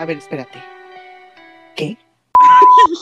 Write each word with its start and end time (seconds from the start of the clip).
A 0.00 0.06
ver, 0.06 0.16
espérate. 0.16 0.58
¿Qué? 1.76 1.98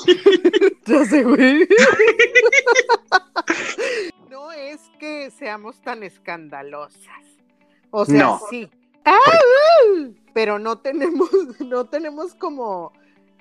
ya 0.87 1.05
sé, 1.05 1.23
güey. 1.23 1.69
no 4.29 4.51
es 4.51 4.81
que 4.99 5.31
seamos 5.31 5.81
tan 5.81 6.03
escandalosas. 6.03 7.23
O 7.93 8.05
sea, 8.05 8.19
No. 8.19 8.41
sí. 8.51 8.69
¡Ah! 9.05 9.21
Pero 10.35 10.59
no 10.59 10.79
tenemos, 10.79 11.31
no 11.61 11.85
tenemos 11.85 12.35
como 12.35 12.93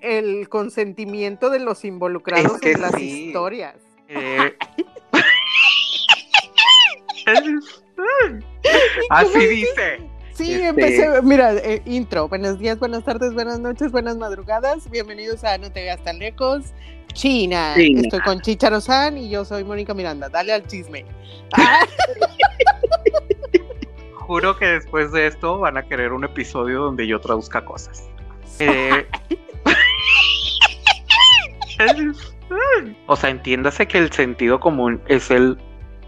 el 0.01 0.49
consentimiento 0.49 1.49
de 1.49 1.57
los 1.57 1.83
involucrados 1.83 2.53
Es 2.53 2.61
que 2.61 2.71
en 2.73 2.81
las 2.81 2.93
sí. 2.93 3.29
historias. 3.29 3.77
Eh, 4.07 4.55
Así 9.09 9.47
dice. 9.47 10.06
Sí, 10.37 10.53
Este- 10.53 10.67
empecé, 10.67 11.21
mira, 11.23 11.51
eh, 11.55 11.81
intro, 11.85 12.27
buenos 12.27 12.59
días, 12.59 12.77
buenas 12.77 13.03
tardes, 13.03 13.33
buenas 13.33 13.59
noches, 13.59 13.91
buenas 13.91 14.17
madrugadas, 14.17 14.87
bienvenidos 14.91 15.43
a 15.43 15.57
No 15.57 15.71
te 15.71 15.81
veas 15.81 16.03
tan 16.03 16.19
lejos, 16.19 16.73
China, 17.13 17.73
China. 17.75 18.01
estoy 18.01 18.19
con 18.19 18.39
Chicharo 18.41 18.79
San 18.79 19.17
y 19.17 19.31
yo 19.31 19.45
soy 19.45 19.63
Mónica 19.63 19.95
Miranda, 19.95 20.29
dale 20.29 20.53
al 20.53 20.67
chisme. 20.67 21.05
Ah, 21.53 21.83
Juro 24.13 24.59
que 24.59 24.67
después 24.67 25.11
de 25.11 25.25
esto 25.25 25.57
van 25.57 25.77
a 25.77 25.87
querer 25.87 26.13
un 26.13 26.23
episodio 26.23 26.81
donde 26.81 27.07
yo 27.07 27.19
traduzca 27.19 27.65
cosas. 27.65 28.03
Eh, 28.59 29.05
o 33.07 33.15
sea, 33.15 33.29
entiéndase 33.29 33.87
que 33.87 33.99
el 33.99 34.11
sentido 34.11 34.59
común 34.59 34.99
es 35.07 35.29
el 35.29 35.59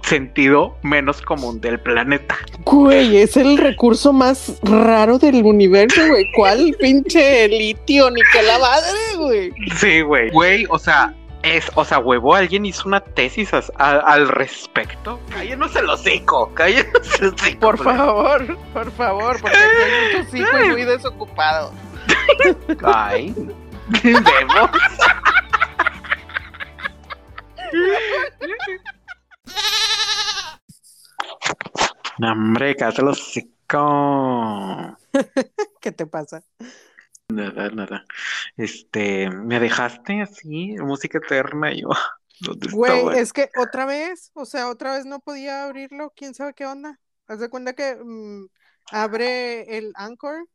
sentido 0.10 0.76
menos 0.82 1.22
común 1.22 1.62
del 1.62 1.80
planeta. 1.80 2.36
Güey, 2.66 3.18
es 3.18 3.38
el 3.38 3.58
recurso 3.58 4.12
más 4.12 4.60
raro 4.64 5.20
del 5.20 5.44
universo, 5.46 6.02
güey, 6.08 6.26
¿cuál 6.36 6.76
pinche 6.80 7.48
litio 7.48 8.10
ni 8.10 8.22
que 8.34 8.42
la 8.42 8.58
madre, 8.60 8.98
güey? 9.18 9.52
Sí, 9.78 10.02
güey. 10.02 10.30
Güey, 10.32 10.66
o 10.70 10.80
sea, 10.80 11.14
es, 11.44 11.66
o 11.76 11.86
sea, 11.86 12.00
huevo, 12.00 12.36
alguien 12.36 12.66
hizo 12.66 12.88
una 12.88 13.00
tesis 13.02 13.54
a- 13.54 13.62
al 13.78 14.28
respecto. 14.28 15.20
Cállenos 15.32 15.76
el 15.76 15.90
hocico, 15.90 16.52
cállenos 16.54 17.22
el 17.22 17.28
hocico. 17.34 17.60
Por 17.60 17.84
güey. 17.84 17.96
favor, 17.96 18.58
por 18.74 18.92
favor, 18.92 19.42
porque 19.42 19.58
hay 19.58 20.18
muchos 20.18 20.34
hijos 20.36 20.68
muy 20.70 20.84
desocupados. 20.84 21.72
Ay, 22.84 23.34
vemos. 24.04 24.70
No, 32.18 32.32
hombre, 32.32 32.76
cállate 32.76 33.04
hocico. 33.04 34.98
¿Qué 35.82 35.92
te 35.92 36.06
pasa? 36.06 36.44
Nada, 37.30 37.70
nada. 37.70 38.06
Este, 38.58 39.30
me 39.30 39.60
dejaste 39.60 40.22
así, 40.22 40.76
música 40.80 41.20
eterna, 41.20 41.72
y 41.72 41.82
yo. 41.82 41.90
¿Dónde 42.42 42.70
Güey, 42.72 42.98
estaba? 42.98 43.18
es 43.18 43.34
que 43.34 43.50
otra 43.58 43.86
vez, 43.86 44.32
o 44.34 44.46
sea, 44.46 44.70
otra 44.70 44.94
vez 44.94 45.06
no 45.06 45.20
podía 45.20 45.66
abrirlo, 45.66 46.12
quién 46.16 46.34
sabe 46.34 46.54
qué 46.54 46.66
onda. 46.66 47.00
Haz 47.28 47.40
de 47.40 47.50
cuenta 47.50 47.74
que 47.74 47.96
mm, 47.96 48.48
abre 48.92 49.78
el 49.78 49.92
Anchor, 49.96 50.48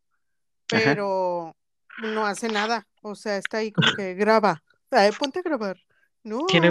pero 0.66 1.54
no 2.02 2.26
hace 2.26 2.48
nada. 2.48 2.86
O 3.02 3.14
sea, 3.14 3.36
está 3.36 3.58
ahí 3.58 3.70
como 3.70 3.94
que 3.94 4.14
graba. 4.14 4.62
Ay, 4.90 5.12
ponte 5.12 5.40
a 5.40 5.42
grabar. 5.42 5.76
No. 6.22 6.46
Tiene 6.46 6.68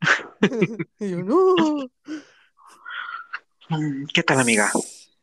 yo, 1.00 1.22
no. 1.22 1.88
Mm, 3.68 4.06
¿Qué 4.12 4.22
tal, 4.22 4.40
amiga? 4.40 4.70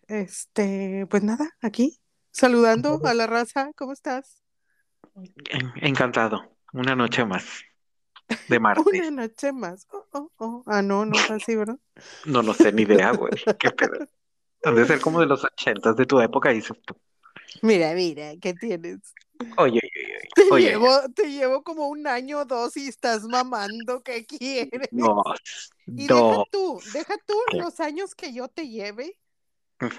Este, 0.07 1.05
pues 1.09 1.23
nada, 1.23 1.49
aquí, 1.61 1.99
saludando 2.31 2.99
a 3.05 3.13
la 3.13 3.27
raza, 3.27 3.71
¿cómo 3.75 3.93
estás? 3.93 4.43
En- 5.49 5.71
Encantado. 5.81 6.55
Una 6.73 6.95
noche 6.95 7.25
más. 7.25 7.45
De 8.47 8.59
Una 8.59 8.59
martes. 8.59 9.11
noche 9.11 9.53
más. 9.53 9.87
Oh, 9.91 10.05
oh, 10.13 10.31
oh. 10.37 10.63
Ah, 10.67 10.81
no, 10.81 11.05
no 11.05 11.17
es 11.17 11.29
así, 11.29 11.55
¿verdad? 11.55 11.77
No, 12.25 12.41
no 12.41 12.53
sé 12.53 12.71
ni 12.71 12.83
idea, 12.83 13.11
güey. 13.17 13.31
Qué 13.59 13.71
pedo. 13.71 14.07
Han 14.65 14.75
de 14.75 14.85
ser 14.85 15.01
como 15.01 15.19
de 15.19 15.25
los 15.27 15.43
ochentas 15.43 15.95
de 15.95 16.05
tu 16.05 16.19
época, 16.21 16.49
dices 16.49 16.77
tú. 16.85 16.95
Mira, 17.61 17.93
mira, 17.93 18.33
¿qué 18.41 18.53
tienes? 18.53 19.13
Oye, 19.39 19.55
oye, 19.57 19.79
oye. 19.79 20.29
Te 20.35 20.43
Oye, 20.51 20.69
llevo, 20.69 21.09
te 21.15 21.31
llevo 21.31 21.63
como 21.63 21.87
un 21.87 22.07
año 22.07 22.39
o 22.39 22.45
dos 22.45 22.75
y 22.77 22.87
estás 22.87 23.23
mamando, 23.23 24.01
¿qué 24.03 24.25
quieres? 24.25 24.89
dos, 24.91 25.69
Y 25.85 26.07
deja 26.07 26.13
dos. 26.21 26.45
tú, 26.51 26.79
deja 26.93 27.15
tú 27.25 27.33
¿Qué? 27.47 27.57
los 27.59 27.79
años 27.79 28.15
que 28.15 28.33
yo 28.33 28.47
te 28.47 28.67
lleve. 28.67 29.19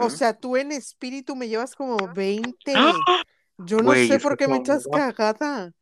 O 0.01 0.11
sea, 0.11 0.39
tú 0.39 0.57
en 0.57 0.73
espíritu 0.73 1.37
me 1.37 1.49
llevas 1.49 1.75
como 1.77 2.09
20. 2.13 2.73
¡Ah! 2.77 3.25
Yo 3.59 3.79
no 3.81 3.85
Güey, 3.85 4.09
sé 4.09 4.19
por 4.19 4.37
qué 4.37 4.49
me 4.49 4.57
echas 4.57 4.85
mundo- 4.85 4.99
cagada. 4.99 5.73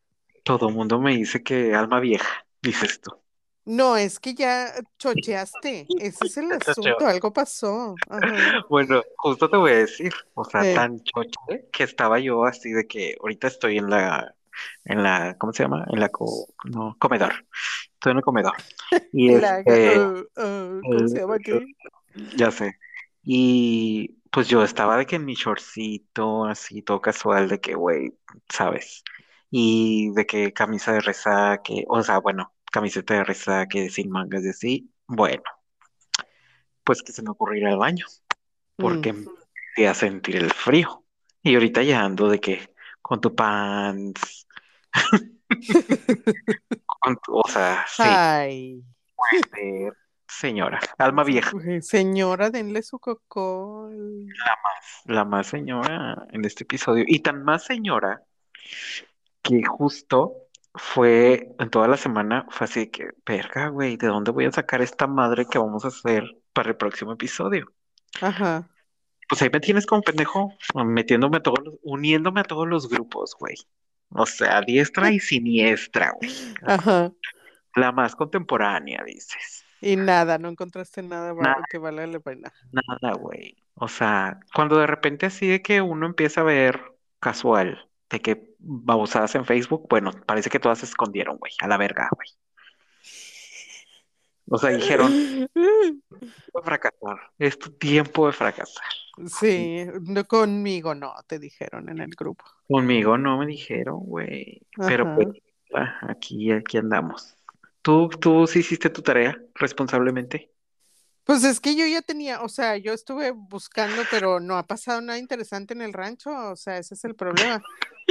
Todo 0.45 0.71
mundo 0.71 1.01
me 1.01 1.17
dice 1.17 1.43
que 1.43 1.75
alma 1.75 1.99
vieja, 2.01 2.47
dices 2.63 3.01
tú. 3.01 3.11
No, 3.65 3.97
es 3.97 4.19
que 4.19 4.35
ya 4.35 4.73
chocheaste. 4.99 5.87
Ese 6.01 6.27
es 6.27 6.37
el 6.37 6.51
asunto, 6.53 7.07
algo 7.07 7.33
pasó. 7.33 7.95
Ajá. 8.09 8.21
Bueno, 8.69 9.03
justo 9.17 9.49
te 9.49 9.57
voy 9.57 9.71
a 9.73 9.77
decir, 9.77 10.13
o 10.35 10.45
sea, 10.45 10.69
Eh. 10.69 10.75
tan 10.75 10.99
choche 11.03 11.69
que 11.73 11.85
estaba 11.85 12.19
yo 12.19 12.45
así 12.45 12.73
de 12.73 12.87
que 12.87 13.17
ahorita 13.21 13.47
estoy 13.49 13.79
en 13.79 13.89
la, 13.91 14.35
en 14.85 15.03
la, 15.03 15.37
¿cómo 15.39 15.53
se 15.53 15.63
llama? 15.63 15.87
En 15.93 16.01
la, 16.01 16.09
co- 16.09 16.49
no, 16.65 16.97
comedor. 16.99 17.33
Estoy 17.95 18.13
en 18.13 18.19
el 18.19 18.25
comedor. 18.25 18.55
Y 19.13 19.31
La- 19.39 19.59
este, 19.61 19.99
uh, 19.99 20.19
uh, 20.37 20.81
¿cómo 20.83 21.09
se 21.09 21.19
llama 21.21 21.35
aquí? 21.37 21.53
ya 22.37 22.51
sé. 22.51 22.79
Y 23.23 24.19
pues 24.33 24.49
yo 24.49 24.65
estaba 24.65 24.97
de 24.97 25.07
que 25.07 25.17
en 25.17 25.25
mi 25.25 25.35
shortcito, 25.35 26.47
así 26.47 26.83
todo 26.83 27.01
casual, 27.01 27.49
de 27.49 27.61
que, 27.61 27.75
güey, 27.75 28.13
¿sabes? 28.49 29.05
Y 29.51 30.11
de 30.15 30.27
que 30.27 30.53
camisa 30.53 30.93
de 30.93 31.01
resaque, 31.01 31.85
o 31.89 32.03
sea, 32.03 32.19
bueno, 32.19 32.53
camiseta 32.73 33.15
de 33.15 33.25
resaque 33.25 33.89
sin 33.91 34.11
mangas 34.11 34.43
y 34.45 34.49
así. 34.49 34.91
Bueno, 35.07 35.43
pues 36.83 37.03
que 37.03 37.13
se 37.13 37.23
me 37.23 37.31
ocurrió 37.31 37.61
ir 37.61 37.67
al 37.69 37.79
baño, 37.79 38.07
porque 38.77 39.13
Mm. 39.13 39.17
empecé 39.77 39.89
a 39.89 39.95
sentir 39.95 40.37
el 40.37 40.51
frío. 40.51 41.05
Y 41.43 41.55
ahorita 41.55 41.83
ya 41.83 42.03
ando 42.03 42.29
de 42.29 42.41
que 42.41 42.75
con 43.01 43.21
tu 43.21 43.35
pants, 43.35 44.47
con 46.87 47.17
tu- 47.25 47.37
o 47.39 47.49
sea, 47.49 47.85
sí, 47.89 48.03
Ay, 48.07 48.83
señora, 50.29 50.81
alma 50.99 51.25
vieja. 51.25 51.53
señora, 51.81 52.51
denle 52.51 52.83
su 52.83 52.99
cocol. 52.99 54.27
la 55.05 55.25
más 55.25 55.47
señora 55.49 56.27
en 56.31 56.45
este 56.45 56.65
episodio. 56.65 57.05
Y 57.07 57.21
tan 57.21 57.45
más 57.45 57.65
señora 57.65 58.23
que 59.43 59.63
justo 59.65 60.42
fue 60.75 61.55
en 61.59 61.71
toda 61.71 61.89
la 61.89 61.97
semana, 61.97 62.47
fue 62.51 62.65
así 62.65 62.87
que, 62.89 63.11
verga, 63.27 63.69
güey, 63.69 63.97
¿de 63.97 64.07
dónde 64.07 64.31
voy 64.31 64.47
a 64.47 64.53
sacar 64.53 64.81
esta 64.81 65.07
madre 65.07 65.47
que 65.47 65.59
vamos 65.59 65.85
a 65.85 65.89
hacer 65.89 66.25
para 66.53 66.71
el 66.71 66.77
próximo 66.77 67.13
episodio? 67.13 67.73
Ajá. 68.21 68.69
Pues 69.29 69.43
ahí 69.43 69.51
me 69.53 69.61
tienes 69.61 69.87
como 69.87 70.03
pendejo, 70.03 70.53
metiéndome 70.75 71.39
a 71.39 71.43
todos 71.43 71.59
los, 71.65 71.75
uniéndome 71.83 72.41
a 72.41 72.45
todos 72.45 72.67
los 72.67 72.89
grupos, 72.89 73.35
güey. 73.39 73.55
O 74.11 74.27
sea, 74.27 74.61
diestra 74.61 75.11
y 75.11 75.21
siniestra, 75.21 76.13
güey. 76.21 76.31
Ajá. 76.67 77.13
La 77.75 77.93
más 77.93 78.15
contemporánea, 78.15 79.03
dices. 79.07 79.65
Y 79.81 79.97
nada, 79.97 80.39
no 80.39 80.49
encontraste 80.49 81.03
nada, 81.03 81.35
Nada. 81.35 81.63
que 81.69 81.79
valga 81.79 82.07
la 82.07 82.21
pena. 82.21 82.53
Nada, 82.71 83.15
güey. 83.15 83.57
O 83.75 83.89
sea, 83.89 84.39
cuando 84.55 84.79
de 84.79 84.87
repente 84.87 85.27
así 85.27 85.47
de 85.49 85.63
que 85.63 85.81
uno 85.81 86.07
empieza 86.07 86.43
a 86.43 86.45
ver 86.45 86.81
casual 87.19 87.89
de 88.11 88.21
que 88.21 88.52
babosadas 88.63 89.35
en 89.35 89.45
Facebook, 89.45 89.87
bueno, 89.89 90.13
parece 90.27 90.51
que 90.51 90.59
todas 90.59 90.79
se 90.79 90.87
escondieron, 90.87 91.37
güey, 91.37 91.53
a 91.61 91.69
la 91.69 91.77
verga, 91.77 92.09
güey. 92.15 92.29
O 94.49 94.59
sea, 94.59 94.71
dijeron, 94.71 95.11
"Tiempo 95.11 96.61
de 96.61 96.63
fracasar, 96.63 97.21
es 97.39 97.59
tu 97.59 97.71
tiempo 97.71 98.27
de 98.27 98.33
fracasar. 98.33 98.85
Sí, 99.27 99.87
no, 100.03 100.25
conmigo 100.25 100.95
no, 100.95 101.15
te 101.27 101.39
dijeron 101.39 101.89
en 101.89 102.01
el 102.01 102.11
grupo. 102.11 102.45
Conmigo 102.69 103.19
no 103.19 103.39
me 103.39 103.47
dijeron, 103.47 104.01
güey. 104.01 104.63
Pero 104.77 105.15
pues, 105.15 105.29
ah, 105.75 105.99
aquí, 106.09 106.51
aquí 106.51 106.79
andamos. 106.79 107.37
¿Tú, 107.83 108.09
tú 108.09 108.47
sí 108.47 108.61
hiciste 108.61 108.91
tu 108.91 109.03
tarea 109.03 109.39
responsablemente? 109.55 110.53
Pues 111.25 111.45
es 111.45 111.61
que 111.61 111.77
yo 111.77 111.87
ya 111.87 112.03
tenía, 112.03 112.43
o 112.43 112.49
sea, 112.49 112.77
yo 112.77 112.93
estuve 112.93 113.31
buscando, 113.31 114.03
pero 114.11 114.41
no 114.41 114.57
ha 114.57 114.67
pasado 114.67 115.01
nada 115.01 115.19
interesante 115.19 115.73
en 115.73 115.83
el 115.83 115.93
rancho, 115.93 116.31
o 116.51 116.57
sea, 116.57 116.79
ese 116.79 116.95
es 116.95 117.05
el 117.05 117.15
problema. 117.15 117.63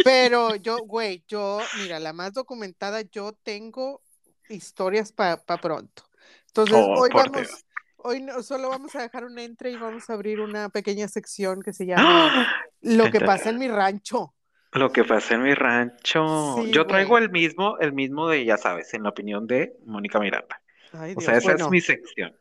Pero 0.03 0.55
yo, 0.55 0.79
güey, 0.79 1.23
yo, 1.27 1.59
mira, 1.77 1.99
la 1.99 2.13
más 2.13 2.33
documentada, 2.33 3.01
yo 3.01 3.33
tengo 3.43 4.01
historias 4.49 5.11
para 5.11 5.37
pronto. 5.61 6.03
Entonces, 6.47 6.77
Oh, 6.77 7.01
hoy 7.01 7.09
vamos, 7.13 7.33
Dios. 7.33 7.65
hoy 7.97 8.21
no, 8.21 8.41
solo 8.43 8.69
vamos 8.69 8.95
a 8.95 9.01
dejar 9.01 9.25
un 9.25 9.37
entre 9.39 9.71
y 9.71 9.77
vamos 9.77 10.09
a 10.09 10.13
abrir 10.13 10.39
una 10.41 10.69
pequeña 10.69 11.07
sección 11.07 11.61
que 11.61 11.73
se 11.73 11.85
llama 11.85 12.03
¡Ah! 12.05 12.55
Lo 12.81 13.09
que 13.11 13.19
pasa 13.21 13.49
en 13.49 13.59
mi 13.59 13.67
rancho. 13.67 14.33
Lo 14.73 14.91
que 14.91 15.03
pasa 15.03 15.35
en 15.35 15.43
mi 15.43 15.53
rancho. 15.53 16.55
Sí, 16.63 16.71
Yo 16.71 16.87
traigo 16.87 17.11
güey. 17.11 17.23
el 17.25 17.29
mismo, 17.29 17.77
el 17.79 17.93
mismo 17.93 18.27
de, 18.29 18.45
ya 18.45 18.57
sabes, 18.57 18.93
en 18.93 19.03
la 19.03 19.09
opinión 19.09 19.45
de 19.47 19.73
Mónica 19.85 20.19
Miranda. 20.19 20.61
Ay, 20.93 21.13
O 21.17 21.21
sea, 21.21 21.35
esa 21.37 21.51
Bueno, 21.51 21.65
es 21.65 21.71
mi 21.71 21.81
sección. 21.81 22.35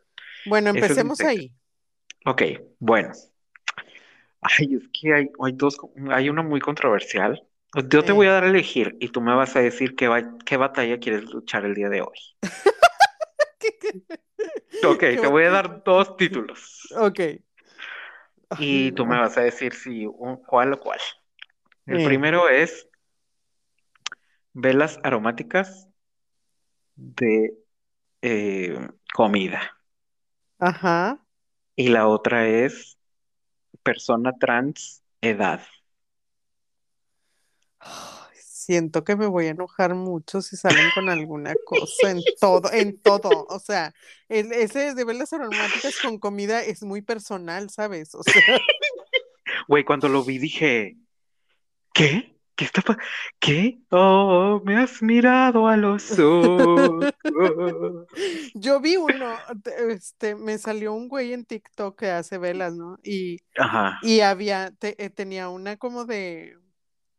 bueno, 0.46 0.70
es 0.70 0.76
empecemos 0.76 1.20
ahí. 1.20 1.52
Ok, 2.26 2.42
bueno. 2.78 3.10
Ay, 4.42 4.74
es 4.74 4.88
que 4.92 5.14
hay, 5.14 5.30
hay 5.42 5.52
dos, 5.52 5.76
hay 6.10 6.28
una 6.30 6.42
muy 6.42 6.60
controversial 6.60 7.42
Yo 7.88 8.04
te 8.04 8.12
voy 8.12 8.26
a 8.28 8.32
dar 8.32 8.44
a 8.44 8.48
elegir 8.48 8.96
y 9.00 9.08
tú 9.08 9.20
me 9.20 9.34
vas 9.34 9.56
a 9.56 9.60
decir 9.60 9.96
qué, 9.96 10.08
ba- 10.08 10.36
qué 10.46 10.56
batalla 10.56 10.98
quieres 11.00 11.24
luchar 11.24 11.64
el 11.64 11.74
día 11.74 11.88
de 11.88 12.02
hoy. 12.02 12.18
Ok, 14.82 14.98
Qué 15.00 15.20
te 15.20 15.26
voy 15.26 15.44
a 15.44 15.50
dar 15.50 15.82
dos 15.84 16.16
títulos 16.18 16.82
Ok. 16.90 17.20
y 18.56 18.92
tú 18.92 19.06
me 19.06 19.18
vas 19.18 19.36
a 19.38 19.42
decir 19.42 19.74
si 19.74 20.06
un- 20.06 20.36
cuál 20.44 20.72
o 20.74 20.80
cuál. 20.80 21.00
El 21.86 22.02
primero 22.02 22.48
es 22.50 22.88
velas 24.54 25.00
aromáticas 25.02 25.88
de 26.96 27.52
eh, 28.22 28.88
comida 29.14 29.60
Ajá. 30.58 31.18
y 31.76 31.88
la 31.88 32.06
otra 32.08 32.46
es 32.48 32.98
persona 33.82 34.32
trans 34.38 35.02
edad. 35.20 35.60
Siento 38.34 39.02
que 39.04 39.16
me 39.16 39.26
voy 39.26 39.46
a 39.46 39.50
enojar 39.50 39.94
mucho 39.94 40.42
si 40.42 40.56
salen 40.56 40.90
con 40.94 41.08
alguna 41.08 41.54
cosa 41.64 42.10
en 42.10 42.20
todo, 42.40 42.70
en 42.72 43.00
todo. 43.00 43.46
O 43.48 43.58
sea, 43.58 43.92
el, 44.28 44.52
ese 44.52 44.94
de 44.94 45.04
velas 45.04 45.32
aromáticas 45.32 45.96
con 46.00 46.18
comida 46.18 46.62
es 46.62 46.82
muy 46.82 47.02
personal, 47.02 47.70
¿sabes? 47.70 48.14
O 48.14 48.22
sea, 48.22 48.42
Güey, 49.68 49.84
cuando 49.84 50.08
lo 50.08 50.24
vi 50.24 50.38
dije, 50.38 50.96
¿qué? 51.92 52.39
¿Qué 52.60 52.66
está 52.66 52.82
pa- 52.82 52.98
¿Qué? 53.38 53.78
Oh, 53.90 54.60
me 54.66 54.76
has 54.76 55.00
mirado 55.02 55.66
a 55.66 55.78
los 55.78 56.10
ojos. 56.18 57.06
yo 58.54 58.80
vi 58.80 58.96
uno, 58.98 59.34
te- 59.64 59.92
este, 59.94 60.34
me 60.34 60.58
salió 60.58 60.92
un 60.92 61.08
güey 61.08 61.32
en 61.32 61.46
TikTok 61.46 61.98
que 61.98 62.10
hace 62.10 62.36
velas, 62.36 62.74
¿no? 62.74 62.98
Y, 63.02 63.38
Ajá. 63.56 63.98
y 64.02 64.20
había, 64.20 64.72
te- 64.78 65.02
eh, 65.02 65.08
tenía 65.08 65.48
una 65.48 65.78
como 65.78 66.04
de, 66.04 66.58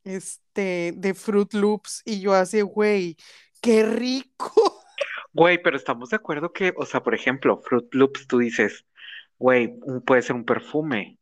este, 0.03 0.93
de 0.95 1.13
Fruit 1.15 1.51
Loops 1.55 2.03
y 2.05 2.21
yo 2.21 2.35
así, 2.35 2.61
güey, 2.61 3.17
qué 3.61 3.83
rico. 3.83 4.53
Güey, 5.33 5.59
pero 5.63 5.75
estamos 5.75 6.09
de 6.11 6.17
acuerdo 6.17 6.53
que, 6.53 6.71
o 6.77 6.85
sea, 6.85 7.01
por 7.01 7.15
ejemplo, 7.15 7.59
Fruit 7.63 7.91
Loops, 7.95 8.27
tú 8.27 8.38
dices, 8.38 8.85
güey, 9.39 9.73
puede 10.05 10.21
ser 10.21 10.35
un 10.35 10.45
perfume 10.45 11.17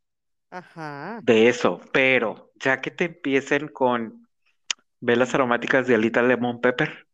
Ajá. 0.50 1.21
de 1.24 1.48
eso, 1.48 1.80
pero 1.94 2.49
ya 2.60 2.82
que 2.82 2.92
te 2.92 3.06
empiecen 3.06 3.68
con 3.68 4.28
velas 5.00 5.34
aromáticas 5.34 5.88
de 5.88 5.96
alita 5.96 6.22
lemon 6.22 6.62
pepper, 6.62 7.10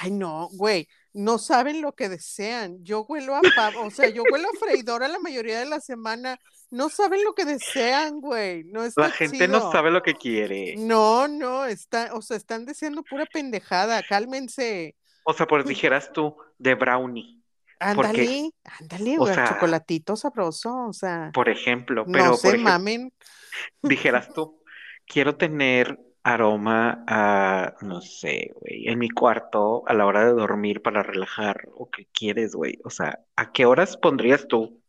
Ay, 0.00 0.12
no, 0.12 0.48
güey, 0.52 0.88
no 1.12 1.38
saben 1.38 1.82
lo 1.82 1.92
que 1.92 2.08
desean. 2.08 2.84
Yo 2.84 3.02
huelo 3.02 3.34
a 3.34 3.40
pavo, 3.56 3.82
o 3.82 3.90
sea, 3.90 4.08
yo 4.08 4.22
huelo 4.30 4.48
a 4.48 4.58
freidora 4.58 5.08
la 5.08 5.18
mayoría 5.18 5.58
de 5.58 5.66
la 5.66 5.80
semana. 5.80 6.38
No 6.70 6.88
saben 6.88 7.24
lo 7.24 7.34
que 7.34 7.44
desean, 7.44 8.20
güey. 8.20 8.64
No 8.64 8.84
está 8.84 9.02
la 9.02 9.10
gente 9.10 9.48
no 9.48 9.72
sabe 9.72 9.90
lo 9.90 10.02
que 10.02 10.14
quiere. 10.14 10.76
No, 10.76 11.26
no, 11.26 11.64
está, 11.64 12.10
o 12.14 12.22
sea, 12.22 12.36
están 12.36 12.64
deseando 12.64 13.02
pura 13.02 13.26
pendejada. 13.26 14.02
Cálmense. 14.02 14.94
O 15.24 15.32
sea, 15.32 15.46
pues 15.46 15.64
dijeras 15.64 16.12
tú 16.12 16.36
de 16.58 16.74
brownie, 16.74 17.37
porque, 17.94 18.22
Ándale, 18.22 18.50
ándale, 18.80 19.18
o 19.18 19.20
güey, 19.20 19.34
sea, 19.34 19.48
chocolatito 19.48 20.16
sabroso, 20.16 20.88
o 20.88 20.92
sea, 20.92 21.30
por 21.32 21.48
ejemplo, 21.48 22.04
no 22.06 22.12
pero 22.12 22.34
se 22.34 22.48
por 22.48 22.54
ejemplo, 22.56 22.72
mamen. 22.72 23.12
dijeras 23.82 24.32
tú, 24.32 24.62
quiero 25.06 25.36
tener 25.36 25.98
aroma 26.22 27.04
a, 27.06 27.74
no 27.80 28.00
sé, 28.00 28.52
güey, 28.60 28.88
en 28.88 28.98
mi 28.98 29.08
cuarto 29.08 29.82
a 29.86 29.94
la 29.94 30.06
hora 30.06 30.24
de 30.26 30.32
dormir 30.32 30.82
para 30.82 31.02
relajar, 31.02 31.68
o 31.74 31.90
qué 31.90 32.06
quieres, 32.12 32.54
güey. 32.54 32.78
O 32.84 32.90
sea, 32.90 33.20
¿a 33.36 33.52
qué 33.52 33.64
horas 33.64 33.96
pondrías 33.96 34.46
tú 34.48 34.82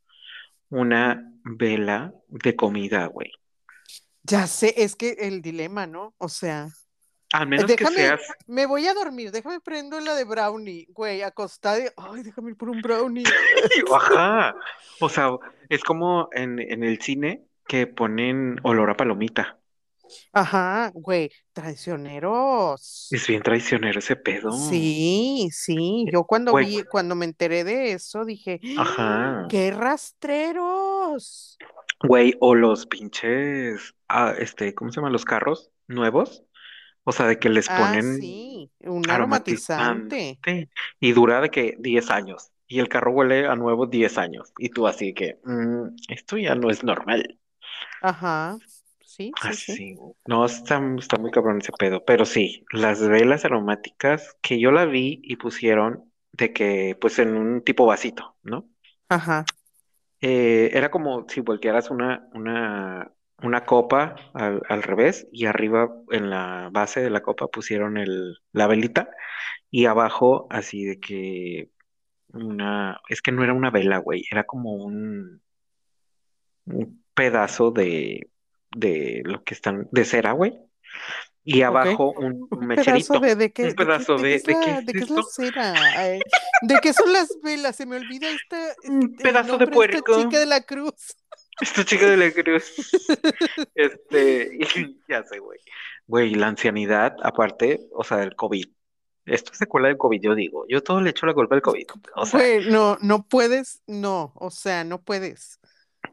una 0.69 1.31
vela 1.44 2.13
de 2.27 2.56
comida, 2.56 3.06
güey? 3.07 3.31
Ya 4.24 4.47
sé, 4.47 4.74
es 4.77 4.95
que 4.95 5.15
el 5.19 5.41
dilema, 5.41 5.88
¿no? 5.88 6.13
O 6.18 6.30
sea, 6.30 6.69
Al 7.31 7.48
menos 7.48 7.72
que 7.72 7.86
seas, 7.86 8.22
me 8.48 8.66
voy 8.66 8.88
a 8.88 8.94
dormir, 8.94 9.31
déjame 9.31 9.60
prendo 9.60 10.00
la 10.00 10.16
de 10.16 10.24
brownie, 10.24 10.88
güey, 10.90 11.22
acostada. 11.22 11.80
y- 11.80 11.88
Ay, 11.96 12.24
déjame 12.24 12.52
ir 12.52 12.58
por 12.58 12.70
un 12.70 12.81
brownie. 12.81 13.24
ajá. 13.96 14.56
O 15.00 15.10
sea, 15.10 15.30
es 15.70 15.84
como 15.84 16.30
en, 16.31 16.60
en 16.60 16.84
el 16.84 17.00
cine 17.02 17.46
que 17.68 17.86
ponen 17.86 18.60
olor 18.64 18.90
a 18.90 18.98
palomita. 18.98 19.60
Ajá, 20.34 20.90
güey, 20.96 21.30
traicioneros. 21.54 23.08
Es 23.12 23.28
bien 23.28 23.44
traicionero 23.44 24.00
ese 24.00 24.16
pedo. 24.16 24.52
Sí, 24.52 25.50
sí, 25.52 26.06
yo 26.12 26.24
cuando 26.24 26.52
Güey, 26.52 26.66
vi, 26.78 26.84
cuando 26.84 27.14
me 27.14 27.25
enteré 27.25 27.64
de 27.64 27.92
eso, 27.92 28.25
dije, 28.25 28.60
ajá. 28.75 29.46
¡qué 29.52 29.70
rastreros! 29.70 31.58
Güey, 32.02 32.34
o 32.40 32.56
los 32.56 32.86
pinches, 32.88 33.94
ah, 34.08 34.34
este, 34.38 34.74
¿cómo 34.74 34.92
se 34.92 34.96
llaman 34.98 35.12
los 35.14 35.25
carros 35.25 35.70
nuevos? 35.88 36.44
O 37.10 37.12
sea, 37.12 37.28
de 37.28 37.40
que 37.40 37.50
les 37.50 37.70
Ah, 37.70 37.76
ponen 37.78 38.08
sí, 38.20 38.72
un 38.82 39.10
aromatizante. 39.10 40.40
aromatizante 40.40 40.70
y 41.00 41.12
dura 41.14 41.42
de 41.42 41.50
que 41.50 41.76
10 41.80 42.10
años. 42.12 42.52
Y 42.68 42.80
el 42.80 42.90
carro 42.90 43.12
huele 43.14 43.48
a 43.48 43.56
nuevo 43.56 43.88
10 43.88 44.18
años. 44.18 44.54
Y 44.60 44.70
tú 44.70 44.88
así 44.88 45.14
que, 45.14 45.40
"Mm, 45.44 45.96
esto 46.10 46.38
ya 46.38 46.56
no 46.56 46.70
es 46.70 46.84
normal. 46.84 47.40
Ajá, 48.02 48.60
sí, 49.02 49.34
sí, 49.38 49.56
sí. 49.58 49.82
Así, 49.82 49.98
no, 50.28 50.46
está, 50.46 50.82
está 50.98 51.18
muy 51.18 51.32
cabrón 51.32 51.60
ese 51.62 51.72
pedo. 51.78 52.04
Pero 52.06 52.26
sí, 52.26 52.66
las 52.72 53.02
velas 53.08 53.46
aromáticas 53.46 54.36
que 54.42 54.60
yo 54.60 54.72
la 54.72 54.86
vi 54.86 55.20
y 55.24 55.38
pusieron 55.38 56.12
de 56.34 56.54
que, 56.54 56.98
pues 57.00 57.20
en 57.20 57.36
un 57.36 57.64
tipo 57.64 57.86
vasito, 57.86 58.38
¿no? 58.44 58.70
Ajá, 59.10 59.46
Eh, 60.22 60.72
era 60.74 60.92
como 60.92 61.26
si 61.30 61.40
voltearas 61.42 61.90
una, 61.92 62.28
una, 62.34 63.14
una 63.44 63.65
copa 63.65 64.15
al, 64.33 64.62
al 64.68 64.83
revés 64.83 65.27
y 65.31 65.45
arriba 65.45 65.89
en 66.12 66.30
la 66.30 66.69
base 66.71 67.01
de 67.01 67.09
la 67.09 67.21
copa 67.21 67.47
pusieron 67.47 67.97
el, 67.97 68.38
la 68.51 68.68
velita 68.68 69.09
y 69.71 69.86
abajo 69.86 70.47
así 70.50 70.86
de 70.86 71.00
que 71.00 71.69
una, 72.33 73.00
es 73.09 73.21
que 73.21 73.31
no 73.31 73.44
era 73.44 73.53
una 73.53 73.71
vela, 73.71 73.97
güey, 73.97 74.25
era 74.31 74.44
como 74.44 74.74
un, 74.75 75.41
un 76.65 77.03
pedazo 77.13 77.71
de, 77.71 78.30
de 78.75 79.21
lo 79.25 79.44
que 79.44 79.53
están, 79.53 79.88
de 79.91 80.06
cera, 80.06 80.31
güey, 80.33 80.59
y 81.44 81.62
abajo 81.63 82.12
un, 82.12 82.47
un 82.51 82.63
Un 82.63 82.68
pedazo 82.68 83.19
de, 83.19 83.36
de 83.36 83.51
qué, 83.51 83.63
un 83.63 83.69
de 83.69 83.75
qué, 83.75 83.83
pedazo 83.86 84.18
de 84.18 84.21
qué 84.21 84.27
de, 84.27 84.36
es 84.36 84.44
¿de 84.44 84.53
qué 84.53 84.59
la, 84.59 84.80
es 84.80 84.86
de 84.86 84.94
qué 84.94 85.00
es 85.00 85.09
la 85.09 85.24
cera, 85.24 85.74
de 86.62 86.80
qué 86.81 86.94
son 86.94 87.13
las 87.13 87.30
velas, 87.41 87.75
se 87.75 87.86
me 87.86 87.95
olvida 87.97 88.29
esta, 88.29 88.75
Un 88.88 89.12
este, 89.12 89.24
pedazo 89.24 89.53
de 89.53 89.58
de 89.58 89.63
esta 89.63 89.74
puerco. 89.74 90.22
chica 90.22 90.39
de 90.39 90.46
la 90.46 90.62
cruz. 90.62 91.15
Esta 91.62 91.84
chica 91.86 92.10
de 92.10 92.18
la 92.18 92.32
cruz. 92.32 92.74
Este, 93.75 94.58
ya 95.10 95.24
sé, 95.24 95.39
güey. 95.39 95.60
Güey, 96.08 96.36
la 96.36 96.48
ancianidad, 96.48 97.16
aparte, 97.24 97.88
o 97.92 98.04
sea, 98.04 98.18
del 98.18 98.36
COVID. 98.36 98.66
Esto 99.25 99.51
es 99.51 99.58
secuela 99.60 99.88
del 99.89 99.98
COVID, 99.98 100.22
yo 100.22 100.36
digo. 100.36 100.66
Yo 100.68 100.82
todo 100.82 101.01
le 101.01 101.12
echo 101.12 101.25
la 101.25 101.34
culpa 101.34 101.56
al 101.56 101.62
COVID. 101.62 101.86
O 102.16 102.25
sea, 102.25 102.39
Güey, 102.39 102.70
no, 102.70 102.98
no 103.01 103.28
puedes, 103.28 103.82
no, 103.88 104.34
o 104.36 104.50
sea, 104.50 104.84
no 104.84 105.01
puedes. 105.01 105.60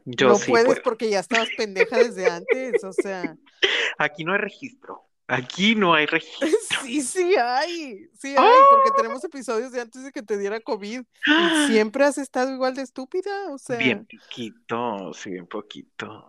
yo 0.05 0.27
No 0.27 0.35
sí 0.35 0.51
puedes 0.51 0.67
puedo. 0.67 0.81
porque 0.83 1.09
ya 1.09 1.19
estabas 1.19 1.49
pendeja 1.57 1.97
desde 1.97 2.29
antes, 2.29 2.83
o 2.83 2.93
sea, 2.93 3.35
Aquí 3.97 4.23
no 4.23 4.33
hay 4.33 4.39
registro. 4.39 5.06
Aquí 5.27 5.75
no 5.75 5.93
hay 5.93 6.05
registro. 6.05 6.47
sí, 6.83 7.01
sí 7.01 7.35
hay, 7.35 8.07
sí 8.17 8.33
¡Ah! 8.37 8.43
hay, 8.43 8.63
porque 8.69 8.91
tenemos 9.01 9.23
episodios 9.23 9.71
de 9.71 9.81
antes 9.81 10.03
de 10.03 10.11
que 10.11 10.23
te 10.23 10.37
diera 10.37 10.59
COVID 10.61 11.01
y 11.25 11.67
siempre 11.67 12.05
has 12.05 12.17
estado 12.17 12.51
igual 12.53 12.75
de 12.75 12.83
estúpida, 12.83 13.51
o 13.51 13.57
sea, 13.57 13.77
Bien 13.77 14.05
poquitos, 14.05 15.25
bien 15.25 15.45
poquitos. 15.47 16.23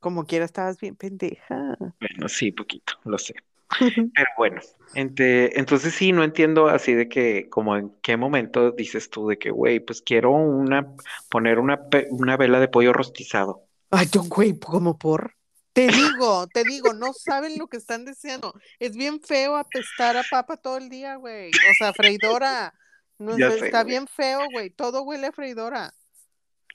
como 0.00 0.24
quiera 0.24 0.44
estabas 0.44 0.78
bien 0.80 0.96
pendeja. 0.96 1.76
Bueno, 2.00 2.28
sí, 2.28 2.52
poquito, 2.52 2.94
lo 3.04 3.18
sé. 3.18 3.34
Pero 4.14 4.28
bueno, 4.36 4.60
ente- 4.94 5.58
entonces 5.58 5.94
sí, 5.94 6.12
no 6.12 6.22
entiendo 6.22 6.68
así 6.68 6.94
de 6.94 7.08
que, 7.08 7.48
como 7.50 7.76
en 7.76 7.90
qué 8.02 8.16
momento 8.16 8.70
dices 8.70 9.10
tú 9.10 9.28
de 9.28 9.38
que, 9.38 9.50
güey, 9.50 9.80
pues 9.80 10.00
quiero 10.02 10.30
una, 10.32 10.94
poner 11.28 11.58
una, 11.58 11.80
una 12.10 12.36
vela 12.36 12.60
de 12.60 12.68
pollo 12.68 12.92
rostizado. 12.92 13.64
Ay, 13.90 14.06
yo, 14.12 14.22
güey, 14.24 14.58
como 14.58 14.98
por. 14.98 15.34
Te 15.74 15.90
digo, 15.92 16.48
te 16.48 16.64
digo, 16.64 16.94
no 16.94 17.12
saben 17.14 17.58
lo 17.58 17.68
que 17.68 17.78
están 17.78 18.06
deseando. 18.06 18.54
Es 18.80 18.96
bien 18.96 19.20
feo 19.20 19.56
apestar 19.56 20.16
a 20.16 20.24
papa 20.24 20.56
todo 20.58 20.78
el 20.78 20.88
día, 20.90 21.16
güey. 21.16 21.60
O 21.64 21.74
sea, 21.74 21.94
freidora. 21.94 22.74
No, 23.18 23.40
sé, 23.40 23.58
está 23.58 23.84
güey. 23.84 23.84
bien 23.84 24.06
feo, 24.08 24.50
güey. 24.50 24.70
Todo 24.70 25.02
huele 25.04 25.28
a 25.28 25.32
freidora. 25.32 25.94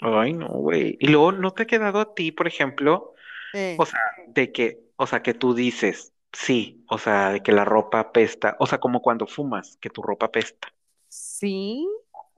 Ay, 0.01 0.34
no, 0.34 0.48
güey. 0.50 0.98
Y 1.00 1.08
luego, 1.08 1.32
¿no 1.32 1.51
te 1.53 1.63
ha 1.63 1.68
quedado 1.68 2.00
a 2.00 2.13
ti, 2.15 2.32
por 2.32 2.48
ejemplo, 2.48 3.13
Eh, 3.53 3.77
o 3.77 3.86
sea, 3.88 4.00
de 4.27 4.51
que, 4.53 4.82
o 4.98 5.08
sea, 5.08 5.24
que 5.24 5.34
tú 5.36 5.56
dices, 5.56 6.13
sí, 6.34 6.86
o 6.89 7.00
sea, 7.00 7.32
de 7.32 7.44
que 7.44 7.53
la 7.53 7.65
ropa 7.65 8.01
apesta, 8.01 8.58
o 8.60 8.68
sea, 8.68 8.79
como 8.79 9.01
cuando 9.01 9.27
fumas, 9.27 9.77
que 9.82 9.89
tu 9.91 10.01
ropa 10.03 10.27
apesta. 10.27 10.70
sí. 11.10 11.86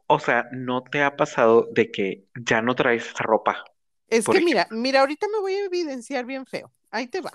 O 0.08 0.20
sea, 0.20 0.48
¿no 0.52 0.84
te 0.84 1.02
ha 1.04 1.16
pasado 1.16 1.68
de 1.72 1.90
que 1.92 2.26
ya 2.36 2.62
no 2.62 2.76
traes 2.76 3.08
esa 3.08 3.24
ropa? 3.24 3.64
Es 4.12 4.26
que 4.28 4.42
mira, 4.42 4.68
mira, 4.72 5.00
ahorita 5.00 5.28
me 5.30 5.40
voy 5.40 5.54
a 5.56 5.66
evidenciar 5.66 6.26
bien 6.26 6.46
feo. 6.46 6.72
Ahí 6.92 7.08
te 7.08 7.22
va. 7.22 7.32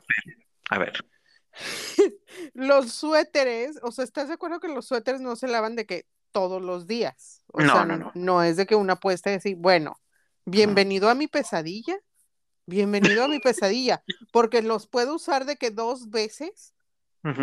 A 0.71 0.79
ver, 0.79 0.93
Los 2.55 2.93
suéteres, 2.93 3.79
o 3.83 3.91
sea, 3.91 4.05
¿estás 4.05 4.29
de 4.29 4.35
acuerdo 4.35 4.61
que 4.61 4.69
los 4.69 4.87
suéteres 4.87 5.21
no 5.21 5.37
se 5.37 5.49
lavan 5.49 5.75
de 5.77 5.87
que 5.87 6.07
todos 6.33 6.61
los 6.63 6.87
días? 6.87 7.43
O 7.53 7.61
No, 7.63 7.73
sea, 7.73 7.85
no, 7.85 7.97
no. 7.97 8.13
no 8.15 8.43
es 8.43 8.57
de 8.57 8.67
que 8.67 8.75
una 8.75 8.97
puesta 8.97 9.31
y 9.31 9.35
decir, 9.35 9.57
bueno, 9.57 9.99
bienvenido 10.45 11.09
a 11.09 11.15
mi 11.15 11.29
pesadilla. 11.29 11.97
bienvenido 12.67 13.25
a 13.25 13.29
mi 13.29 13.39
pesadilla, 13.39 14.03
porque 14.33 14.61
los 14.63 14.87
puedo 14.87 15.15
usar 15.15 15.45
de 15.47 15.57
que 15.57 15.71
dos 15.71 16.11
veces 16.11 16.75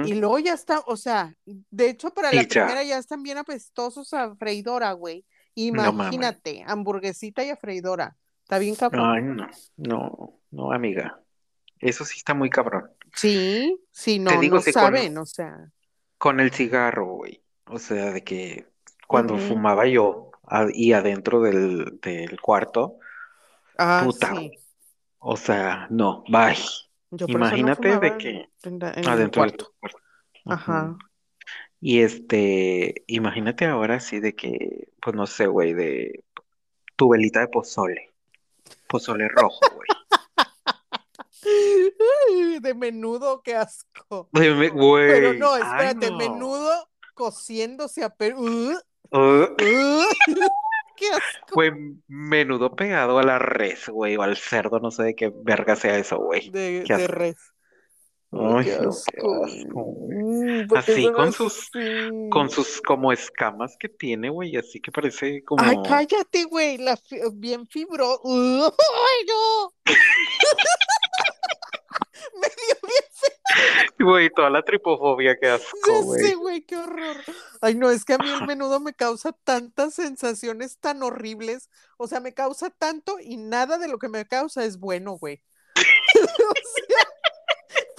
y 0.06 0.14
luego 0.14 0.40
ya 0.40 0.54
está, 0.54 0.80
o 0.88 0.96
sea, 0.96 1.36
de 1.46 1.90
hecho 1.90 2.14
para 2.14 2.32
Y 2.32 2.38
la 2.38 2.44
ya. 2.44 2.50
primera 2.68 2.84
ya 2.84 2.98
están 2.98 3.22
bien 3.22 3.38
apestosos 3.38 4.14
a 4.14 4.34
freidora, 4.36 4.94
güey. 4.94 5.26
Imagínate, 5.56 6.64
hamburguesita 6.66 7.44
y 7.44 7.50
a 7.50 7.58
freidora. 7.58 8.16
Está 8.54 8.60
bien 8.60 8.76
cabrón. 8.76 9.10
Ay, 9.16 9.24
no, 9.24 9.48
no, 9.78 10.40
no, 10.52 10.72
amiga. 10.72 11.20
Eso 11.80 12.06
sí 12.06 12.18
está 12.18 12.36
muy 12.36 12.52
cabrón. 12.52 12.92
Sí, 13.16 13.80
sí, 13.92 14.20
no, 14.20 14.30
Te 14.30 14.38
digo, 14.38 14.58
no 14.58 14.62
si 14.62 14.72
con- 14.72 14.82
saben, 14.84 15.18
o 15.18 15.26
sea. 15.26 15.72
Con 16.20 16.40
el 16.40 16.52
cigarro, 16.52 17.08
güey. 17.08 17.42
O 17.66 17.80
sea, 17.80 18.12
de 18.12 18.24
que 18.24 18.68
cuando 19.08 19.40
fumaba 19.40 19.88
yo 19.88 20.30
a- 20.48 20.68
y 20.72 20.94
adentro 20.94 21.42
del, 21.42 22.00
del 22.00 22.40
cuarto, 22.40 23.00
Ah, 23.80 24.04
puta, 24.06 24.36
sí. 24.36 24.52
o 25.18 25.36
sea, 25.36 25.88
no, 25.90 26.24
bye. 26.30 26.54
Yo 27.10 27.26
eso 27.26 27.28
no 27.28 27.34
Imagínate 27.48 28.00
de 28.00 28.18
que 28.20 28.50
en, 28.70 28.78
la- 28.80 28.92
en 28.94 29.08
adentro 29.08 29.42
del 29.42 29.52
cuarto. 29.58 29.74
cuarto. 29.80 29.98
Ajá. 30.46 30.96
Y 31.82 32.02
este, 32.02 33.04
imagínate 33.08 33.66
ahora 33.66 34.00
sí 34.00 34.20
de 34.20 34.36
que, 34.36 34.90
pues 35.02 35.16
no 35.16 35.26
sé, 35.26 35.48
güey, 35.48 35.74
de 35.74 36.24
tu 36.96 37.10
velita 37.10 37.40
de 37.40 37.48
pozole. 37.48 38.13
Pozole 38.94 39.28
rojo, 39.28 39.60
güey. 39.74 39.88
Ay, 41.44 42.60
De 42.62 42.76
menudo, 42.76 43.42
qué 43.42 43.56
asco. 43.56 44.30
Güey, 44.32 44.70
Pero 45.08 45.34
no, 45.34 45.54
ay, 45.54 45.64
espérate, 45.64 46.12
no. 46.12 46.18
menudo 46.18 46.90
cociéndose 47.16 48.04
a 48.04 48.10
per... 48.10 48.36
¡Uh! 48.36 48.78
Uh, 49.10 49.18
¡Uh! 49.18 50.06
qué 50.96 51.10
asco. 51.10 51.56
Güey, 51.56 51.72
menudo 52.08 52.76
pegado 52.76 53.18
a 53.18 53.24
la 53.24 53.40
res, 53.40 53.90
güey, 53.90 54.16
o 54.16 54.22
al 54.22 54.38
cerdo, 54.38 54.80
no 54.80 54.92
sé 54.92 55.02
de 55.02 55.16
qué 55.16 55.34
verga 55.36 55.76
sea 55.76 55.98
eso, 55.98 56.20
güey. 56.20 56.52
De, 56.52 56.84
de 56.84 57.08
res. 57.08 57.53
Ay, 58.40 58.66
qué 58.66 58.74
asco. 58.74 59.46
asco. 59.46 59.96
Mm, 60.10 60.68
¿por 60.68 60.84
qué 60.86 60.92
Así, 60.94 61.12
con 61.12 61.32
sus- 61.34 61.70
así? 61.74 62.30
Con 62.32 62.50
sus 62.50 62.82
como 62.82 63.12
escamas 63.12 63.76
que 63.80 63.90
tiene, 63.90 64.30
güey, 64.30 64.56
así 64.58 64.80
que 64.82 64.92
parece 64.92 65.44
como... 65.44 65.62
Ay, 65.64 65.78
cállate, 65.88 66.46
güey, 66.46 66.78
la 66.78 66.98
fi- 66.98 67.20
bien 67.34 67.68
fibro. 67.68 68.20
¡Ay, 68.26 69.26
no! 69.28 69.74
Me 72.40 72.48
dio 72.48 72.76
bien 72.82 73.04
Güey, 74.00 74.30
toda 74.32 74.50
la 74.50 74.64
tripofobia, 74.64 75.38
qué 75.40 75.50
asco, 75.50 75.78
Ya 75.88 76.00
güey. 76.02 76.22
sé, 76.22 76.36
güey, 76.36 76.62
qué 76.62 76.78
horror. 76.78 77.18
Ay, 77.62 77.76
no, 77.76 77.92
es 77.92 78.04
que 78.04 78.14
a 78.14 78.18
mí 78.18 78.30
el 78.30 78.48
menudo 78.48 78.80
me 78.80 78.94
causa 78.94 79.32
tantas 79.44 79.94
sensaciones 79.94 80.80
tan 80.80 81.04
horribles. 81.04 81.70
O 81.98 82.08
sea, 82.08 82.20
me 82.20 82.34
causa 82.34 82.70
tanto 82.72 83.18
y 83.20 83.38
nada 83.38 83.78
de 83.78 83.88
lo 83.88 84.00
que 84.00 84.10
me 84.10 84.26
causa 84.26 84.66
es 84.66 84.80
bueno, 84.80 85.18
güey. 85.18 85.42
O 86.16 86.20
sea, 86.26 87.08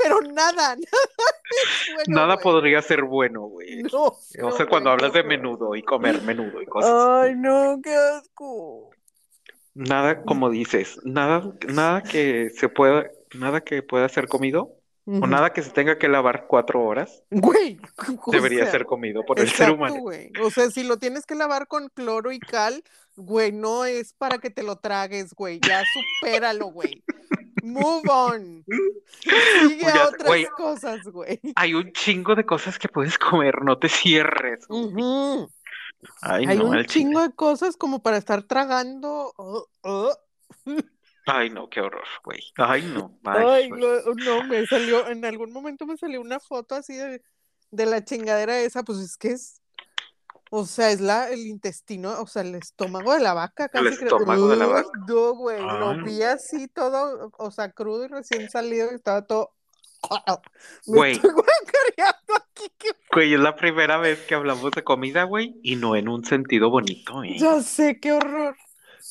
pero 0.04 0.20
nada, 0.23 0.76
nada 0.76 1.40
es 1.50 1.88
bueno, 1.94 2.06
Nada 2.06 2.34
güey. 2.34 2.42
podría 2.42 2.82
ser 2.82 3.02
bueno, 3.04 3.42
güey. 3.42 3.82
No, 3.92 4.20
O 4.42 4.50
no, 4.50 4.52
sea, 4.52 4.66
cuando 4.66 4.90
güey, 4.90 4.92
hablas 4.92 5.12
de 5.12 5.25
menudo 5.25 5.75
y 5.75 5.82
comer 5.82 6.23
menudo 6.23 6.62
y 6.62 6.66
cosas. 6.66 6.92
Ay, 6.92 7.34
no, 7.37 7.80
qué 7.82 7.94
asco. 7.94 8.90
Nada, 9.75 10.23
como 10.23 10.50
dices, 10.50 11.00
nada, 11.04 11.52
nada 11.68 12.02
que 12.02 12.50
se 12.50 12.68
pueda, 12.68 13.11
nada 13.34 13.62
que 13.62 13.82
pueda 13.82 14.08
ser 14.08 14.28
comido 14.28 14.76
o 15.06 15.26
nada 15.26 15.52
que 15.52 15.62
se 15.62 15.70
tenga 15.70 15.99
que 15.99 16.08
lavar 16.08 16.46
cuatro 16.46 16.82
horas 16.82 17.23
Güey, 17.30 17.78
debería 18.28 18.62
sea, 18.62 18.73
ser 18.73 18.87
comido 18.87 19.23
por 19.25 19.38
el 19.40 19.50
ser 19.50 19.70
humano. 19.73 19.96
güey. 20.00 20.30
O 20.42 20.50
sea, 20.50 20.70
si 20.70 20.84
lo 20.84 20.99
tienes 20.99 21.26
que 21.26 21.34
lavar 21.34 21.66
con 21.66 21.88
cloro 21.88 22.32
y 22.32 22.38
cal, 22.38 22.82
güey, 23.16 23.52
no 23.52 23.84
es 23.84 24.14
para 24.14 24.38
que 24.38 24.50
te 24.50 24.62
lo 24.62 24.76
tragues, 24.76 25.34
güey. 25.34 25.61
Ya 25.61 25.82
supéralo, 26.20 26.66
güey. 26.68 27.02
Move 27.64 28.02
on. 28.11 28.64
Sigue 29.68 29.87
a 29.88 30.09
otras 30.09 30.50
cosas, 30.56 31.02
güey. 31.04 31.40
Hay 31.56 31.75
un 31.75 31.92
chingo 31.92 32.35
de 32.35 32.44
cosas 32.44 32.78
que 32.78 32.88
puedes 32.88 33.18
comer, 33.18 33.62
no 33.62 33.78
te 33.78 33.88
cierres. 33.88 34.66
güey. 34.68 34.85
Ujú. 34.85 35.50
Ay, 36.21 36.44
Hay 36.47 36.59
no, 36.59 36.66
un 36.66 36.85
chingo 36.85 37.23
de 37.23 37.33
cosas 37.35 37.76
como 37.78 38.02
para 38.02 38.18
estar 38.18 38.42
tragando. 38.42 39.33
uh, 39.38 39.64
uh. 39.88 40.12
Ay, 41.26 41.49
no, 41.49 41.71
qué 41.71 41.80
horror, 41.80 42.04
güey. 42.23 42.40
Ay, 42.56 42.83
no. 42.83 43.18
Ay, 43.25 43.44
Ay, 43.47 43.68
lo- 43.71 44.14
no, 44.14 44.44
me 44.44 44.66
salió, 44.66 45.09
en 45.09 45.25
algún 45.25 45.52
momento 45.52 45.87
me 45.87 45.97
salió 45.97 46.21
una 46.21 46.38
foto 46.38 46.75
así 46.75 46.94
de, 46.94 47.23
de 47.71 47.87
la 47.87 48.04
chingadera 48.04 48.59
esa, 48.61 48.83
pues 48.83 48.99
es 48.99 49.16
que 49.16 49.28
es, 49.28 49.62
o 50.56 50.66
sea, 50.66 50.90
es 50.90 51.00
la, 51.00 51.28
el 51.30 51.46
intestino, 51.46 52.20
o 52.20 52.26
sea, 52.26 52.42
el 52.42 52.54
estómago 52.54 53.12
de 53.14 53.20
la 53.20 53.34
vaca, 53.34 53.68
casi 53.68 53.96
creo. 53.96 54.16
estómago 54.16 54.49
de 54.49 54.56
la 54.56 54.66
Uy, 54.66 54.73
vaca. 54.73 54.88
No, 55.08 55.34
güey, 55.34 55.61
lo 55.61 55.90
Ay. 55.90 56.00
vi 56.04 56.23
así 56.23 56.68
todo, 56.68 57.30
o 57.38 57.50
sea, 57.50 57.73
crudo 57.73 58.04
y 58.04 58.08
recién 58.08 58.49
salido, 58.50 58.90
y 58.92 58.94
estaba 58.94 59.23
todo. 59.26 59.50
Me 60.87 60.96
Güey. 60.96 61.12
estoy 61.12 61.30
aquí, 62.37 62.73
Güey, 63.12 63.34
es 63.34 63.40
la 63.40 63.56
primera 63.56 63.96
vez 63.99 64.20
que 64.26 64.34
hablamos 64.34 64.70
de 64.73 64.84
comida, 64.84 65.25
güey, 65.25 65.58
y 65.62 65.76
no 65.76 65.96
en 65.96 66.08
un 66.08 66.25
sentido 66.25 66.70
bonito, 66.70 67.23
¿eh? 67.25 67.37
Ya 67.38 67.61
sé, 67.62 67.99
qué 68.00 68.12
horror. 68.12 68.56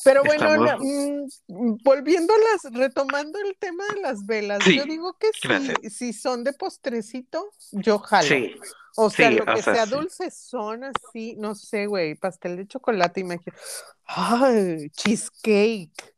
Pero 0.03 0.23
bueno, 0.23 0.45
Estamos- 0.45 0.65
la- 0.67 0.77
mm, 0.77 1.77
volviendo 1.83 2.33
a 2.33 2.37
las, 2.37 2.73
retomando 2.73 3.37
el 3.39 3.55
tema 3.59 3.83
de 3.93 4.01
las 4.01 4.25
velas, 4.25 4.63
Sí, 4.63 4.75
yo 4.77 4.85
digo 4.85 5.17
que 5.19 5.29
si, 5.33 5.89
si 5.89 6.13
son 6.13 6.43
de 6.43 6.53
postrecito, 6.53 7.51
yo 7.71 7.99
jalo. 7.99 8.27
Sí, 8.27 8.55
O 8.95 9.09
sea, 9.09 9.29
sí, 9.29 9.35
lo 9.35 9.45
que 9.45 9.61
sea, 9.63 9.73
sea 9.73 9.85
sí. 9.85 9.91
dulce 9.91 10.31
son 10.31 10.83
así, 10.83 11.35
no 11.37 11.55
sé, 11.55 11.87
güey, 11.87 12.15
pastel 12.15 12.57
de 12.57 12.67
chocolate, 12.67 13.21
imagino. 13.21 13.55
Ay, 14.05 14.89
cheesecake. 14.91 16.13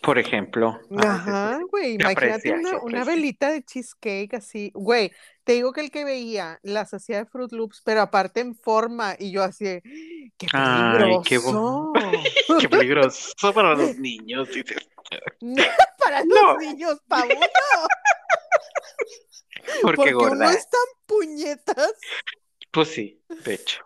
por 0.00 0.18
ejemplo. 0.18 0.78
Ay, 0.90 0.96
Ajá, 1.06 1.60
güey, 1.70 1.94
imagínate 1.94 2.34
aprecia, 2.50 2.54
una, 2.54 2.78
una 2.80 3.04
velita 3.04 3.50
de 3.50 3.62
cheesecake 3.62 4.34
así. 4.34 4.70
Güey, 4.74 5.12
te 5.42 5.52
digo 5.52 5.72
que 5.72 5.82
el 5.82 5.90
que 5.90 6.04
veía 6.04 6.58
las 6.62 6.94
hacía 6.94 7.18
de 7.18 7.26
Fruit 7.26 7.52
Loops, 7.52 7.82
pero 7.84 8.00
aparte 8.00 8.40
en 8.40 8.54
forma, 8.54 9.16
y 9.18 9.30
yo 9.30 9.42
así, 9.42 9.64
¡qué 10.38 10.46
Ay, 10.52 11.18
qué 11.26 11.38
peligroso! 11.40 11.52
bo- 11.52 11.92
Qué 12.60 12.68
peligroso 12.68 13.52
para 13.52 13.74
los 13.74 13.98
niños, 13.98 14.48
dices. 14.48 14.78
Para 15.98 16.20
los 16.24 16.28
No. 16.42 16.56
niños, 16.58 17.00
pa' 17.08 17.24
uno, 17.24 17.34
Porque, 19.82 19.96
porque 19.96 20.14
uno 20.14 20.28
gorda. 20.28 20.52
es 20.52 20.68
tan 20.68 20.80
puñetas. 21.06 21.92
Pues 22.70 22.88
sí, 22.88 23.22
de 23.44 23.54
hecho. 23.54 23.84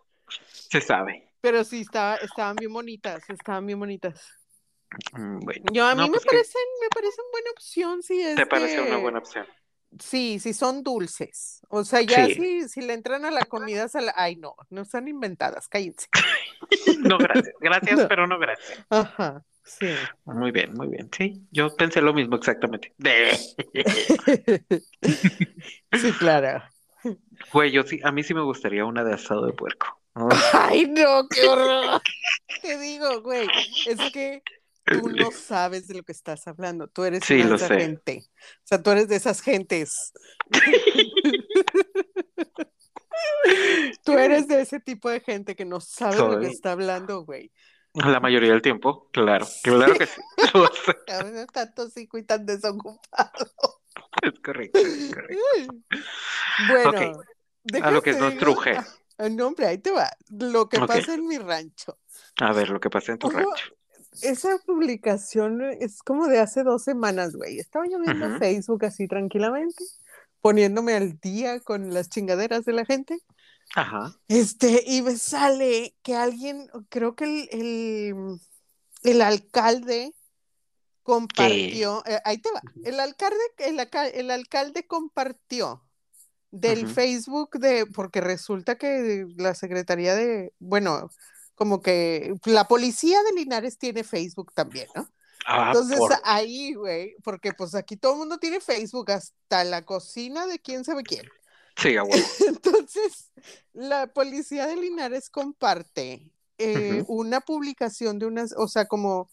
Se 0.51 0.81
sabe. 0.81 1.33
Pero 1.41 1.65
sí, 1.65 1.81
estaba, 1.83 2.17
estaban 2.17 2.57
bien 2.57 2.73
bonitas, 2.73 3.23
estaban 3.29 3.65
bien 3.67 3.79
bonitas. 3.79 4.21
Mm, 5.13 5.41
Bueno, 5.41 5.65
Yo 5.73 5.87
a 5.87 5.95
no, 5.95 6.05
mí 6.05 6.09
pues 6.11 6.23
me 6.25 6.31
que 6.31 6.37
parecen, 6.37 6.63
me 6.81 6.89
parecen 6.89 7.25
buena 7.31 7.51
opción 7.51 8.03
si 8.03 8.21
es 8.23 8.37
te 8.37 8.47
parece 8.47 8.81
una 8.81 8.97
buena 8.99 9.19
opción. 9.19 9.47
Sí, 9.99 10.39
sí 10.39 10.53
son 10.53 10.83
dulces. 10.83 11.61
O 11.69 11.83
sea, 11.85 12.03
ya 12.03 12.27
Sí. 12.27 12.35
si, 12.35 12.69
si 12.69 12.81
le 12.83 12.93
entran 12.93 13.25
a 13.25 13.31
la 13.31 13.45
comida 13.47 13.89
sal- 13.89 14.13
ay 14.17 14.37
no, 14.37 14.55
no 14.71 14.83
están 14.83 15.09
inventadas, 15.09 15.69
cállense. 15.69 16.09
No, 16.99 17.17
gracias. 17.19 17.55
Gracias, 17.61 17.99
No. 18.01 18.09
pero 18.09 18.27
no 18.27 18.39
gracias. 18.39 18.85
Ajá, 18.91 19.45
sí. 19.79 19.87
Muy 20.25 20.51
bien, 20.51 20.75
muy 20.75 20.89
bien. 20.89 21.09
Sí, 21.17 21.47
yo 21.51 21.75
pensé 21.77 22.01
lo 22.01 22.13
mismo 22.15 22.37
exactamente. 22.37 22.95
Sí, 25.93 26.13
claro. 26.19 26.63
Güey, 27.53 27.71
yo 27.73 27.83
sí, 27.83 28.01
a 28.03 28.13
mí 28.13 28.23
sí 28.23 28.35
me 28.35 28.43
gustaría 28.43 28.85
una 28.85 29.05
de 29.05 29.15
asado 29.15 29.47
de 29.47 29.53
puerco. 29.53 30.01
Ay, 30.53 30.87
no, 30.87 31.27
qué 31.29 31.47
horror. 31.49 32.01
Te 32.63 32.79
digo, 32.79 33.23
güey, 33.23 33.47
es 33.87 34.13
que 34.13 34.43
tú 34.85 35.09
no 35.09 35.31
sabes 35.31 35.87
de 35.89 35.95
lo 35.95 36.03
que 36.03 36.13
estás 36.13 36.47
hablando. 36.47 36.89
Tú 36.89 37.05
eres 37.05 37.25
Sí, 37.25 37.37
de 37.43 37.55
esa 37.55 37.69
sé. 37.69 37.81
gente. 37.81 38.25
O 38.27 38.67
sea, 38.67 38.83
tú 38.83 38.91
eres 38.91 39.09
de 39.09 39.17
esas 39.17 39.41
gentes. 39.41 40.13
Tú 44.05 44.13
eres 44.13 44.49
de 44.49 44.61
ese 44.61 44.81
tipo 44.81 45.09
de 45.11 45.21
gente 45.21 45.55
que 45.57 45.65
no 45.65 45.81
sabe 45.81 46.17
de 46.17 46.23
lo 46.29 46.41
que 46.41 46.47
está 46.49 46.73
hablando, 46.73 47.25
güey. 47.25 47.53
La 47.95 48.21
mayoría 48.21 48.53
del 48.53 48.63
tiempo, 48.63 49.09
claro, 49.13 49.47
claro 49.63 49.95
que 49.95 50.07
sí. 50.07 50.21
A 51.13 51.25
veces 51.25 51.47
tan 51.53 51.75
tóxico 51.75 52.19
y 52.19 52.23
tan 52.23 52.47
desocupado. 52.47 53.47
es 54.23 54.39
correcto, 54.41 54.79
es 54.79 55.15
correcto. 55.15 55.75
Bueno, 56.69 56.91
Ok, 56.91 57.27
déjame 57.65 57.89
a 57.89 57.91
lo 57.93 58.03
que 58.03 58.13
nos 58.13 58.37
truje. 58.37 58.77
Ah, 59.19 59.29
no, 59.29 59.49
hombre, 59.49 59.67
ahí 59.67 59.79
te 59.79 59.91
va. 59.91 60.11
Lo 60.31 60.69
que 60.69 60.79
pasa 60.79 61.15
en 61.15 61.27
mi 61.27 61.39
rancho. 61.39 61.99
A 62.41 62.53
ver, 62.53 62.71
lo 62.71 62.79
que 62.79 62.91
pasa 62.91 63.13
en 63.13 63.19
tu 63.19 63.31
rancho. 63.31 63.75
Esa 64.23 64.59
publicación 64.65 65.61
es 65.63 66.03
como 66.03 66.29
de 66.29 66.39
hace 66.41 66.63
dos 66.63 66.85
semanas, 66.85 67.35
güey. 67.35 67.59
Estaba 67.59 67.87
yo 67.91 67.99
viendo. 68.01 68.39
Facebook 68.39 68.85
así 68.85 69.09
tranquilamente, 69.09 69.85
poniéndome 70.41 70.95
al 70.95 71.19
día 71.21 71.61
con 71.61 71.93
las 71.93 72.09
chingaderas 72.09 72.65
de 72.65 72.73
la 72.73 72.85
gente. 72.85 73.19
Ajá. 73.75 74.19
Este, 74.29 74.83
y 74.87 75.03
me 75.03 75.17
sale 75.17 75.97
que 76.03 76.15
alguien, 76.17 76.71
creo 76.89 77.15
que 77.15 77.25
el, 77.25 77.49
el, 77.53 78.41
el 79.03 79.23
alcalde 79.23 80.15
compartió, 81.03 82.03
eh, 82.07 82.21
ahí 82.25 82.39
te 82.39 82.51
va, 82.51 82.63
el 82.85 83.01
alcalde, 83.01 83.39
el, 83.59 83.81
el 84.15 84.31
alcalde 84.31 84.87
compartió 84.87 85.83
del. 86.51 86.89
Facebook 86.89 87.59
de, 87.59 87.87
porque 87.87 88.21
resulta 88.21 88.77
que 88.77 89.27
la 89.37 89.55
Secretaría 89.55 90.15
de, 90.15 90.53
bueno, 90.59 91.11
como 91.55 91.83
que 91.83 92.35
la 92.45 92.69
policía 92.69 93.23
de 93.23 93.33
Linares 93.33 93.79
tiene 93.79 94.05
Facebook 94.05 94.53
también, 94.55 94.89
¿no? 94.95 95.09
Ah, 95.47 95.69
Entonces 95.69 95.99
por... 95.99 96.13
ahí, 96.25 96.75
güey, 96.75 97.17
porque 97.25 97.53
pues 97.53 97.75
aquí 97.75 97.97
todo 97.97 98.13
el 98.13 98.19
mundo 98.19 98.39
tiene 98.39 98.61
Facebook, 98.61 99.11
hasta 99.11 99.65
la 99.65 99.85
cocina 99.85 100.47
de 100.47 100.59
quién 100.59 100.85
sabe 100.85 101.03
quién. 101.03 101.29
Sí, 101.79 101.97
a 101.97 102.03
huevo. 102.03 102.27
Entonces, 102.47 103.31
la 103.73 104.09
policía 104.09 104.67
de 104.67 104.77
Linares 104.77 105.31
comparte 105.31 106.31
eh, 106.59 107.05
una 107.07 107.41
publicación 107.41 108.19
de 108.19 108.27
unas, 108.27 108.53
o 108.57 108.67
sea, 108.67 108.87
como 108.87 109.31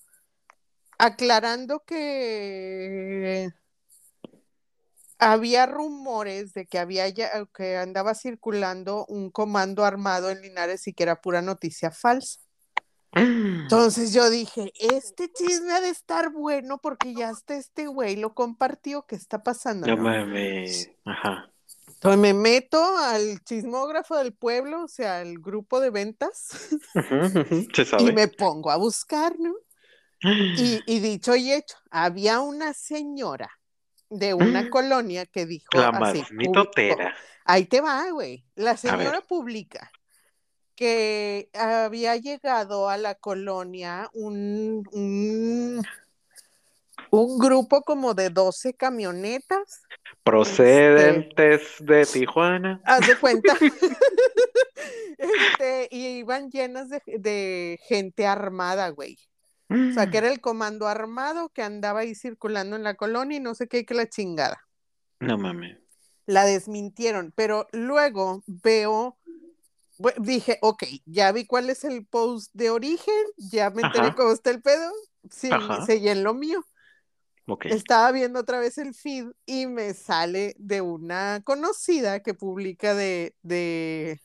aclarando 0.97 1.83
que 1.85 3.49
había 5.17 5.65
rumores 5.65 6.53
de 6.53 6.67
que 6.67 6.77
había 6.77 7.09
ya, 7.09 7.31
que 7.53 7.77
andaba 7.77 8.13
circulando 8.13 9.05
un 9.07 9.31
comando 9.31 9.83
armado 9.83 10.29
en 10.29 10.41
Linares 10.41 10.87
y 10.87 10.93
que 10.93 11.03
era 11.03 11.21
pura 11.21 11.41
noticia 11.41 11.89
falsa. 11.89 12.39
Entonces 13.11 14.13
yo 14.13 14.29
dije, 14.29 14.73
este 14.77 15.31
chisme 15.31 15.71
ha 15.71 15.79
de 15.79 15.89
estar 15.89 16.31
bueno 16.31 16.79
porque 16.79 17.13
ya 17.13 17.29
hasta 17.29 17.55
este 17.55 17.87
güey 17.87 18.17
lo 18.17 18.33
compartió, 18.33 19.05
¿qué 19.07 19.15
está 19.15 19.41
pasando? 19.41 19.87
No 19.87 19.95
no? 19.95 20.03
mames. 20.03 20.91
Ajá. 21.05 21.49
Entonces 22.05 22.21
me 22.21 22.33
meto 22.33 22.97
al 22.97 23.43
chismógrafo 23.43 24.15
del 24.17 24.33
pueblo, 24.33 24.83
o 24.83 24.87
sea, 24.87 25.19
al 25.19 25.39
grupo 25.39 25.79
de 25.79 25.89
ventas, 25.89 26.77
Se 26.93 26.93
y 27.99 28.11
me 28.11 28.27
pongo 28.27 28.69
a 28.69 28.75
buscar, 28.77 29.35
¿no? 29.39 29.53
Y, 30.21 30.81
y 30.85 30.99
dicho 30.99 31.35
y 31.35 31.51
hecho, 31.51 31.77
había 31.89 32.41
una 32.41 32.73
señora 32.73 33.49
de 34.09 34.33
una 34.35 34.69
colonia 34.69 35.25
que 35.25 35.45
dijo 35.45 35.69
La 35.73 35.89
así, 35.89 36.21
publicó- 36.21 36.35
mitotera. 36.35 37.15
Ahí 37.43 37.65
te 37.65 37.81
va, 37.81 38.09
güey. 38.11 38.45
La 38.55 38.77
señora 38.77 39.21
publica 39.21 39.91
que 40.75 41.49
había 41.53 42.15
llegado 42.17 42.89
a 42.89 42.97
la 42.97 43.15
colonia 43.15 44.09
un, 44.13 44.83
un, 44.91 45.81
un 47.21 47.37
grupo 47.39 47.81
como 47.81 48.13
de 48.13 48.29
12 48.29 48.73
camionetas. 48.75 49.83
Procedentes 50.23 51.61
de 51.79 52.05
Tijuana. 52.05 52.81
Haz 52.85 53.07
de 53.07 53.15
cuenta. 53.17 53.55
este, 55.17 55.87
y 55.91 56.07
iban 56.19 56.49
llenas 56.49 56.89
de, 56.89 57.01
de 57.05 57.79
gente 57.87 58.25
armada, 58.25 58.89
güey. 58.89 59.17
O 59.67 59.93
sea, 59.93 60.11
que 60.11 60.19
era 60.19 60.31
el 60.31 60.41
comando 60.41 60.87
armado 60.87 61.49
que 61.49 61.63
andaba 61.63 62.01
ahí 62.01 62.13
circulando 62.13 62.75
en 62.75 62.83
la 62.83 62.93
colonia 62.93 63.37
y 63.37 63.41
no 63.41 63.55
sé 63.55 63.67
qué, 63.67 63.83
que 63.83 63.95
la 63.95 64.07
chingada. 64.07 64.61
No 65.19 65.37
mames. 65.39 65.79
la 66.27 66.45
desmintieron, 66.45 67.33
pero 67.35 67.67
luego 67.71 68.43
veo, 68.45 69.17
dije, 70.17 70.59
ok, 70.61 70.83
ya 71.05 71.31
vi 71.31 71.45
cuál 71.45 71.69
es 71.71 71.83
el 71.83 72.05
post 72.05 72.51
de 72.53 72.69
origen, 72.69 73.23
ya 73.37 73.71
me 73.71 73.81
enteré 73.81 74.09
Ajá. 74.09 74.15
cómo 74.15 74.31
está 74.33 74.51
el 74.51 74.61
pedo, 74.61 74.91
sí, 75.31 75.49
Ajá. 75.51 75.85
seguí 75.85 76.09
en 76.09 76.23
lo 76.23 76.33
mío. 76.33 76.63
Estaba 77.65 78.11
viendo 78.11 78.39
otra 78.39 78.59
vez 78.59 78.77
el 78.77 78.93
feed 78.93 79.27
y 79.45 79.67
me 79.67 79.93
sale 79.93 80.55
de 80.57 80.81
una 80.81 81.41
conocida 81.43 82.21
que 82.21 82.33
publica 82.33 82.95
de, 82.95 83.35
de 83.43 84.19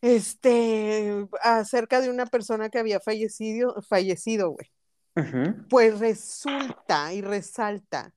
este, 0.00 1.26
acerca 1.42 2.00
de 2.00 2.08
una 2.08 2.26
persona 2.26 2.70
que 2.70 2.78
había 2.78 3.00
fallecido, 3.00 3.82
fallecido, 3.82 4.50
güey. 4.50 4.72
Pues 5.70 5.98
resulta 5.98 7.14
y 7.14 7.22
resalta 7.22 8.14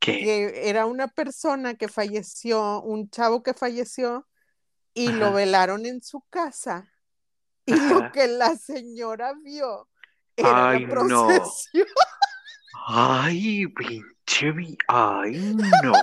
¿Qué? 0.00 0.18
que 0.18 0.68
era 0.68 0.86
una 0.86 1.06
persona 1.06 1.74
que 1.74 1.86
falleció, 1.86 2.82
un 2.82 3.08
chavo 3.10 3.44
que 3.44 3.54
falleció 3.54 4.26
y 4.92 5.12
lo 5.12 5.32
velaron 5.32 5.86
en 5.86 6.02
su 6.02 6.20
casa 6.30 6.92
y 7.64 7.74
Ajá. 7.74 7.94
lo 7.94 8.12
que 8.12 8.26
la 8.26 8.56
señora 8.56 9.34
vio 9.40 9.88
era 10.36 10.70
Ay, 10.70 10.86
la 10.86 11.04
no. 11.04 11.28
Ay, 12.86 13.66
pinche. 13.68 14.52
Ay, 14.88 15.32
no. 15.82 15.92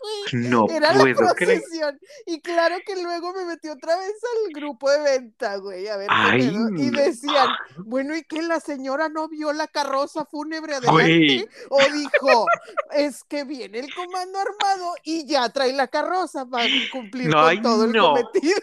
güey, 0.00 0.48
No 0.48 0.66
Era 0.70 0.92
la 0.92 1.00
puedo 1.00 1.34
creer. 1.34 1.60
procesión. 1.60 1.98
Y 2.26 2.40
claro 2.40 2.76
que 2.86 3.02
luego 3.02 3.32
me 3.32 3.44
metí 3.44 3.68
otra 3.68 3.96
vez 3.96 4.12
al 4.46 4.52
grupo 4.52 4.90
de 4.90 5.00
venta, 5.00 5.56
güey, 5.56 5.88
a 5.88 5.96
ver 5.96 6.06
Ay. 6.10 6.54
Y 6.76 6.90
decían, 6.90 7.48
bueno, 7.78 8.16
¿y 8.16 8.22
que 8.22 8.42
la 8.42 8.60
señora 8.60 9.08
no 9.08 9.28
vio 9.28 9.52
la 9.52 9.66
carroza 9.66 10.24
fúnebre 10.26 10.78
Güey. 10.80 11.38
adelante? 11.40 11.56
O 11.70 11.78
dijo, 11.92 12.46
es 12.92 13.24
que 13.24 13.44
viene 13.44 13.80
el 13.80 13.92
comando 13.94 14.38
armado 14.38 14.94
y 15.02 15.26
ya 15.26 15.48
trae 15.50 15.72
la 15.72 15.88
carroza 15.88 16.46
para 16.46 16.66
cumplir 16.92 17.28
No, 17.28 17.38
con 17.40 17.48
ay, 17.48 17.62
todo 17.62 17.84
el 17.84 17.92
no. 17.92 18.14
cometido. 18.14 18.60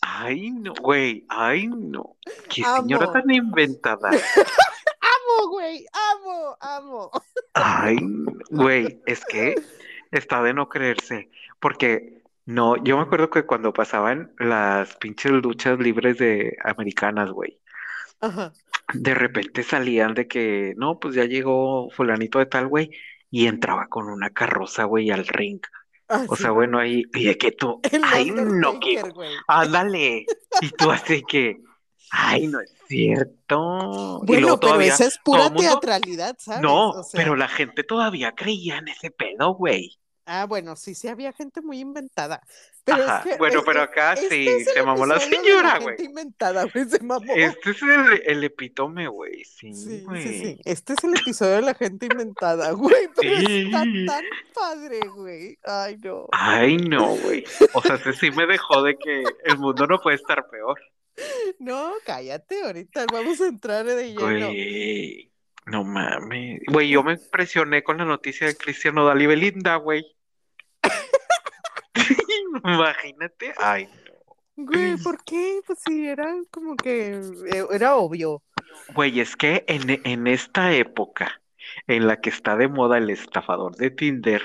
Ay, 0.00 0.50
no, 0.50 0.72
güey. 0.80 1.24
Ay, 1.28 1.66
no. 1.68 2.16
Qué 2.48 2.62
señora 2.64 3.12
tan 3.12 3.30
inventada. 3.30 4.10
Amo, 5.42 5.50
güey, 5.50 5.86
amo, 5.92 6.56
amo. 6.60 7.10
Ay, 7.54 7.96
güey, 8.50 9.02
es 9.06 9.24
que 9.24 9.54
está 10.10 10.42
de 10.42 10.54
no 10.54 10.68
creerse, 10.68 11.30
porque 11.58 12.22
no, 12.46 12.76
yo 12.82 12.96
me 12.96 13.02
acuerdo 13.02 13.28
que 13.30 13.44
cuando 13.44 13.72
pasaban 13.72 14.32
las 14.38 14.96
pinches 14.96 15.32
luchas 15.32 15.78
libres 15.78 16.18
de 16.18 16.56
americanas, 16.64 17.30
güey, 17.30 17.58
Ajá. 18.20 18.52
de 18.94 19.14
repente 19.14 19.62
salían 19.62 20.14
de 20.14 20.28
que, 20.28 20.74
no, 20.76 20.98
pues 21.00 21.14
ya 21.14 21.24
llegó 21.24 21.90
fulanito 21.90 22.38
de 22.38 22.46
tal, 22.46 22.68
güey, 22.68 22.90
y 23.30 23.46
entraba 23.46 23.88
con 23.88 24.08
una 24.08 24.30
carroza, 24.30 24.84
güey, 24.84 25.10
al 25.10 25.26
ring. 25.26 25.60
O 26.08 26.34
Así. 26.34 26.42
sea, 26.42 26.50
bueno, 26.52 26.78
ahí, 26.78 27.04
y 27.14 27.24
de 27.24 27.38
que 27.38 27.52
tú, 27.52 27.80
ay, 28.04 28.30
no, 28.30 28.78
que, 28.78 29.02
ándale, 29.48 30.26
y 30.60 30.70
tú 30.70 30.90
así 30.90 31.22
que, 31.22 31.60
ay, 32.14 32.46
no 32.46 32.60
es 32.60 32.70
cierto. 32.88 34.20
Y 34.22 34.26
Bueno, 34.26 34.40
luego 34.40 34.60
pero 34.60 34.70
todavía, 34.72 34.94
esa 34.94 35.06
es 35.06 35.18
pura 35.18 35.44
mundo- 35.44 35.62
teatralidad, 35.62 36.36
¿sabes? 36.38 36.60
no, 36.62 36.90
O 36.90 37.02
sea, 37.04 37.18
pero 37.18 37.36
la 37.36 37.48
gente 37.48 37.82
todavía 37.84 38.32
creía 38.32 38.78
en 38.78 38.88
ese 38.88 39.10
pedo, 39.10 39.54
güey. 39.54 39.98
Ah, 40.24 40.46
bueno, 40.46 40.76
sí, 40.76 40.94
sí 40.94 41.08
había 41.08 41.32
gente 41.32 41.60
muy 41.62 41.80
inventada. 41.80 42.40
Pero 42.84 43.02
Ajá, 43.02 43.18
es 43.24 43.32
que, 43.32 43.38
bueno, 43.38 43.62
pero 43.64 43.82
acá 43.82 44.12
este 44.14 44.28
sí 44.28 44.48
es 44.48 44.68
el 44.68 44.74
se 44.74 44.82
mamó 44.84 45.04
la 45.04 45.18
señora, 45.18 45.72
gente 45.72 45.94
güey. 45.94 46.04
inventada, 46.06 46.64
güey, 46.72 46.84
se 46.84 47.00
mamó. 47.02 47.32
Este 47.34 47.70
es 47.70 47.82
el, 47.82 48.22
el 48.26 48.44
epítome, 48.44 49.08
güey. 49.08 49.44
Sí, 49.44 49.72
Sí, 49.74 50.04
sí. 50.22 50.60
Este 50.64 50.92
es 50.92 51.04
el 51.04 51.16
episodio 51.18 51.56
de 51.56 51.62
la 51.62 51.74
gente 51.74 52.06
inventada, 52.06 52.70
güey. 52.72 53.08
Pero 53.16 53.36
está 53.36 53.82
Sí. 53.82 54.06
tan 54.06 54.24
padre, 54.54 55.00
güey. 55.16 55.58
Ay, 55.64 55.96
no. 56.02 56.26
Ay, 56.32 56.76
no, 56.76 57.16
güey. 57.16 57.44
O 57.74 57.82
sea, 57.82 57.96
ese 57.96 58.12
sí 58.12 58.30
me 58.30 58.46
dejó 58.46 58.82
de 58.82 58.96
que 58.96 59.24
el 59.44 59.58
mundo 59.58 59.86
no 59.88 59.98
puede 60.00 60.16
estar 60.16 60.46
peor. 60.48 60.78
No, 61.58 61.92
cállate, 62.04 62.62
ahorita 62.62 63.06
vamos 63.12 63.40
a 63.40 63.46
entrar 63.46 63.84
de 63.84 64.08
lleno. 64.08 64.48
Güey. 64.48 65.32
No 65.66 65.84
mames. 65.84 66.60
Güey, 66.66 66.88
yo 66.88 67.02
me 67.02 67.12
impresioné 67.12 67.82
con 67.82 67.98
la 67.98 68.04
noticia 68.04 68.46
de 68.46 68.56
Cristiano 68.56 69.06
Dali 69.06 69.26
Belinda, 69.26 69.76
güey. 69.76 70.04
Imagínate. 72.64 73.54
Ay, 73.58 73.86
no. 73.86 74.64
Güey, 74.64 74.96
¿por 74.96 75.22
qué? 75.24 75.60
Pues 75.66 75.78
sí, 75.86 76.06
era 76.06 76.34
como 76.50 76.76
que 76.76 77.20
eh, 77.52 77.66
era 77.70 77.96
obvio. 77.96 78.42
Güey, 78.94 79.20
es 79.20 79.36
que 79.36 79.64
en, 79.68 80.00
en 80.04 80.26
esta 80.26 80.72
época 80.74 81.42
en 81.86 82.06
la 82.06 82.20
que 82.20 82.30
está 82.30 82.56
de 82.56 82.68
moda 82.68 82.98
el 82.98 83.10
estafador 83.10 83.76
de 83.76 83.90
Tinder, 83.90 84.42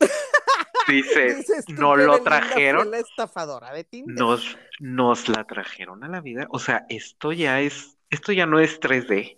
dices, 0.88 1.36
Dices 1.38 1.64
no 1.68 1.96
lo 1.96 2.22
trajeron, 2.22 2.90
la 2.90 2.98
estafadora 2.98 3.72
de 3.72 3.84
Tinder. 3.84 4.16
nos, 4.16 4.56
nos 4.80 5.28
la 5.28 5.44
trajeron 5.44 6.02
a 6.04 6.08
la 6.08 6.20
vida. 6.20 6.46
O 6.50 6.58
sea, 6.58 6.84
esto 6.88 7.32
ya 7.32 7.60
es, 7.60 7.96
esto 8.10 8.32
ya 8.32 8.46
no 8.46 8.58
es 8.60 8.80
3D, 8.80 9.36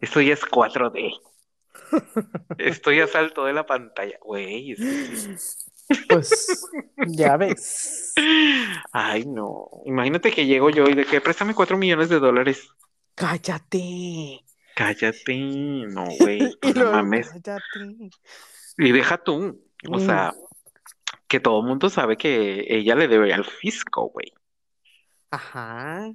esto 0.00 0.20
ya 0.20 0.34
es 0.34 0.44
4D. 0.44 1.12
Esto 2.58 2.92
ya 2.92 3.06
saltó 3.06 3.44
de 3.46 3.52
la 3.54 3.64
pantalla, 3.64 4.18
güey. 4.20 4.74
Pues 6.08 6.68
ya 7.06 7.36
ves. 7.38 8.12
Ay, 8.92 9.24
no. 9.24 9.70
Imagínate 9.86 10.30
que 10.32 10.44
llego 10.44 10.68
yo 10.70 10.84
y 10.88 10.94
de 10.94 11.04
que 11.06 11.20
préstame 11.20 11.54
4 11.54 11.78
millones 11.78 12.08
de 12.10 12.18
dólares. 12.18 12.68
Cállate. 13.14 14.44
Cállate, 14.74 15.36
no, 15.88 16.04
güey, 16.20 16.42
Y 16.52 16.56
pues 16.60 16.76
no 16.76 16.92
mames. 16.92 17.30
cállate. 17.30 18.10
Y 18.76 18.92
deja 18.92 19.18
tú, 19.18 19.60
o 19.88 19.96
Mm. 19.98 20.06
sea, 20.06 20.34
que 21.28 21.40
todo 21.40 21.60
el 21.60 21.66
mundo 21.66 21.90
sabe 21.90 22.16
que 22.16 22.66
ella 22.68 22.94
le 22.96 23.08
debe 23.08 23.32
al 23.34 23.44
fisco, 23.44 24.10
güey. 24.10 24.32
Ajá. 25.30 26.12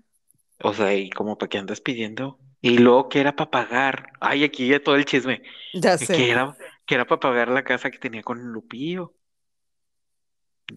O 0.63 0.73
sea, 0.73 0.93
¿y 0.95 1.09
como 1.11 1.37
para 1.37 1.49
qué 1.49 1.57
andas 1.59 1.81
pidiendo? 1.81 2.39
Y 2.61 2.77
luego 2.79 3.09
que 3.09 3.19
era 3.19 3.35
para 3.35 3.51
pagar. 3.51 4.13
Ay, 4.19 4.43
aquí 4.43 4.67
ya 4.67 4.81
todo 4.81 4.95
el 4.95 5.05
chisme. 5.05 5.43
Ya 5.73 5.97
Que 5.97 6.05
sé. 6.05 6.29
era, 6.31 6.57
que 6.85 6.95
era 6.95 7.05
para 7.07 7.19
pagar 7.19 7.49
la 7.49 7.63
casa 7.63 7.91
que 7.91 7.99
tenía 7.99 8.23
con 8.23 8.39
Lupillo. 8.53 9.15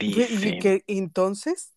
Güey, 0.04 0.26
¿Y 0.38 0.52
Dicen. 0.52 0.58
que 0.58 0.82
entonces? 0.86 1.72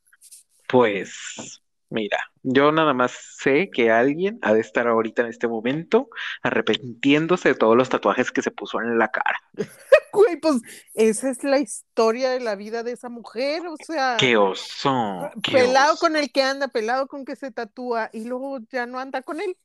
Pues, 0.67 1.61
mira, 1.89 2.17
yo 2.43 2.71
nada 2.71 2.93
más 2.93 3.11
sé 3.37 3.69
que 3.71 3.91
alguien 3.91 4.39
ha 4.41 4.53
de 4.53 4.61
estar 4.61 4.87
ahorita 4.87 5.21
en 5.23 5.27
este 5.29 5.47
momento 5.47 6.09
arrepintiéndose 6.41 7.49
de 7.49 7.55
todos 7.55 7.75
los 7.75 7.89
tatuajes 7.89 8.31
que 8.31 8.41
se 8.41 8.51
puso 8.51 8.79
en 8.81 8.97
la 8.97 9.09
cara. 9.09 9.37
Güey, 10.11 10.37
pues 10.37 10.61
esa 10.95 11.29
es 11.29 11.43
la 11.43 11.59
historia 11.59 12.31
de 12.31 12.39
la 12.39 12.55
vida 12.55 12.81
de 12.81 12.93
esa 12.93 13.09
mujer, 13.09 13.61
o 13.67 13.75
sea, 13.77 14.17
¡Qué 14.19 14.35
oso! 14.37 15.29
¡Qué 15.43 15.51
pelado 15.51 15.93
oso! 15.93 15.99
con 16.01 16.15
el 16.15 16.31
que 16.31 16.41
anda, 16.41 16.67
pelado 16.67 17.07
con 17.07 17.23
que 17.25 17.35
se 17.35 17.51
tatúa 17.51 18.09
y 18.11 18.25
luego 18.25 18.57
ya 18.71 18.87
no 18.87 18.99
anda 18.99 19.21
con 19.21 19.39
él. 19.39 19.55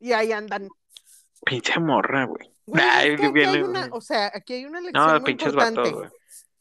Y 0.00 0.12
ahí 0.12 0.32
andan. 0.32 0.68
Pinche 1.46 1.78
morra, 1.78 2.24
güey. 2.24 2.50
Güey, 2.66 2.84
Ay, 2.84 3.16
que 3.16 3.30
viene- 3.30 3.52
hay 3.58 3.62
una, 3.62 3.88
o 3.92 4.00
sea, 4.00 4.30
aquí 4.34 4.54
hay 4.54 4.64
una 4.64 4.80
lección 4.80 5.06
No, 5.06 5.12
muy 5.12 5.20
pinches 5.20 5.52
importante. 5.52 5.90
güey. 5.92 6.08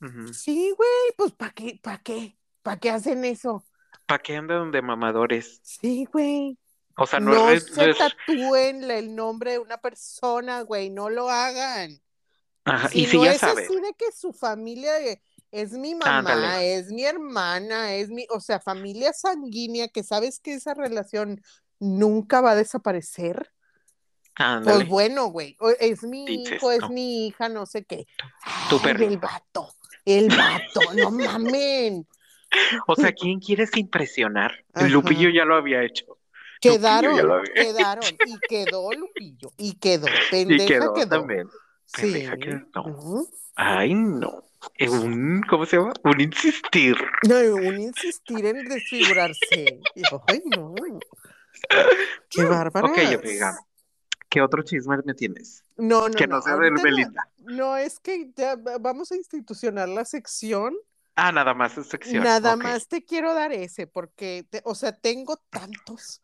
Ujú. 0.02 0.34
Sí, 0.34 0.74
güey, 0.78 0.90
pues 1.18 1.32
¿para 1.32 1.52
qué? 1.52 1.80
¿Para 1.82 1.98
qué? 1.98 2.38
¿Para 2.62 2.78
qué 2.80 2.92
hacen 2.92 3.26
eso? 3.26 3.66
¿Para 4.06 4.22
qué 4.22 4.36
andan 4.38 4.72
de 4.72 4.82
mamadores? 4.82 5.60
Sí, 5.64 6.08
güey. 6.12 6.58
O 6.98 7.08
sea, 7.08 7.20
no, 7.20 7.32
No 7.34 7.50
es, 7.50 7.70
no 7.70 7.76
se 7.84 7.90
es- 7.92 7.98
tatúen 7.98 8.90
el 8.90 9.16
nombre 9.16 9.52
de 9.54 9.60
una 9.60 9.78
persona, 9.78 10.62
güey, 10.62 10.90
no 10.90 11.10
lo 11.10 11.30
hagan. 11.30 12.00
Ajá, 12.66 12.90
Si 12.90 13.04
y 13.04 13.06
si 13.08 13.18
no 13.18 13.26
ya 13.26 13.32
es 13.34 13.40
sabes. 13.40 13.66
así 13.70 13.76
de 13.80 13.94
que 13.98 14.12
su 14.12 14.34
familia 14.34 15.00
eh, 15.00 15.22
es 15.52 15.72
mi 15.72 15.96
mamá, 15.96 16.20
Ándale. 16.20 16.76
es 16.76 16.92
mi 16.92 17.04
hermana, 17.06 17.96
es 17.96 18.10
mi, 18.10 18.28
o 18.30 18.40
sea, 18.40 18.60
familia 18.60 19.14
sanguínea, 19.14 19.88
que 19.88 20.04
sabes 20.04 20.40
que 20.40 20.54
esa 20.54 20.74
relación 20.74 21.42
nunca 21.80 22.42
va 22.42 22.52
a 22.52 22.56
desaparecer. 22.56 23.52
Ándale. 24.36 24.78
Pues 24.80 24.88
bueno, 24.90 25.26
güey, 25.28 25.58
es 25.80 26.04
mi 26.04 26.26
Dices, 26.26 26.56
hijo, 26.58 26.72
es 26.72 26.82
no. 26.82 26.90
mi 26.90 27.28
hija, 27.28 27.50
no 27.50 27.66
sé 27.66 27.84
qué. 27.84 28.06
tu 28.70 28.80
Ay, 28.84 28.96
el 29.04 29.18
vato, 29.18 29.74
el 30.06 30.30
vato, 30.30 30.82
no 30.96 31.10
mamen. 31.12 32.08
O 32.88 32.96
sea, 32.96 33.12
¿quién 33.14 33.40
quieres 33.40 33.76
impresionar? 33.78 34.66
Ajá. 34.74 34.88
Lupillo 34.88 35.30
ya 35.30 35.46
lo 35.46 35.56
había 35.56 35.84
hecho. 35.84 36.06
Quedaron, 36.60 37.14
había 37.20 37.44
quedaron, 37.56 38.04
y 38.28 38.38
quedó 38.48 38.92
Lupillo, 38.94 39.52
y 39.58 39.74
quedó, 39.80 40.06
pendeja 40.32 40.64
Y 40.64 40.68
quedó, 40.68 40.94
quedó. 40.94 41.10
también. 41.10 41.48
Sí. 41.86 42.26
Ay, 43.56 43.94
no. 43.96 44.44
Es 44.76 44.92
un, 44.92 45.42
¿cómo 45.50 45.66
se 45.66 45.78
llama? 45.78 45.94
Un 46.04 46.22
insistir. 46.22 46.96
No, 47.28 47.38
un 47.56 47.80
insistir 47.80 48.46
en 48.46 48.68
desfigurarse. 48.70 49.80
Ay, 50.28 50.42
no. 50.56 50.76
Qué 52.30 52.44
bárbaro. 52.44 52.88
Ok, 52.88 52.98
amiga. 53.00 53.58
¿Qué 54.30 54.42
otro 54.42 54.62
chisme 54.64 54.98
me 55.04 55.14
tienes? 55.14 55.66
No, 55.78 56.08
no, 56.08 56.14
que 56.16 56.28
no, 56.28 56.42
sea 56.42 56.56
de 56.56 56.70
Belinda. 56.72 57.28
No, 57.40 57.76
es 57.76 58.00
que 58.00 58.30
ya 58.36 58.56
va- 58.56 58.78
vamos 58.78 59.12
a 59.12 59.16
institucionar 59.16 59.90
la 59.90 60.06
sección. 60.06 60.76
Ah, 61.24 61.32
nada 61.32 61.54
más 61.54 61.78
es 61.78 61.88
sección. 61.88 62.24
Nada 62.24 62.56
más 62.56 62.88
te 62.88 63.06
quiero 63.06 63.36
dar 63.36 63.52
ese, 63.52 63.86
porque, 63.86 64.44
te- 64.50 64.62
o 64.66 64.74
sea, 64.74 64.92
tengo 64.92 65.38
tantos, 65.52 66.20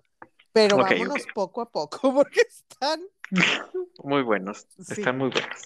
pero 0.51 0.77
vámonos 0.77 1.27
poco 1.35 1.61
a 1.61 1.69
poco, 1.69 1.99
porque 2.15 2.41
están. 2.41 3.01
Muy 4.03 4.23
buenos. 4.23 4.65
Sí. 4.83 4.93
Están 5.01 5.17
muy 5.19 5.29
buenos. 5.29 5.61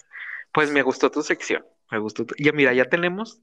Pues 0.52 0.70
me 0.70 0.82
gustó 0.82 1.10
tu 1.10 1.22
sección. 1.22 1.64
Me 1.90 1.98
gustó. 1.98 2.26
tu- 2.26 2.34
Ya 2.38 2.52
mira, 2.52 2.74
ya 2.74 2.84
tenemos 2.90 3.40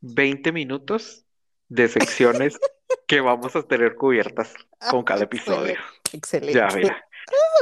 20 0.00 0.52
minutos 0.52 1.24
de 1.68 1.88
secciones 1.88 2.58
que 3.06 3.20
vamos 3.20 3.56
a 3.56 3.62
tener 3.62 3.94
cubiertas 3.96 4.52
con 4.90 5.04
cada 5.04 5.24
episodio. 5.24 5.78
Excelente. 6.12 6.58
Ya, 6.58 6.68
mira. 6.76 7.04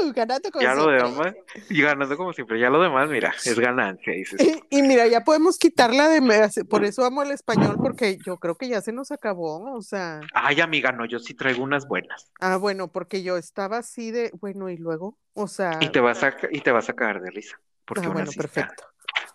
Uh, 0.02 0.12
ganando 0.14 0.50
como 0.50 0.62
Ya 0.62 0.74
lo 0.74 0.84
siempre. 0.84 1.08
demás, 1.08 1.34
y 1.70 1.82
ganando 1.82 2.16
como 2.16 2.32
siempre. 2.32 2.58
Ya 2.60 2.70
lo 2.70 2.80
demás, 2.82 3.08
mira, 3.10 3.34
es 3.44 3.58
ganancia, 3.58 4.12
dices. 4.12 4.40
Y, 4.40 4.78
y 4.78 4.82
mira, 4.82 5.06
ya 5.06 5.24
podemos 5.24 5.58
quitarla 5.58 6.08
de. 6.08 6.20
me- 6.20 6.48
Por 6.68 6.84
eso 6.84 7.04
amo 7.04 7.22
el 7.22 7.30
español, 7.30 7.76
porque 7.82 8.18
yo 8.24 8.38
creo 8.38 8.56
que 8.56 8.68
ya 8.68 8.80
se 8.80 8.92
nos 8.92 9.10
acabó. 9.10 9.74
O 9.74 9.82
sea. 9.82 10.20
Ay, 10.34 10.60
amiga, 10.60 10.92
no, 10.92 11.04
yo 11.06 11.18
sí 11.18 11.34
traigo 11.34 11.62
unas 11.62 11.86
buenas. 11.86 12.30
Ah, 12.40 12.56
bueno, 12.56 12.88
porque 12.88 13.22
yo 13.22 13.36
estaba 13.36 13.78
así 13.78 14.10
de. 14.10 14.30
Bueno, 14.40 14.68
y 14.70 14.76
luego. 14.76 15.18
O 15.34 15.48
sea. 15.48 15.78
Y 15.80 15.90
te 15.90 16.00
vas 16.00 16.22
a, 16.22 16.34
y 16.50 16.60
te 16.60 16.72
vas 16.72 16.88
a 16.88 16.94
caer 16.94 17.20
de 17.20 17.30
risa. 17.30 17.60
Porque 17.84 18.06
ah, 18.06 18.10
bueno, 18.10 18.28
está- 18.30 18.42
perfecto. 18.42 18.84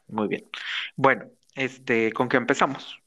Muy 0.07 0.27
bien. 0.27 0.47
Bueno, 0.95 1.25
este, 1.55 2.11
¿con 2.13 2.29
qué 2.29 2.37
empezamos? 2.37 2.99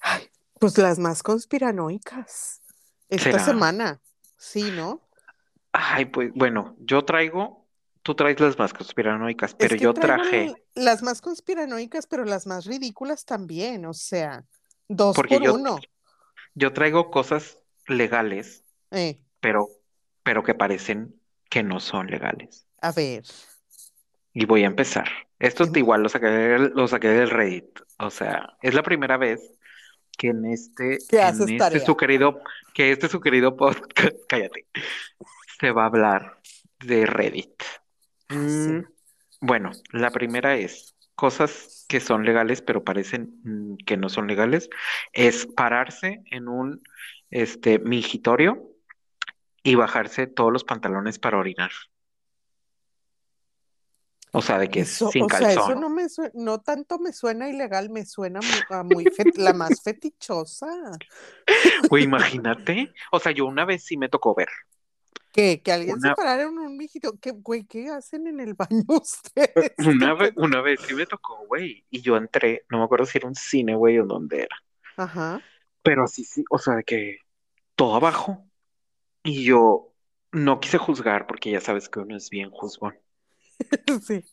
Ay, 0.00 0.28
pues 0.58 0.76
las 0.78 0.98
más 0.98 1.22
conspiranoicas. 1.22 2.62
Esta 3.08 3.32
¿Será? 3.32 3.44
semana. 3.44 4.00
Sí, 4.36 4.70
¿no? 4.70 5.03
Ay, 5.76 6.04
pues, 6.04 6.30
bueno, 6.34 6.76
yo 6.78 7.04
traigo, 7.04 7.66
tú 8.02 8.14
traes 8.14 8.38
las 8.38 8.56
más 8.58 8.72
conspiranoicas, 8.72 9.50
Es 9.52 9.56
pero 9.58 9.74
que 9.76 9.82
yo 9.82 9.92
traje, 9.92 10.54
las 10.76 11.02
más 11.02 11.20
conspiranoicas, 11.20 12.06
pero 12.06 12.24
las 12.24 12.46
más 12.46 12.64
ridículas 12.64 13.24
también. 13.24 13.84
O 13.86 13.92
sea, 13.92 14.44
dos 14.88 15.16
Porque 15.16 15.34
por 15.38 15.44
yo- 15.44 15.54
uno. 15.54 15.78
yo 16.54 16.72
traigo 16.72 17.10
cosas 17.10 17.58
legales, 17.88 18.62
Eh, 18.92 19.18
pero, 19.40 19.68
pero 20.22 20.44
que 20.44 20.54
parecen 20.54 21.20
que 21.50 21.62
no 21.64 21.80
son 21.80 22.06
legales. 22.06 22.66
a 22.80 22.92
ver. 22.92 23.24
Y 24.32 24.44
voy 24.46 24.62
a 24.62 24.66
empezar. 24.66 25.08
Esto 25.40 25.64
Ujú. 25.64 25.76
igual 25.78 26.02
lo 26.02 26.08
saqué, 26.08 26.26
del- 26.26 26.72
lo 26.74 26.86
saqué 26.86 27.08
del 27.08 27.30
Reddit. 27.30 27.80
O 27.98 28.10
sea, 28.10 28.56
es 28.62 28.74
la 28.74 28.82
primera 28.82 29.16
vez 29.16 29.40
que 30.18 30.28
en 30.28 30.44
este, 30.44 30.98
Que 31.08 31.16
en 31.20 31.24
haces 31.24 31.50
este 31.50 31.80
su 31.80 31.96
querido, 31.96 32.40
que 32.74 32.92
este 32.92 33.08
su 33.08 33.20
querido 33.20 33.56
podcast, 33.56 33.86
cállate, 34.28 34.66
se 35.60 35.70
va 35.72 35.82
a 35.84 35.86
hablar 35.86 36.40
de 36.80 37.06
Reddit. 37.06 37.62
Ah, 38.28 38.34
sí. 38.48 38.70
Mm, 38.70 38.84
bueno, 39.40 39.72
la 39.92 40.10
primera 40.10 40.56
es 40.56 40.94
cosas 41.14 41.84
que 41.88 42.00
son 42.00 42.24
legales, 42.24 42.62
pero 42.62 42.82
parecen 42.84 43.40
mm, 43.44 43.76
que 43.84 43.96
no 43.96 44.08
son 44.08 44.26
legales. 44.26 44.68
Es 45.12 45.46
pararse 45.46 46.22
en 46.30 46.48
un 46.48 46.82
este 47.30 47.78
mingitorio 47.78 48.70
y 49.62 49.74
bajarse 49.76 50.26
todos 50.26 50.52
los 50.52 50.64
pantalones 50.64 51.18
para 51.18 51.38
orinar. 51.38 51.70
O 54.32 54.42
sea, 54.42 54.58
de 54.58 54.68
que 54.68 54.80
es 54.80 54.88
Eso, 54.88 55.08
sin 55.10 55.24
o 55.24 55.28
sea, 55.30 55.52
eso 55.52 55.54
calzón. 55.54 55.80
no 55.80 55.88
me 55.88 56.08
sue- 56.08 56.32
no 56.34 56.60
tanto 56.60 56.98
me 56.98 57.12
suena 57.12 57.48
ilegal, 57.48 57.88
me 57.88 58.04
suena 58.04 58.40
a 58.70 58.82
muy 58.82 59.04
fet- 59.04 59.36
la 59.38 59.52
más 59.52 59.80
fetichosa. 59.80 60.66
Güey, 61.90 62.02
imagínate. 62.04 62.92
O 63.12 63.20
sea, 63.20 63.32
yo 63.32 63.46
una 63.46 63.64
vez 63.64 63.84
sí 63.84 63.96
me 63.96 64.08
tocó 64.08 64.34
ver. 64.34 64.48
Que, 65.34 65.62
que 65.62 65.72
alguien 65.72 65.98
Una- 65.98 66.10
se 66.10 66.12
parara 66.12 66.44
en 66.44 66.58
un 66.58 66.76
mijito. 66.76 67.18
¿Qué, 67.20 67.32
güey, 67.32 67.64
qué 67.66 67.88
hacen 67.90 68.26
en 68.28 68.40
el 68.40 68.54
baño 68.54 68.84
ustedes? 68.88 69.74
Una 69.78 70.16
¿Qué 70.16 70.24
vez, 70.24 70.32
pedo? 70.34 70.44
una 70.44 70.60
vez 70.62 70.80
sí 70.82 70.94
me 70.94 71.06
tocó, 71.06 71.44
güey. 71.46 71.86
Y 71.90 72.00
yo 72.02 72.16
entré, 72.16 72.64
no 72.70 72.78
me 72.78 72.84
acuerdo 72.84 73.06
si 73.06 73.18
era 73.18 73.28
un 73.28 73.34
cine, 73.34 73.74
güey, 73.74 73.98
o 73.98 74.06
dónde 74.06 74.42
era. 74.42 74.56
Ajá. 74.96 75.44
Pero 75.82 76.04
así 76.04 76.24
sí, 76.24 76.44
o 76.50 76.58
sea, 76.58 76.82
que 76.82 77.18
todo 77.76 77.96
abajo. 77.96 78.48
Y 79.24 79.44
yo 79.44 79.94
no 80.32 80.60
quise 80.60 80.78
juzgar 80.78 81.26
porque 81.26 81.50
ya 81.52 81.60
sabes 81.60 81.88
que 81.88 82.00
uno 82.00 82.16
es 82.16 82.30
bien 82.30 82.50
juzgón. 82.50 82.98
Sí. 84.02 84.24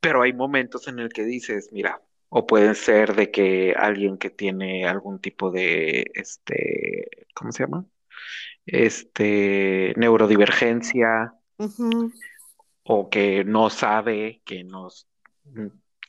Pero 0.00 0.22
hay 0.22 0.32
momentos 0.32 0.88
en 0.88 0.98
el 0.98 1.10
que 1.10 1.24
dices, 1.24 1.70
mira, 1.72 2.02
o 2.28 2.46
pueden 2.46 2.74
ser 2.74 3.14
de 3.14 3.30
que 3.30 3.74
alguien 3.76 4.18
que 4.18 4.30
tiene 4.30 4.86
algún 4.86 5.20
tipo 5.20 5.50
de, 5.50 6.10
este, 6.14 7.26
¿cómo 7.34 7.52
se 7.52 7.64
llama? 7.64 7.86
Este, 8.72 9.92
neurodivergencia 9.96 11.34
o 12.84 13.10
que 13.10 13.44
no 13.44 13.68
sabe, 13.68 14.42
que 14.44 14.62
no, 14.62 14.88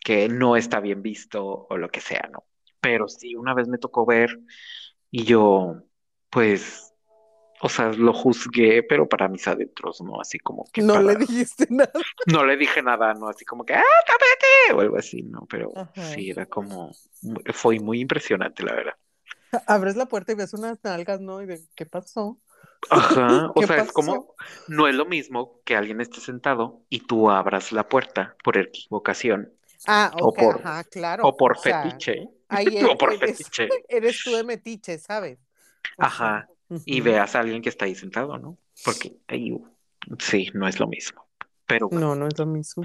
que 0.04 0.30
no 0.30 0.56
está 0.56 0.80
bien 0.80 1.02
visto 1.02 1.68
o 1.70 1.78
lo 1.78 1.90
que 1.90 2.02
sea, 2.02 2.30
¿no? 2.32 2.46
Pero 2.80 3.08
sí, 3.08 3.36
una 3.36 3.56
vez 3.56 3.68
me 3.68 3.80
tocó 3.80 4.06
ver 4.06 4.40
y 5.10 5.24
yo, 5.24 5.82
pues, 6.30 6.94
o 7.62 7.70
sea, 7.70 7.92
lo 7.94 8.14
juzgué, 8.14 8.84
pero 8.84 9.10
para 9.10 9.28
mis 9.28 9.48
adentros, 9.48 10.02
¿no? 10.02 10.22
Así 10.22 10.38
como 10.38 10.66
que 10.72 10.82
No 10.82 11.02
le 11.02 11.16
dijiste 11.16 11.68
nada. 11.70 11.92
no 12.28 12.46
le 12.46 12.58
dije 12.58 12.82
nada, 12.84 13.14
¿no? 13.16 13.28
Así 13.28 13.44
como 13.44 13.66
que, 13.66 13.74
¡ah, 13.74 13.84
cámbiate! 14.06 14.74
O 14.76 14.82
algo 14.82 14.98
así, 14.98 15.24
¿no? 15.24 15.48
Pero 15.50 15.72
Ajá. 15.76 16.06
sí, 16.14 16.30
era 16.30 16.46
como, 16.46 16.92
fue 17.54 17.80
muy 17.80 18.02
impresionante, 18.02 18.64
la 18.64 18.74
verdad. 18.74 18.96
Abres 19.68 19.96
la 19.96 20.06
puerta 20.06 20.32
y 20.32 20.36
ves 20.36 20.54
unas 20.54 20.80
nalgas, 20.84 21.20
¿no? 21.22 21.42
Y 21.42 21.46
de, 21.48 21.62
¿qué 21.76 21.86
pasó? 21.86 22.40
Ajá, 22.90 23.52
o 23.56 23.62
¿Qué 23.62 23.64
sea, 23.64 23.78
es 23.78 23.92
como, 23.92 24.36
no 24.68 24.88
es 24.88 24.96
lo 24.96 25.06
mismo 25.06 25.62
que 25.66 25.76
alguien 25.76 26.02
esté 26.02 26.20
sentado 26.20 26.84
y 26.90 27.02
tú 27.08 27.30
abras 27.30 27.72
la 27.72 27.88
puerta 27.88 28.36
por 28.44 28.58
equivocación 28.58 29.54
Ah, 29.88 30.12
O 30.20 30.34
por- 30.34 30.62
ajá, 30.64 30.84
claro. 30.86 31.28
o 31.28 31.38
por 31.38 31.54
o 31.54 31.62
sea, 31.64 32.04
fetiche, 32.04 32.16
ahí 32.50 32.76
o 32.92 32.98
por 32.98 33.12
eres, 33.12 33.20
fetiche, 33.20 33.68
eres 33.90 34.22
tú 34.22 34.34
de 34.34 34.44
metiche, 34.44 34.98
¿sabes? 35.00 35.40
O 35.96 36.08
Ajá, 36.08 36.48
sea, 36.48 36.48
y 36.86 37.02
veas 37.02 37.36
a 37.36 37.40
alguien 37.42 37.62
que 37.62 37.70
está 37.70 37.86
ahí 37.86 37.96
sentado, 37.96 38.38
¿no? 38.38 38.58
Porque, 38.82 39.18
ay, 39.28 39.56
sí, 40.20 40.50
no 40.54 40.68
es 40.68 40.80
lo 40.80 40.88
mismo. 40.88 41.28
Pero 41.68 41.90
No, 41.92 42.16
no 42.16 42.28
es 42.28 42.40
lo 42.40 42.48
mismo. 42.48 42.84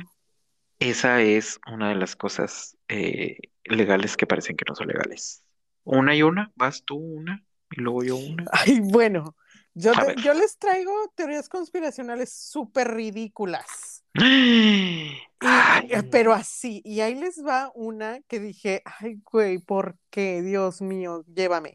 esa 0.79 1.21
es 1.23 1.61
una 1.71 1.89
de 1.91 1.95
las 1.97 2.17
cosas 2.17 2.77
eh, 2.89 3.39
legales 3.65 4.17
que 4.17 4.27
parecen 4.27 4.57
que 4.57 4.65
no 4.69 4.75
son 4.75 4.89
legales. 4.89 5.45
Una 5.85 6.15
y 6.15 6.23
una, 6.23 6.53
vas 6.57 6.85
tú 6.85 6.97
una 6.97 7.45
y 7.71 7.81
luego 7.81 8.05
yo 8.05 8.17
una. 8.17 8.53
Ay, 8.53 8.81
bueno, 8.81 9.37
yo, 9.79 9.93
te- 9.93 10.35
les 10.35 10.57
traigo 10.59 10.93
teorías 11.15 11.49
conspiracionales 11.49 12.33
súper 12.33 12.89
ridículas. 12.95 14.03
Y- 14.15 16.03
pero 16.11 16.33
así, 16.33 16.81
y 16.85 17.01
ahí 17.01 17.15
les 17.15 17.45
va 17.45 17.71
una 17.75 18.21
que 18.27 18.41
dije, 18.41 18.83
ay, 18.85 19.21
güey, 19.31 19.59
¿por 19.59 19.99
qué? 20.11 20.41
Dios 20.41 20.81
mío, 20.81 21.25
llévame. 21.33 21.75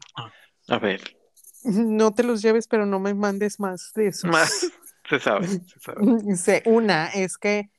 a 0.68 0.78
ver, 0.78 1.00
No 1.62 2.12
te 2.12 2.24
los 2.24 2.42
lleves, 2.42 2.66
pero 2.66 2.86
no 2.86 2.98
me 2.98 3.14
mandes 3.14 3.60
más 3.60 3.92
de 3.94 4.08
esos. 4.08 4.28
más 4.30 4.66
se 5.08 5.20
sabe, 5.20 5.46
se 5.46 5.80
sabe. 5.80 6.00
Una 6.66 7.06
es 7.08 7.38
que 7.38 7.70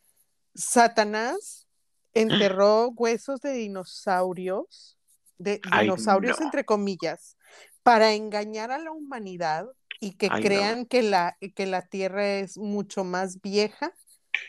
Satanás 0.56 1.68
enterró 2.14 2.88
huesos 2.96 3.42
de 3.42 3.52
dinosaurios, 3.52 4.98
de 5.38 5.60
Ay, 5.70 5.84
dinosaurios 5.84 6.40
no. 6.40 6.46
entre 6.46 6.64
comillas, 6.64 7.36
para 7.84 8.14
engañar 8.14 8.72
a 8.72 8.78
la 8.78 8.92
humanidad 8.92 9.68
y 10.04 10.12
que 10.18 10.28
Ay, 10.30 10.42
no. 10.42 10.48
crean 10.48 10.86
que 10.86 11.02
la, 11.02 11.38
que 11.56 11.66
la 11.66 11.82
Tierra 11.84 12.28
es 12.40 12.58
mucho 12.58 13.06
más 13.06 13.42
vieja 13.42 13.94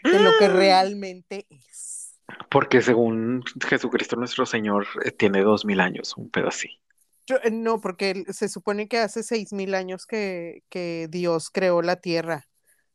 de 0.02 0.18
lo 0.18 0.32
que 0.38 0.48
realmente 0.48 1.46
es. 1.48 2.18
Porque 2.50 2.82
según 2.82 3.44
Jesucristo 3.64 4.16
nuestro 4.16 4.46
Señor 4.46 4.86
eh, 5.04 5.12
tiene 5.12 5.42
dos 5.42 5.64
mil 5.64 5.80
años, 5.80 6.16
un 6.16 6.28
pedo 6.28 6.48
así. 6.48 6.80
Yo- 7.26 7.36
eh, 7.44 7.50
no, 7.52 7.80
porque 7.80 8.24
se 8.30 8.48
supone 8.48 8.88
que 8.88 8.98
hace 8.98 9.22
seis 9.22 9.52
mil 9.52 9.74
años 9.74 10.06
que, 10.06 10.64
que 10.70 11.06
Dios 11.08 11.50
creó 11.50 11.82
la 11.82 11.96
Tierra. 11.96 12.48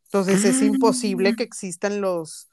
Entonces 0.05 0.43
es 0.43 0.61
imposible 0.61 1.35
que 1.35 1.43
existan 1.43 2.01
los, 2.01 2.49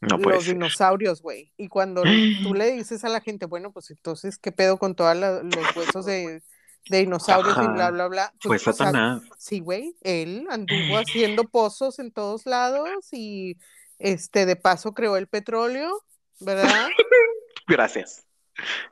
No 0.00 0.16
los 0.16 0.46
dinosaurios, 0.46 1.20
güey. 1.20 1.52
Y 1.58 1.68
cuando 1.68 2.04
tú 2.42 2.54
le 2.54 2.72
dices 2.72 3.04
a 3.04 3.08
la 3.08 3.20
gente, 3.20 3.44
bueno, 3.46 3.72
pues 3.72 3.90
entonces, 3.90 4.38
¿qué 4.38 4.52
pedo 4.52 4.78
con 4.78 4.94
todos 4.94 5.16
los 5.16 5.76
huesos 5.76 6.06
de, 6.06 6.42
de 6.88 6.98
dinosaurios 6.98 7.56
y 7.56 7.66
bla, 7.68 7.90
bla, 7.90 8.08
bla? 8.08 8.32
Fue 8.40 8.58
Pues, 8.58 8.62
Satanás. 8.62 9.22
sí, 9.38 9.60
güey, 9.60 9.94
él 10.02 10.46
anduvo 10.50 10.98
haciendo 10.98 11.44
pozos 11.44 11.98
en 11.98 12.10
todos 12.12 12.46
lados 12.46 13.08
y 13.12 13.56
este, 13.98 14.46
de 14.46 14.56
paso 14.56 14.92
creó 14.94 15.16
el 15.16 15.28
petróleo, 15.28 16.04
¿verdad? 16.40 16.88
Gracias. 17.68 18.26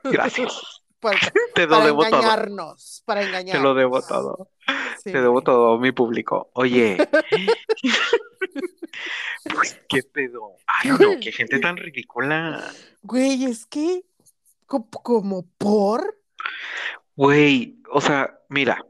Gracias. 0.03 0.81
Para, 0.99 1.17
Te 1.55 1.63
lo 1.63 1.69
para 1.71 1.85
debo 1.85 2.03
todo. 2.05 2.19
engañarnos, 2.19 3.03
para 3.05 3.21
engañarnos. 3.23 3.51
Te 3.53 3.59
lo 3.67 3.73
debo 3.73 4.01
todo. 4.01 4.49
Sí, 5.03 5.11
Te 5.11 5.19
debo 5.21 5.33
güey. 5.33 5.43
todo, 5.43 5.79
mi 5.79 5.91
público. 5.91 6.49
Oye. 6.53 6.97
Pues, 9.53 9.79
¿qué 9.89 10.03
pedo? 10.03 10.55
Ay, 10.67 10.91
no, 10.91 11.19
qué 11.21 11.31
gente 11.31 11.59
tan 11.59 11.77
ridícula. 11.77 12.71
Güey, 13.01 13.45
es 13.45 13.65
que 13.65 14.03
co- 14.67 14.87
como 14.89 15.47
por 15.57 16.19
Güey, 17.21 17.79
o 17.91 18.01
sea, 18.01 18.39
mira, 18.49 18.83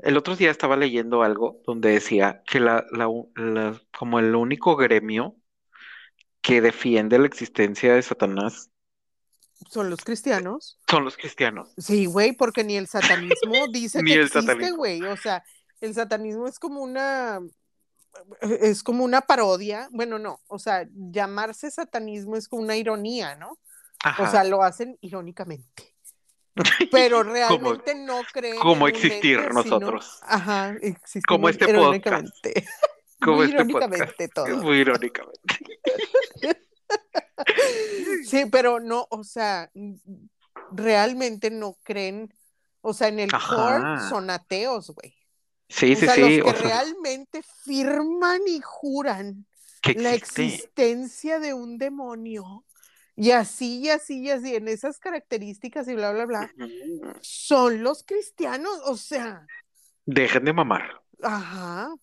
el 0.00 0.18
otro 0.18 0.36
día 0.36 0.50
estaba 0.50 0.76
leyendo 0.76 1.22
algo 1.22 1.62
donde 1.66 1.92
decía 1.92 2.42
que 2.46 2.60
la, 2.60 2.84
la, 2.92 3.08
como 3.96 4.18
el 4.18 4.34
único 4.34 4.76
gremio 4.76 5.34
que 6.42 6.60
defiende 6.60 7.18
la 7.18 7.26
existencia 7.26 7.94
de 7.94 8.02
Satanás 8.02 8.70
son 9.70 9.88
los 9.88 10.00
cristianos. 10.00 10.78
son 10.86 11.04
los 11.06 11.16
cristianos. 11.16 11.70
Sí, 11.78 12.04
güey, 12.04 12.32
porque 12.32 12.64
ni 12.64 12.76
el 12.76 12.86
satanismo 12.86 13.66
dice 13.72 14.02
Ni 14.02 14.10
que 14.10 14.16
el 14.16 14.20
existe, 14.26 14.42
satanismo. 14.42 14.76
güey. 14.76 15.02
O 15.02 15.16
sea, 15.16 15.42
el 15.80 15.94
satanismo 15.94 16.46
es 16.46 16.58
como 16.58 16.82
una 16.82 17.40
es 18.42 18.82
como 18.82 19.04
una 19.04 19.22
parodia. 19.22 19.88
Bueno, 19.90 20.18
no, 20.18 20.38
o 20.48 20.58
sea, 20.58 20.86
llamarse 20.92 21.70
satanismo 21.70 22.36
es 22.36 22.46
como 22.46 22.62
una 22.62 22.76
ironía, 22.76 23.36
¿no? 23.36 23.52
O 23.52 23.58
Ajá. 24.04 24.30
sea, 24.30 24.44
lo 24.44 24.62
hacen 24.62 24.98
irónicamente. 25.00 25.93
Pero 26.90 27.22
realmente 27.22 27.94
no 27.94 28.20
creen 28.32 28.58
como 28.60 28.86
existir 28.88 29.38
ente, 29.38 29.48
sino- 29.48 29.62
nosotros. 29.62 30.18
Ajá, 30.22 30.76
existimos 30.80 31.24
Como 31.26 31.48
este 31.48 31.68
irónicamente. 31.70 32.64
como 33.20 33.36
Muy 33.38 33.44
este 33.46 33.56
irónicamente 33.56 34.28
podcast. 34.28 34.34
todo. 34.34 34.62
Muy 34.62 34.78
irónicamente. 34.78 35.40
Sí, 38.26 38.46
pero 38.50 38.80
no, 38.80 39.06
o 39.10 39.24
sea, 39.24 39.70
realmente 40.70 41.50
no 41.50 41.76
creen, 41.82 42.32
o 42.80 42.94
sea, 42.94 43.08
en 43.08 43.20
el 43.20 43.30
core 43.32 43.76
Ajá. 43.84 44.08
son 44.08 44.30
ateos, 44.30 44.90
güey. 44.90 45.14
Sí, 45.68 45.92
o 45.92 45.96
sí, 45.96 46.06
sea, 46.06 46.14
sí. 46.14 46.20
los 46.20 46.30
que 46.30 46.42
O 46.42 46.52
sea, 46.54 46.62
realmente 46.82 47.42
firman 47.64 48.40
y 48.46 48.60
juran 48.62 49.46
la 49.96 50.14
existe. 50.14 50.46
existencia 50.46 51.38
de 51.40 51.54
un 51.54 51.78
demonio 51.78 52.64
y 53.16 53.30
así 53.30 53.80
y 53.80 53.90
así 53.90 54.20
y 54.22 54.30
así 54.30 54.54
en 54.56 54.68
esas 54.68 54.98
características 54.98 55.86
y 55.88 55.94
bla, 55.94 56.12
bla, 56.12 56.26
bla, 56.26 56.50
son 57.20 57.82
los 57.82 58.02
cristianos, 58.04 58.80
o 58.84 58.96
sea, 58.96 59.46
Dejen 60.06 60.44
de 60.44 60.52
mamar. 60.52 61.00
ajá. 61.22 61.94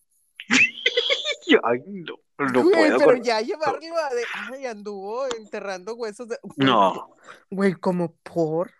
Ay, 1.63 1.79
no, 1.85 2.15
no 2.37 2.63
Güey, 2.63 2.73
puedo 2.75 2.97
pero 2.97 3.11
con- 3.11 3.23
ya 3.23 3.41
llevarlo 3.41 3.97
a 3.97 4.13
de, 4.13 4.23
ay, 4.33 4.65
anduvo 4.65 5.25
enterrando 5.37 5.95
huesos 5.95 6.27
de, 6.29 6.37
No, 6.55 7.15
güey, 7.49 7.73
como 7.73 8.15
por. 8.23 8.71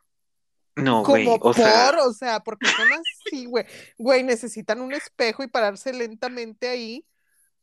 no, 0.75 1.03
güey. 1.03 1.25
como 1.25 1.35
O 1.35 1.39
por, 1.39 1.55
sea, 1.55 1.91
o 2.05 2.13
sea, 2.13 2.39
porque 2.39 2.67
son 2.67 2.87
así, 2.93 3.45
güey. 3.45 3.65
Güey, 3.97 4.23
necesitan 4.23 4.79
un 4.81 4.93
espejo 4.93 5.43
y 5.43 5.47
pararse 5.47 5.91
lentamente 5.91 6.69
ahí 6.69 7.05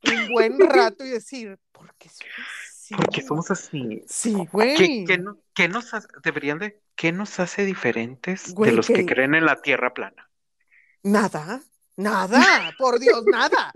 un 0.05 0.29
buen 0.33 0.59
rato 0.61 1.05
y 1.05 1.09
decir, 1.09 1.59
¿por 1.73 1.95
qué 1.95 2.09
soy 2.11 2.27
así? 2.29 2.78
¿Por 2.97 3.09
qué 3.11 3.23
somos 3.23 3.51
así? 3.51 4.03
Sí, 4.07 4.35
¿Qué, 4.35 4.49
güey. 4.53 5.05
qué 5.05 5.19
no- 5.19 5.39
qué 5.55 5.69
nos 5.69 5.93
hace, 5.95 6.09
deberían 6.23 6.59
de, 6.59 6.81
qué 6.95 7.13
nos 7.13 7.39
hace 7.41 7.65
diferentes 7.65 8.55
Güey, 8.55 8.71
de 8.71 8.77
los 8.77 8.87
que 8.87 8.95
que- 8.95 9.07
creen 9.07 9.35
en 9.35 9.45
la 9.47 9.61
tierra 9.63 9.95
plana? 9.95 10.31
Nada, 11.03 11.63
nada, 11.97 12.29
por 12.79 12.99
Dios, 12.99 13.25
nada. 13.27 13.73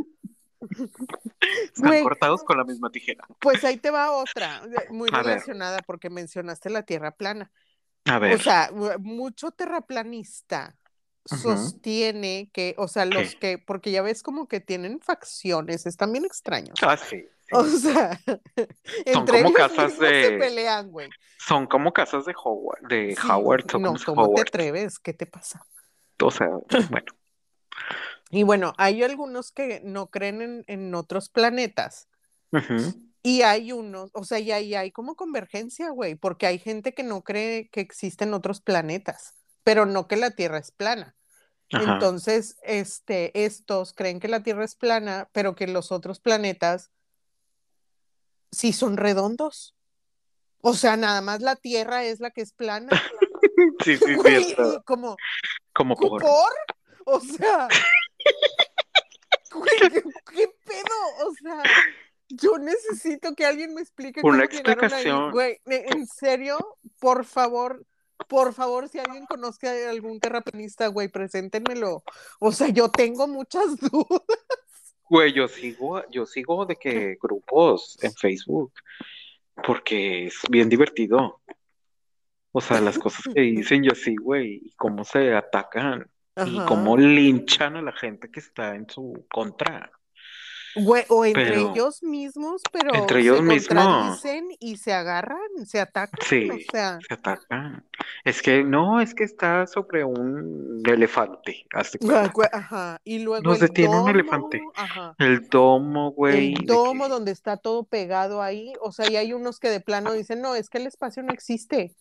Están 1.64 1.88
Güey. 1.88 2.02
cortados 2.02 2.44
con 2.44 2.56
la 2.56 2.64
misma 2.64 2.90
tijera. 2.90 3.26
Pues 3.40 3.64
ahí 3.64 3.76
te 3.76 3.90
va 3.90 4.12
otra, 4.12 4.62
muy 4.90 5.08
A 5.12 5.18
ver. 5.18 5.26
relacionada 5.26 5.80
porque 5.86 6.08
mencionaste 6.10 6.70
la 6.70 6.82
tierra 6.84 7.10
plana. 7.16 7.50
A 8.04 8.18
ver, 8.18 8.34
O 8.34 8.38
sea, 8.38 8.70
mu- 8.72 8.98
mucho 9.00 9.50
terraplanista 9.50 10.76
sostiene 11.24 12.50
que, 12.52 12.74
o 12.78 12.88
sea, 12.88 13.04
los 13.04 13.34
¿Qué? 13.34 13.38
que, 13.38 13.58
porque 13.58 13.90
ya 13.92 14.02
ves 14.02 14.22
como 14.22 14.48
que 14.48 14.60
tienen 14.60 15.00
facciones, 15.00 15.86
están 15.86 16.12
bien 16.12 16.24
extraños. 16.24 16.74
ah, 16.82 16.96
sí, 16.96 17.24
sí. 17.41 17.41
O 17.58 17.64
sea, 17.64 18.18
entre 19.06 19.42
como 19.42 19.54
casas 19.54 19.92
se 19.98 20.04
de- 20.04 20.38
pelean, 20.38 20.90
güey. 20.90 21.08
Son 21.38 21.66
como 21.66 21.92
casas 21.92 22.24
de 22.24 22.34
Howard, 22.42 22.86
de 22.88 23.16
Sí, 23.20 23.28
Howard, 23.28 23.64
no, 23.66 23.94
como 23.94 23.98
¿cómo 24.04 24.34
te 24.34 24.42
atreves? 24.42 24.98
¿Qué 24.98 25.12
te 25.12 25.26
pasa? 25.26 25.64
O 26.22 26.30
sea, 26.30 26.48
bueno, 26.90 27.06
Y 28.30 28.44
bueno, 28.44 28.74
hay 28.78 29.02
algunos 29.02 29.50
que 29.50 29.80
no 29.84 30.06
creen 30.08 30.40
en, 30.40 30.64
en 30.68 30.94
otros 30.94 31.28
planetas. 31.28 32.08
Y 33.24 33.42
hay 33.42 33.72
unos, 33.72 34.10
o 34.14 34.24
sea, 34.24 34.38
y 34.38 34.52
ahí 34.52 34.74
hay 34.74 34.90
como 34.92 35.16
convergencia, 35.16 35.90
güey, 35.90 36.14
porque 36.14 36.46
hay 36.46 36.58
gente 36.58 36.92
que 36.94 37.02
no 37.02 37.22
cree 37.22 37.68
que 37.70 37.80
existen 37.80 38.34
otros 38.34 38.60
planetas, 38.60 39.34
pero 39.64 39.84
no 39.86 40.06
que 40.06 40.16
la 40.16 40.30
Tierra 40.32 40.58
es 40.58 40.70
plana. 40.70 41.16
ajá. 41.72 41.94
Entonces, 41.94 42.56
este, 42.62 43.44
estos 43.44 43.92
creen 43.94 44.20
que 44.20 44.28
la 44.28 44.42
Tierra 44.42 44.64
es 44.64 44.76
plana, 44.76 45.28
pero 45.32 45.54
que 45.54 45.66
los 45.66 45.90
otros 45.92 46.20
planetas 46.20 46.90
sí 48.52 48.72
son 48.72 48.96
redondos. 48.96 49.74
O 50.60 50.74
sea, 50.74 50.96
nada 50.96 51.20
más 51.20 51.40
la 51.40 51.56
Tierra 51.56 52.04
es 52.04 52.20
la 52.20 52.30
que 52.30 52.42
es 52.42 52.52
plana. 52.52 52.90
Sí, 53.84 53.96
sí, 53.96 54.04
y 54.16 54.54
como, 54.84 55.16
Como 55.72 55.94
¿por? 55.94 56.22
O 57.04 57.20
sea, 57.20 57.68
güey, 59.52 59.70
¿qué, 59.92 60.02
qué 60.34 60.48
pedo? 60.64 61.26
O 61.26 61.34
sea, 61.34 61.62
yo 62.28 62.58
necesito 62.58 63.34
que 63.34 63.44
alguien 63.44 63.74
me 63.74 63.82
explique 63.82 64.20
Una 64.22 64.30
cómo 64.30 64.40
ahí. 64.40 64.46
explicación. 64.46 65.30
Güey, 65.32 65.60
en 65.66 66.06
serio, 66.06 66.78
por 66.98 67.24
favor, 67.24 67.84
por 68.28 68.54
favor, 68.54 68.88
si 68.88 68.98
alguien 68.98 69.26
conoce 69.26 69.86
a 69.86 69.90
algún 69.90 70.18
terraplanista, 70.18 70.86
güey, 70.88 71.08
preséntenmelo. 71.08 72.02
O 72.40 72.52
sea, 72.52 72.68
yo 72.68 72.90
tengo 72.90 73.28
muchas 73.28 73.76
dudas. 73.80 74.22
Güey, 75.12 75.34
yo 75.34 75.46
sigo, 75.46 76.02
yo 76.10 76.24
sigo 76.24 76.64
de 76.64 76.76
que 76.76 77.18
grupos 77.20 77.98
en 78.00 78.14
Facebook, 78.14 78.72
porque 79.62 80.28
es 80.28 80.40
bien 80.48 80.70
divertido. 80.70 81.42
O 82.50 82.62
sea, 82.62 82.80
las 82.80 82.98
cosas 82.98 83.22
que 83.34 83.40
dicen 83.42 83.82
yo 83.84 83.94
sí, 83.94 84.16
güey, 84.16 84.60
y 84.64 84.70
cómo 84.74 85.04
se 85.04 85.34
atacan 85.34 86.10
y 86.46 86.58
cómo 86.60 86.96
linchan 86.96 87.76
a 87.76 87.82
la 87.82 87.92
gente 87.92 88.30
que 88.30 88.40
está 88.40 88.74
en 88.74 88.88
su 88.88 89.26
contra. 89.30 89.92
Güey, 90.76 91.04
o 91.10 91.26
entre 91.26 91.44
Pero- 91.44 91.72
ellos 91.74 92.02
mismos, 92.02 92.62
pero 92.72 92.94
Entre 92.94 93.20
ellos 93.20 93.36
se 93.36 93.42
mismos. 93.42 93.66
contradicen 93.68 94.48
y 94.60 94.78
se 94.78 94.94
agarran, 94.94 95.66
se 95.66 95.78
atacan. 95.78 96.26
Sí, 96.26 96.48
O 96.48 96.58
sea, 96.72 96.98
se 97.06 97.12
atacan. 97.12 97.84
Es 98.24 98.40
que 98.42 98.62
no, 98.64 99.00
es 99.00 99.14
que 99.14 99.24
está 99.24 99.66
sobre 99.66 100.04
un 100.04 100.82
elefante, 100.86 101.66
hazte 101.72 101.98
ah, 102.10 102.30
ajá. 102.52 103.00
Y 103.04 103.18
luego 103.20 103.42
Nos 103.42 103.60
el 103.60 103.68
detiene 103.68 104.00
un 104.00 104.08
elefante. 104.08 104.60
Ajá. 104.74 105.14
El 105.18 105.48
domo, 105.48 106.12
güey, 106.12 106.54
El 106.54 106.66
de 106.66 106.66
domo 106.74 107.08
donde 107.08 107.32
está 107.32 107.56
todo 107.56 107.84
pegado 107.84 108.42
ahí, 108.42 108.72
o 108.80 108.92
sea, 108.92 109.10
y 109.10 109.16
hay 109.16 109.32
unos 109.32 109.58
que 109.58 109.68
de 109.70 109.80
plano 109.80 110.12
dicen, 110.12 110.40
no, 110.40 110.54
es 110.54 110.70
que 110.70 110.78
el 110.78 110.86
espacio 110.86 111.22
no 111.22 111.32
existe. 111.32 111.94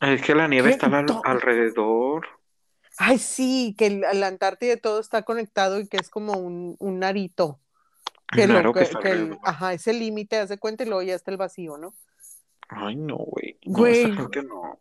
es 0.00 0.22
que 0.22 0.34
la 0.34 0.48
nieve 0.48 0.68
¿Qué 0.68 0.74
está 0.74 0.86
al- 0.86 1.06
do- 1.06 1.22
alrededor. 1.24 2.26
Ay, 2.98 3.18
sí, 3.18 3.74
que 3.76 3.90
la 4.12 4.26
Antártida 4.28 4.76
todo 4.76 5.00
está 5.00 5.22
conectado 5.22 5.80
y 5.80 5.88
que 5.88 5.96
es 5.96 6.10
como 6.10 6.34
un, 6.34 6.76
un 6.78 7.02
arito. 7.04 7.58
Que 8.30 8.46
lo 8.46 8.54
Claro 8.54 8.72
que 8.72 8.86
que, 8.86 8.98
que 9.00 9.10
el- 9.10 9.38
ajá, 9.42 9.72
ese 9.72 9.92
límite, 9.92 10.36
hace 10.38 10.58
cuenta 10.58 10.84
y 10.84 10.86
luego 10.86 11.02
ya 11.02 11.14
está 11.14 11.30
el 11.30 11.36
vacío, 11.36 11.76
¿no? 11.76 11.94
Ay, 12.68 12.96
no, 12.96 13.16
güey. 13.16 13.58
No, 13.66 13.78
Güey. 13.78 14.02
esa 14.04 14.14
gente 14.14 14.42
no. 14.44 14.80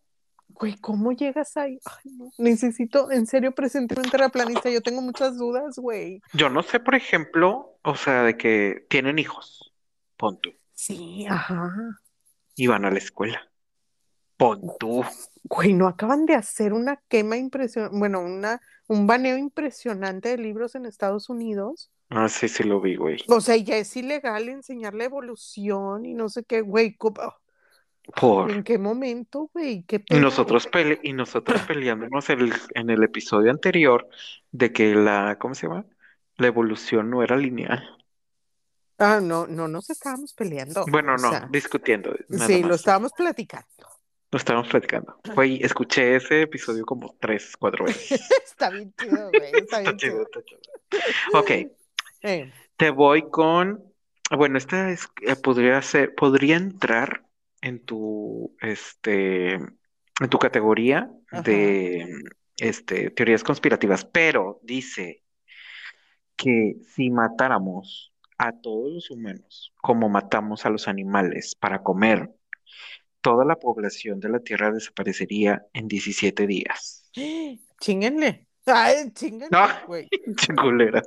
Güey, 0.55 0.77
¿cómo 0.77 1.11
llegas 1.11 1.57
ahí? 1.57 1.79
Ay, 1.85 2.11
no. 2.17 2.29
Necesito, 2.37 3.11
en 3.11 3.25
serio, 3.27 3.53
presentarme 3.53 4.03
un 4.05 4.11
terraplanista. 4.11 4.69
Yo 4.69 4.81
tengo 4.81 5.01
muchas 5.01 5.37
dudas, 5.37 5.75
güey. 5.77 6.21
Yo 6.33 6.49
no 6.49 6.61
sé, 6.63 6.79
por 6.79 6.95
ejemplo, 6.95 7.77
o 7.83 7.95
sea, 7.95 8.23
de 8.23 8.37
que 8.37 8.85
tienen 8.89 9.19
hijos, 9.19 9.73
pon 10.17 10.39
tú, 10.41 10.51
Sí, 10.73 11.25
ajá. 11.29 11.71
y 12.55 12.67
van 12.67 12.85
a 12.85 12.91
la 12.91 12.97
escuela. 12.99 13.41
Pon 14.37 14.61
tú. 14.79 15.03
Güey, 15.43 15.73
no 15.73 15.87
acaban 15.87 16.25
de 16.25 16.35
hacer 16.35 16.73
una 16.73 17.01
quema 17.07 17.37
impresionante, 17.37 17.97
bueno, 17.97 18.21
una, 18.21 18.61
un 18.87 19.05
baneo 19.07 19.37
impresionante 19.37 20.29
de 20.29 20.37
libros 20.37 20.75
en 20.75 20.85
Estados 20.85 21.29
Unidos. 21.29 21.91
Ah, 22.09 22.29
sí, 22.29 22.47
sí 22.47 22.63
lo 22.63 22.79
vi, 22.81 22.95
güey. 22.95 23.17
O 23.27 23.41
sea, 23.41 23.55
ya 23.57 23.77
es 23.77 23.95
ilegal 23.97 24.49
enseñar 24.49 24.93
la 24.93 25.05
evolución 25.05 26.05
y 26.05 26.13
no 26.13 26.29
sé 26.29 26.43
qué, 26.43 26.61
güey. 26.61 26.95
¿cómo- 26.95 27.15
Por. 28.19 28.51
¿En 28.51 28.63
qué 28.63 28.77
momento, 28.77 29.49
güey? 29.53 29.83
¿Qué 29.83 30.03
Y 30.09 30.15
nosotros, 30.19 30.67
pele- 30.67 30.99
y 31.03 31.13
nosotros 31.13 31.61
peleándonos 31.61 32.29
el- 32.29 32.53
en 32.75 32.89
el 32.89 33.03
episodio 33.03 33.49
anterior 33.51 34.07
de 34.51 34.71
que 34.73 34.93
la, 34.95 35.37
¿cómo 35.39 35.55
se 35.55 35.67
llama? 35.67 35.85
La 36.37 36.47
evolución 36.47 37.09
no 37.09 37.23
era 37.23 37.37
lineal. 37.37 37.87
Ah, 38.97 39.19
no, 39.21 39.47
no 39.47 39.67
nos 39.67 39.89
estábamos 39.89 40.33
peleando. 40.33 40.85
Bueno, 40.87 41.13
no, 41.17 41.29
sea, 41.29 41.47
discutiendo, 41.51 42.13
sí, 42.45 42.63
lo 42.63 42.75
estábamos 42.75 43.11
platicando. 43.13 43.67
Lo 44.31 44.37
estábamos 44.37 44.67
platicando. 44.69 45.19
Güey, 45.35 45.63
escuché 45.63 46.15
ese 46.15 46.41
episodio 46.43 46.85
como 46.85 47.15
tres, 47.19 47.55
cuatro 47.57 47.85
veces. 47.85 48.19
Está 48.45 48.69
bien 48.69 48.93
chido, 48.99 49.29
güey. 49.29 49.51
Está 49.53 49.79
bien 49.79 49.91
Está 49.91 49.97
chido, 49.97 49.97
chido. 49.97 50.23
está 50.23 50.43
chido. 50.43 51.39
Ok, 51.39 51.51
Eh, 52.25 52.51
te 52.77 52.89
voy 52.89 53.29
con, 53.29 53.83
bueno, 54.31 54.57
esta 54.57 54.89
es, 54.91 55.09
eh, 55.21 55.35
podría 55.35 55.81
ser, 55.81 56.15
podría 56.15 56.55
entrar 56.55 57.22
en 57.63 57.79
tu, 57.79 58.55
este, 58.59 59.53
en 59.53 60.29
tu 60.29 60.37
categoría 60.37 61.09
de, 61.45 62.05
este, 62.57 63.09
teorías 63.09 63.43
conspirativas, 63.43 64.03
pero 64.03 64.59
dice 64.63 65.23
que 66.35 66.75
si 66.93 67.09
matáramos 67.09 68.13
a 68.37 68.51
todos 68.51 68.91
los 68.91 69.11
humanos 69.11 69.73
como 69.81 70.09
matamos 70.09 70.65
a 70.65 70.69
los 70.69 70.89
animales 70.89 71.55
para 71.55 71.81
comer, 71.81 72.29
toda 73.21 73.45
la 73.45 73.55
población 73.55 74.19
de 74.19 74.29
la 74.29 74.39
Tierra 74.39 74.71
desaparecería 74.71 75.65
en 75.71 75.87
17 75.87 76.45
días. 76.45 77.09
Chinguenle. 77.79 78.47
Ay, 78.65 79.11
chinguenle, 79.11 79.49
No. 79.51 79.67
Culera. 80.61 81.01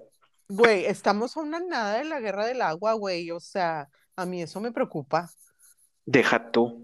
Güey, 0.49 0.85
estamos 0.85 1.37
a 1.37 1.41
una 1.41 1.59
nada 1.59 1.99
de 1.99 2.05
la 2.05 2.21
guerra 2.21 2.47
del 2.47 2.61
agua, 2.61 2.93
güey. 2.93 3.31
O 3.31 3.41
sea, 3.41 3.89
a 4.15 4.27
mí 4.27 4.43
eso 4.43 4.61
me 4.61 4.73
preocupa. 4.73 5.31
Deja 6.07 6.51
tú. 6.51 6.83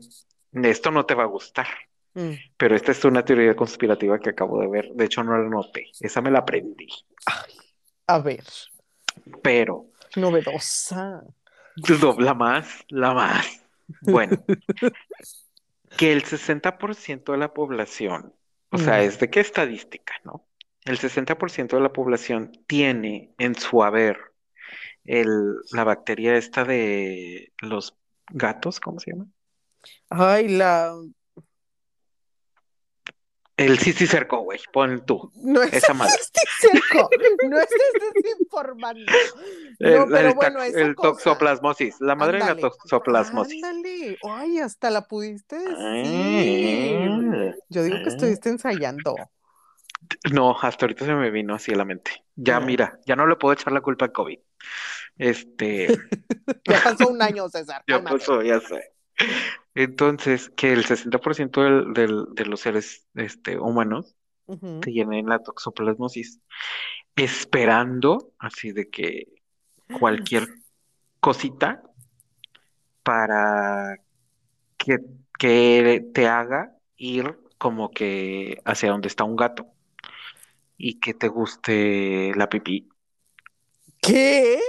Esto 0.53 0.91
no 0.91 1.07
te 1.07 1.15
va 1.15 1.23
a 1.23 1.27
gustar. 1.27 1.67
Mm. 2.15 2.33
Pero 2.57 2.77
esta 2.77 2.93
es 2.93 3.05
una 3.05 3.25
teoría 3.25 3.57
conspirativa 3.57 4.19
que 4.19 4.31
acabo 4.31 4.61
de 4.61 4.69
ver. 4.69 4.91
De 4.93 5.07
hecho, 5.07 5.25
no 5.25 5.37
la 5.37 5.49
noté. 5.49 5.91
Esa 6.01 6.21
me 6.21 6.31
la 6.31 6.41
aprendí. 6.41 6.89
A 8.07 8.19
ver, 8.19 8.45
Pero, 9.43 9.87
novedosa. 10.17 11.23
no, 12.03 12.17
la 12.19 12.35
más, 12.35 12.85
la 12.89 13.15
más. 13.15 13.63
Bueno, 14.01 14.37
que 15.97 16.13
el 16.13 16.25
60% 16.25 17.33
de 17.33 17.39
la 17.39 17.55
población, 17.55 18.35
o 18.71 18.79
sea. 18.79 19.03
¿es 19.03 19.19
de 19.19 19.31
qué 19.31 19.41
estadística, 19.41 20.15
no? 20.25 20.47
El 20.85 20.99
60% 20.99 21.77
de 21.77 21.81
la 21.81 21.93
población 21.93 22.53
tiene 22.67 23.35
en 23.39 23.55
su 23.55 23.83
haber 23.85 24.19
el, 25.05 25.57
la 25.71 25.85
bacteria 25.85 26.37
esta 26.37 26.65
de 26.65 27.53
los 27.61 27.97
gatos, 28.33 28.81
¿cómo 28.81 28.99
se 29.01 29.13
llama? 29.13 29.27
Ay, 30.11 30.49
la. 30.49 30.95
El 33.57 33.79
cisticerco, 33.79 34.39
güey, 34.41 34.59
pon 34.73 35.05
tú. 35.05 35.31
No 35.37 35.63
es 35.63 35.73
Esa 35.75 35.93
madre. 35.95 36.13
cerco, 36.59 37.11
no 37.49 37.59
estés 37.61 37.79
desinformando. 38.15 39.13
No, 39.79 40.05
El, 40.05 40.11
pero 40.11 40.29
el 40.31 40.35
bueno, 40.35 40.63
esa 40.63 40.81
el 40.81 40.95
cosa. 40.95 41.11
toxoplasmosis, 41.11 42.01
la 42.01 42.15
madre 42.17 42.39
de 42.39 42.45
la 42.47 42.57
toxoplasmosis. 42.57 43.63
Ándale. 43.63 44.19
Ay, 44.29 44.59
hasta 44.59 44.91
la 44.91 45.07
pudiste 45.07 45.57
decir. 45.57 45.77
Ah, 45.79 47.55
Yo 47.69 47.83
digo 47.85 47.99
que 48.03 48.09
estuviste 48.09 48.49
ensayando. 48.49 49.15
No, 50.33 50.59
hasta 50.61 50.87
ahorita 50.87 51.05
se 51.05 51.15
me 51.15 51.31
vino 51.31 51.55
así 51.55 51.73
a 51.73 51.77
la 51.77 51.85
mente. 51.85 52.25
Ya, 52.35 52.59
mira, 52.59 52.99
ya 53.07 53.15
no 53.15 53.27
le 53.27 53.37
puedo 53.37 53.53
echar 53.53 53.73
la 53.73 53.81
culpa 53.83 54.07
al 54.07 54.13
COVID. 54.13 54.39
Este, 55.19 55.89
Ya 56.65 56.83
pasó 56.83 57.09
un 57.09 57.21
año, 57.23 57.49
César. 57.49 57.83
ya 57.89 57.97
cálmate. 57.97 58.19
pasó, 58.19 58.43
ya 58.43 58.61
sé. 58.61 58.93
Entonces, 59.75 60.51
que 60.57 60.73
el 60.73 60.85
60% 60.85 61.63
del, 61.63 61.93
del- 61.93 62.27
de 62.35 62.47
los 62.47 62.61
seres 62.61 63.07
este, 63.15 63.59
humanos 63.59 64.15
Ujú. 64.47 64.81
tienen 64.81 65.27
la 65.27 65.39
toxoplasmosis, 65.39 66.41
esperando 67.17 68.33
así 68.39 68.73
de 68.73 68.89
que 68.91 69.27
cualquier 69.99 70.49
cosita 71.21 71.83
para 73.03 73.97
que, 74.77 74.99
que 75.39 76.11
te 76.13 76.27
haga 76.29 76.77
ir 76.97 77.39
como 77.59 77.91
que 77.91 78.59
hacia 78.65 78.91
donde 78.91 79.09
está 79.09 79.25
un 79.25 79.37
gato 79.37 79.67
y 80.77 80.99
que 81.01 81.15
te 81.15 81.29
guste 81.29 82.33
la 82.37 82.49
pipí. 82.49 82.89
¿Qué? 84.01 84.61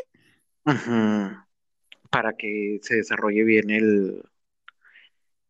Para 2.10 2.34
que 2.34 2.80
se 2.82 2.96
desarrolle 2.96 3.44
bien 3.44 3.70
el, 3.70 4.24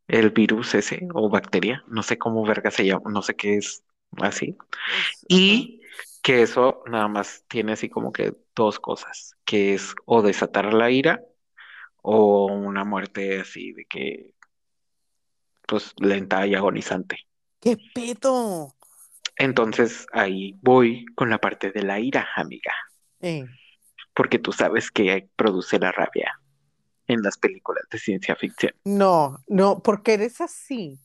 el 0.08 0.30
virus 0.32 0.76
ese 0.76 1.08
o 1.14 1.30
bacteria, 1.30 1.84
no 1.88 2.04
sé 2.04 2.18
cómo 2.18 2.46
verga 2.46 2.72
se 2.72 2.86
llama, 2.86 3.12
no 3.12 3.22
sé 3.22 3.36
qué 3.36 3.58
es 3.58 3.84
así. 4.22 4.54
Pues, 4.54 5.26
Y 5.28 5.82
que 6.22 6.42
eso 6.42 6.84
nada 6.88 7.08
más 7.08 7.44
tiene 7.48 7.74
así 7.74 7.90
como 7.90 8.12
que 8.12 8.34
dos 8.56 8.80
cosas, 8.80 9.36
que 9.46 9.74
es 9.74 9.94
o 10.06 10.22
desatar 10.22 10.74
la 10.74 10.90
ira 10.90 11.22
o 12.02 12.46
una 12.48 12.84
muerte 12.84 13.42
así 13.42 13.74
de 13.74 13.86
que, 13.86 14.34
pues 15.68 15.94
lenta 16.00 16.46
y 16.48 16.56
agonizante. 16.56 17.18
¿Qué 17.60 17.78
pedo? 17.94 18.76
Entonces 19.38 20.06
ahí 20.14 20.58
voy 20.62 21.06
con 21.16 21.30
la 21.30 21.40
parte 21.40 21.72
de 21.72 21.82
la 21.84 22.00
ira, 22.00 22.28
amiga, 22.36 22.74
Eh, 23.22 23.46
porque 24.16 24.40
tú 24.40 24.52
sabes 24.52 24.90
que 24.92 25.28
produce 25.36 25.80
la 25.80 25.92
rabia 25.92 26.40
en 27.08 27.22
las 27.22 27.38
películas 27.38 27.84
de 27.92 28.00
ciencia 28.00 28.36
ficción. 28.36 28.74
no, 28.86 29.40
no, 29.48 29.82
porque 29.84 30.14
eres 30.14 30.40
así. 30.42 31.00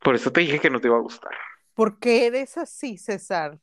Por 0.00 0.14
eso 0.16 0.32
te 0.32 0.40
dije 0.40 0.58
que 0.58 0.68
no 0.70 0.80
te 0.80 0.88
iba 0.88 0.96
a 0.96 1.00
gustar, 1.00 1.32
porque 1.74 2.26
eres 2.26 2.56
así, 2.58 2.98
César? 2.98 3.58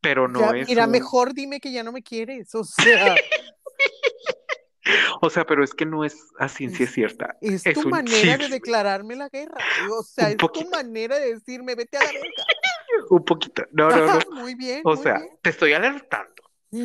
pero 0.00 0.28
no 0.28 0.40
Ya, 0.40 0.58
es 0.60 0.68
mira, 0.68 0.84
un- 0.84 0.90
mejor 0.92 1.34
dime 1.34 1.60
que 1.60 1.72
ya 1.72 1.82
no 1.82 1.90
me 1.92 2.02
quieres. 2.02 2.54
O 2.54 2.62
sea, 2.64 3.16
o 5.20 5.30
sea, 5.30 5.44
pero 5.44 5.64
es 5.64 5.74
que 5.74 5.84
no 5.84 6.04
es 6.04 6.16
a 6.38 6.48
ciencia 6.48 6.84
Es- 6.84 6.92
cierta. 6.92 7.36
es 7.40 7.66
Es 7.66 7.74
tu 7.80 7.88
manera 7.88 8.36
de 8.38 8.48
declararme 8.48 9.16
la 9.16 9.28
guerra. 9.28 9.56
O 9.90 10.02
sea, 10.02 10.26
Un 10.26 10.30
es 10.32 10.36
tu 10.36 10.70
manera 10.70 11.18
de 11.18 11.34
decirme, 11.34 11.74
vete 11.74 11.98
a 11.98 12.04
la 12.04 12.12
verga. 12.12 12.28
Un 13.10 13.24
poquito. 13.24 13.64
No, 13.72 13.90
no, 13.90 14.06
no. 14.06 14.18
Muy 14.40 14.54
bien. 14.54 14.80
O 14.84 14.94
muy 14.94 15.02
sea, 15.02 15.18
bien. 15.18 15.38
te 15.42 15.50
estoy 15.50 15.72
alertando. 15.72 16.32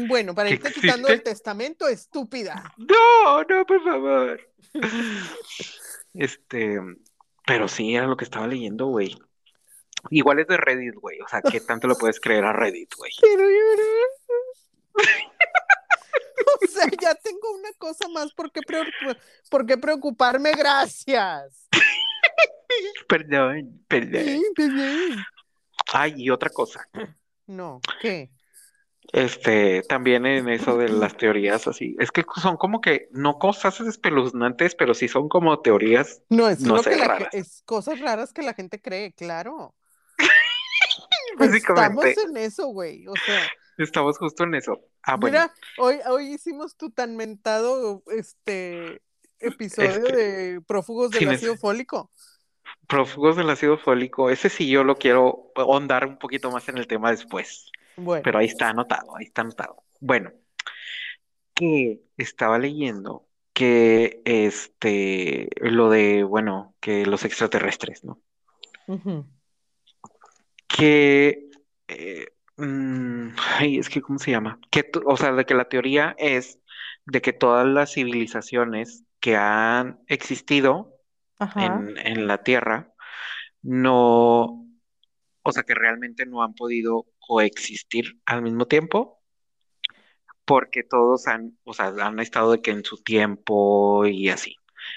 Bueno, 0.08 0.34
para 0.36 0.49
¿que 0.49 0.56
irte 0.56 0.71
quitando 0.73 1.08
el 1.08 1.23
testamento, 1.23 1.88
estúpida. 1.88 2.73
No, 2.77 3.43
no, 3.43 3.65
por 3.65 3.84
favor. 3.84 4.39
Este, 6.13 6.80
pero 7.45 7.67
sí, 7.67 7.95
era 7.95 8.08
lo 8.08 8.17
que 8.17 8.25
estaba 8.25 8.47
leyendo, 8.47 8.88
güey. 8.88 9.17
Igual 10.10 10.39
es 10.39 10.47
de 10.47 10.58
Reddit, 10.58 10.95
güey. 10.95 11.19
O 11.21 11.27
sea, 11.27 11.41
¿qué 11.41 11.62
tanto 11.62 11.88
lo 11.88 11.95
puedes 11.95 12.19
creer 12.19 12.43
a 12.45 12.54
Reddit, 12.54 12.93
güey? 12.95 13.12
Pero 13.21 13.43
yo 13.49 13.56
O 16.63 16.67
sea, 16.67 16.86
ya 16.99 17.13
tengo 17.15 17.51
una 17.56 17.71
cosa 17.77 18.08
más 18.10 18.34
por 18.34 18.51
qué, 18.51 18.62
preocup- 18.62 19.17
por 19.49 19.65
qué 19.65 19.77
preocuparme. 19.77 20.51
Gracias. 20.54 21.67
Perdón, 23.08 23.84
perdón. 23.88 24.23
Sí, 24.23 24.43
sí. 24.56 25.15
Ay, 25.93 26.13
y 26.17 26.30
otra 26.30 26.49
cosa. 26.49 26.88
No, 27.45 27.82
¿qué? 28.01 28.32
Este, 29.13 29.83
también 29.83 30.25
en 30.25 30.47
eso 30.47 30.77
de 30.77 30.89
las 30.89 31.17
teorías 31.17 31.67
así. 31.67 31.95
Es 31.99 32.11
que 32.11 32.23
son 32.41 32.57
como 32.57 32.79
que, 32.79 33.09
no 33.11 33.39
cosas 33.39 33.81
espeluznantes, 33.81 34.75
pero 34.75 34.93
sí 34.93 35.07
son 35.07 35.27
como 35.27 35.59
teorías. 35.59 36.21
No, 36.29 36.47
es 36.47 36.61
No 36.61 36.77
sé, 36.77 36.91
que 36.91 37.03
raras. 37.05 37.29
es 37.33 37.61
cosas 37.65 37.99
raras 37.99 38.31
que 38.31 38.41
la 38.41 38.54
gente 38.54 38.81
cree, 38.81 39.13
claro. 39.13 39.75
Estamos 41.39 42.06
en 42.06 42.37
eso, 42.37 42.67
güey. 42.67 43.08
O 43.08 43.13
sea, 43.25 43.41
Estamos 43.77 44.17
justo 44.17 44.43
en 44.43 44.56
eso. 44.56 44.79
Ah, 45.04 45.15
bueno. 45.15 45.39
mira, 45.39 45.54
hoy, 45.77 45.97
hoy 46.08 46.33
hicimos 46.33 46.75
tu 46.75 46.91
tan 46.91 47.15
mentado 47.15 48.04
este 48.08 49.02
episodio 49.39 49.89
Este, 49.89 50.15
de 50.15 50.62
prófugos 50.62 51.12
del 51.12 51.19
sin 51.19 51.29
ácido 51.29 51.58
fólico. 51.58 52.12
Prófugos 52.87 53.35
del 53.37 53.49
ácido 53.49 53.77
fólico. 53.77 54.29
Ese 54.29 54.49
sí 54.49 54.69
yo 54.69 54.83
lo 54.83 54.97
quiero 54.97 55.52
ahondar 55.56 56.06
un 56.06 56.19
poquito 56.19 56.52
más 56.52 56.67
en 56.69 56.77
el 56.77 56.87
tema 56.87 57.12
después. 57.12 57.71
Bueno, 57.98 58.21
Pero 58.23 58.39
ahí 58.39 58.48
está 58.48 58.69
anotado, 58.69 59.15
ahí 59.15 59.25
está 59.25 59.42
anotado. 59.42 59.83
Bueno, 60.00 60.31
que 61.54 62.02
estaba 62.17 62.58
leyendo 62.58 63.27
que 63.54 64.21
este, 64.25 65.50
lo 65.58 65.89
de, 65.89 66.23
bueno, 66.23 66.75
que 66.79 67.06
los 67.06 67.25
extraterrestres, 67.25 68.04
¿no? 68.04 68.19
Que, 70.67 71.50
eh, 71.87 72.27
mm, 72.58 73.29
ay, 73.60 73.77
es 73.77 73.89
que, 73.89 74.02
¿cómo 74.02 74.19
se 74.19 74.31
llama? 74.31 74.60
Que, 74.69 74.89
o 75.06 75.17
sea, 75.17 75.33
de 75.33 75.46
que 75.46 75.54
la 75.54 75.69
teoría 75.69 76.15
es 76.17 76.60
de 77.06 77.21
que 77.21 77.33
todas 77.33 77.67
las 77.67 77.94
civilizaciones 77.94 79.04
que 79.19 79.35
han 79.35 80.00
existido 80.08 80.96
en, 81.56 81.98
en 81.98 82.27
la 82.27 82.44
Tierra 82.44 82.94
no, 83.62 84.65
o 85.44 85.52
sea, 85.52 85.63
que 85.63 85.75
realmente 85.75 86.25
no 86.25 86.44
han 86.44 86.54
podido 86.54 87.06
coexistir 87.28 88.22
al 88.26 88.42
mismo 88.44 88.67
tiempo, 88.67 89.22
porque 90.46 90.84
todos 90.84 91.28
han, 91.28 91.58
o 91.63 91.74
sea, 91.74 91.88
han 91.88 92.19
estado 92.19 92.52
de 92.52 92.62
que 92.62 92.72
en 92.72 92.84
su 92.84 92.98
tiempo 93.04 94.06
y 94.06 94.30
así. 94.30 94.56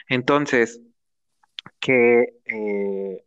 Entonces, 0.08 0.80
que 1.80 2.22
eh, 2.46 3.24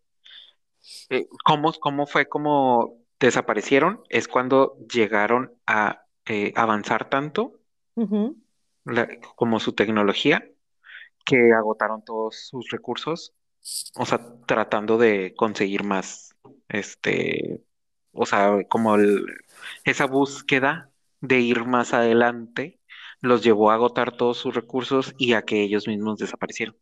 eh, 1.10 1.28
¿cómo, 1.46 1.74
cómo 1.74 2.06
fue 2.08 2.28
como 2.28 2.98
desaparecieron? 3.20 4.02
Es 4.10 4.28
cuando 4.28 4.78
llegaron 4.92 5.54
a 5.66 6.06
eh, 6.26 6.54
avanzar 6.56 7.10
tanto 7.10 7.60
la- 8.86 9.08
como 9.36 9.60
su 9.60 9.74
tecnología 9.74 10.48
que 11.26 11.54
agotaron 11.54 12.04
todos 12.06 12.38
sus 12.50 12.70
recursos, 12.72 13.34
o 13.96 14.06
sea, 14.06 14.20
tratando 14.48 14.98
de 14.98 15.34
conseguir 15.38 15.84
más, 15.84 16.36
este, 16.70 17.64
o 18.18 18.26
sea, 18.26 18.58
como 18.70 18.96
el- 18.96 19.26
esa 19.86 20.06
búsqueda 20.06 20.92
de 21.22 21.40
ir 21.40 21.66
más 21.66 21.94
adelante 21.94 22.80
los 23.22 23.44
llevó 23.44 23.72
a 23.72 23.76
agotar 23.76 24.16
todos 24.18 24.38
sus 24.38 24.54
recursos 24.56 25.14
y 25.18 25.34
a 25.34 25.44
que 25.44 25.62
ellos 25.64 25.88
mismos 25.88 26.20
desaparecieron. 26.20 26.76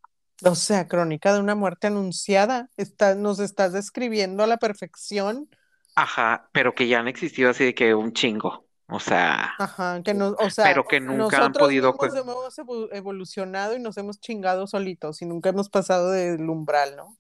O 0.46 0.56
sea, 0.56 0.88
crónica 0.88 1.34
de 1.34 1.40
una 1.42 1.56
muerte 1.56 1.88
anunciada. 1.88 2.70
Está, 2.78 3.16
nos 3.16 3.40
estás 3.40 3.74
describiendo 3.74 4.44
a 4.44 4.48
la 4.48 4.58
perfección. 4.58 5.50
Ajá, 5.96 6.50
pero 6.54 6.74
que 6.76 6.88
ya 6.88 7.00
han 7.00 7.08
existido 7.08 7.50
así 7.50 7.64
de 7.66 7.74
que 7.76 7.96
un 7.96 8.14
chingo, 8.14 8.68
o 8.88 9.00
sea, 9.00 9.54
Ajá, 9.58 10.02
que 10.04 10.14
nos, 10.14 10.36
o 10.40 10.50
sea, 10.50 10.74
pero 10.74 10.86
que 10.88 11.00
nunca 11.00 11.44
han 11.46 11.56
podido, 11.58 11.94
mismos 11.94 12.14
hemos 12.16 12.58
evo- 12.60 12.90
evolucionado 12.94 13.76
y 13.76 13.80
nos 13.80 13.98
hemos 13.98 14.20
chingado 14.20 14.68
solitos 14.68 15.22
y 15.22 15.26
nunca 15.26 15.50
hemos 15.50 15.70
pasado 15.70 16.12
del 16.12 16.50
umbral, 16.50 16.96
¿no? 16.98 17.18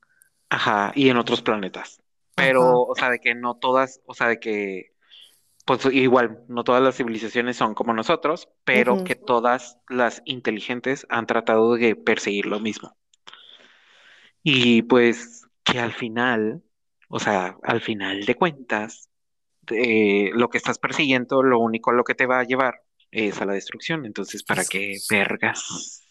ajá, 0.49 0.91
y 0.95 1.09
en 1.09 1.17
otros 1.17 1.41
planetas. 1.43 2.01
Ajá. 2.35 2.47
Pero, 2.47 2.81
o 2.81 2.95
sea, 2.95 3.09
de 3.09 3.19
que 3.19 3.35
no 3.35 3.55
todas, 3.55 4.01
o 4.05 4.13
sea, 4.13 4.27
de 4.27 4.39
que, 4.39 4.93
pues 5.65 5.85
igual, 5.91 6.43
no 6.47 6.63
todas 6.63 6.81
las 6.81 6.95
civilizaciones 6.95 7.57
son 7.57 7.73
como 7.73 7.93
nosotros, 7.93 8.49
pero 8.63 9.03
que 9.03 9.15
todas 9.15 9.79
las 9.89 10.21
inteligentes 10.25 11.07
han 11.09 11.25
tratado 11.25 11.75
de 11.75 11.95
perseguir 11.95 12.45
lo 12.45 12.59
mismo. 12.59 12.95
Y 14.43 14.83
pues 14.83 15.47
que 15.63 15.79
al 15.79 15.91
final, 15.91 16.61
o 17.09 17.19
sea, 17.19 17.57
al 17.63 17.81
final 17.81 18.25
de 18.25 18.35
cuentas, 18.35 19.09
eh, 19.71 20.29
lo 20.33 20.49
que 20.49 20.59
estás 20.59 20.77
persiguiendo, 20.77 21.41
lo 21.41 21.59
único 21.59 21.89
a 21.89 21.93
lo 21.95 22.03
que 22.03 22.13
te 22.13 22.27
va 22.27 22.39
a 22.39 22.43
llevar 22.43 22.83
es 23.09 23.41
a 23.41 23.45
la 23.45 23.53
destrucción. 23.53 24.05
Entonces, 24.05 24.43
¿para 24.43 24.65
qué 24.65 24.97
vergas? 25.09 26.04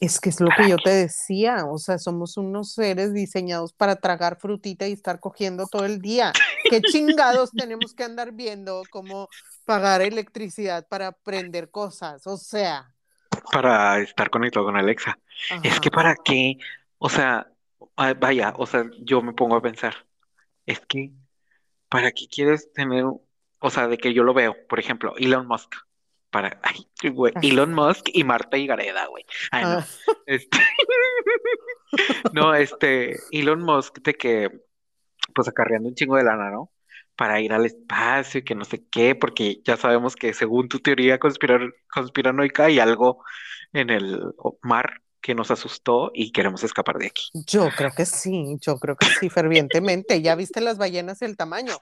Es 0.00 0.20
que 0.20 0.30
es 0.30 0.40
lo 0.40 0.52
¿Para 0.52 0.62
que 0.62 0.66
yo 0.66 0.78
qué? 0.78 0.82
te 0.82 0.90
decía, 0.90 1.66
o 1.66 1.78
sea, 1.78 1.98
somos 1.98 2.36
unos 2.38 2.72
seres 2.74 3.12
diseñados 3.12 3.74
para 3.74 3.96
tragar 3.96 4.38
frutita 4.40 4.88
y 4.88 4.92
estar 4.92 5.20
cogiendo 5.20 5.68
todo 5.68 5.84
el 5.84 6.00
día. 6.00 6.38
¿Qué 6.68 6.82
chingados 6.82 7.52
tenemos 7.56 7.94
que 7.94 8.04
andar 8.04 8.32
viendo 8.32 8.88
cómo 8.90 9.28
pagar 9.66 10.02
electricidad 10.02 10.88
para 10.88 11.12
prender 11.12 11.70
cosas? 11.70 12.26
O 12.26 12.38
sea, 12.38 12.94
Para 13.52 14.00
estar 14.00 14.30
conectado 14.30 14.66
con 14.66 14.76
Alexa. 14.76 15.18
Es 15.62 15.80
que 15.80 15.90
para 15.90 16.16
qué, 16.16 16.58
o 16.98 17.08
sea, 17.10 17.52
vaya, 18.18 18.54
o 18.56 18.66
sea, 18.66 18.84
yo 19.00 19.22
me 19.22 19.32
pongo 19.34 19.56
a 19.56 19.62
pensar, 19.62 19.94
es 20.66 20.80
que, 20.80 21.12
¿para 21.88 22.12
qué 22.12 22.26
quieres 22.28 22.72
tener, 22.72 23.04
o 23.04 23.70
sea, 23.70 23.88
de 23.88 23.98
que 23.98 24.14
yo 24.14 24.24
lo 24.24 24.34
veo, 24.34 24.56
por 24.68 24.80
ejemplo, 24.80 25.14
Elon 25.18 25.46
Musk, 25.46 25.74
para, 26.30 26.60
ay, 26.62 27.10
güey. 27.10 27.32
Elon 27.42 27.74
Musk 27.74 28.08
y 28.12 28.24
Marta 28.24 28.56
y 28.56 28.66
Gareda, 28.66 29.06
güey. 29.06 29.24
Ay, 29.50 29.64
no, 29.64 29.70
ah, 29.70 29.86
este, 30.26 30.58
no, 32.32 32.54
este, 32.54 33.16
Elon 33.32 33.62
Musk 33.62 33.98
de 34.02 34.14
que, 34.14 34.50
pues 35.34 35.48
acarreando 35.48 35.88
un 35.88 35.94
chingo 35.94 36.16
de 36.16 36.24
lana, 36.24 36.50
¿no? 36.50 36.70
Para 37.16 37.40
ir 37.40 37.52
al 37.52 37.66
espacio 37.66 38.40
y 38.40 38.44
que 38.44 38.54
no 38.54 38.64
sé 38.64 38.84
qué, 38.90 39.14
porque 39.14 39.60
ya 39.64 39.76
sabemos 39.76 40.16
que 40.16 40.32
según 40.32 40.68
tu 40.68 40.78
teoría 40.80 41.18
conspirar, 41.18 41.60
conspiranoica 41.92 42.64
hay 42.64 42.78
algo 42.78 43.22
en 43.72 43.90
el 43.90 44.22
mar 44.62 45.02
que 45.20 45.34
nos 45.34 45.50
asustó 45.50 46.10
y 46.14 46.32
queremos 46.32 46.64
escapar 46.64 46.96
de 46.96 47.08
aquí. 47.08 47.28
yo 47.46 47.68
creo 47.76 47.90
que 47.94 48.06
sí, 48.06 48.56
yo 48.60 48.78
creo 48.78 48.96
que 48.96 49.06
sí, 49.06 49.28
fervientemente. 49.28 50.22
¿Ya 50.22 50.34
viste 50.34 50.60
las 50.60 50.78
ballenas 50.78 51.20
y 51.20 51.26
el 51.26 51.36
tamaño? 51.36 51.74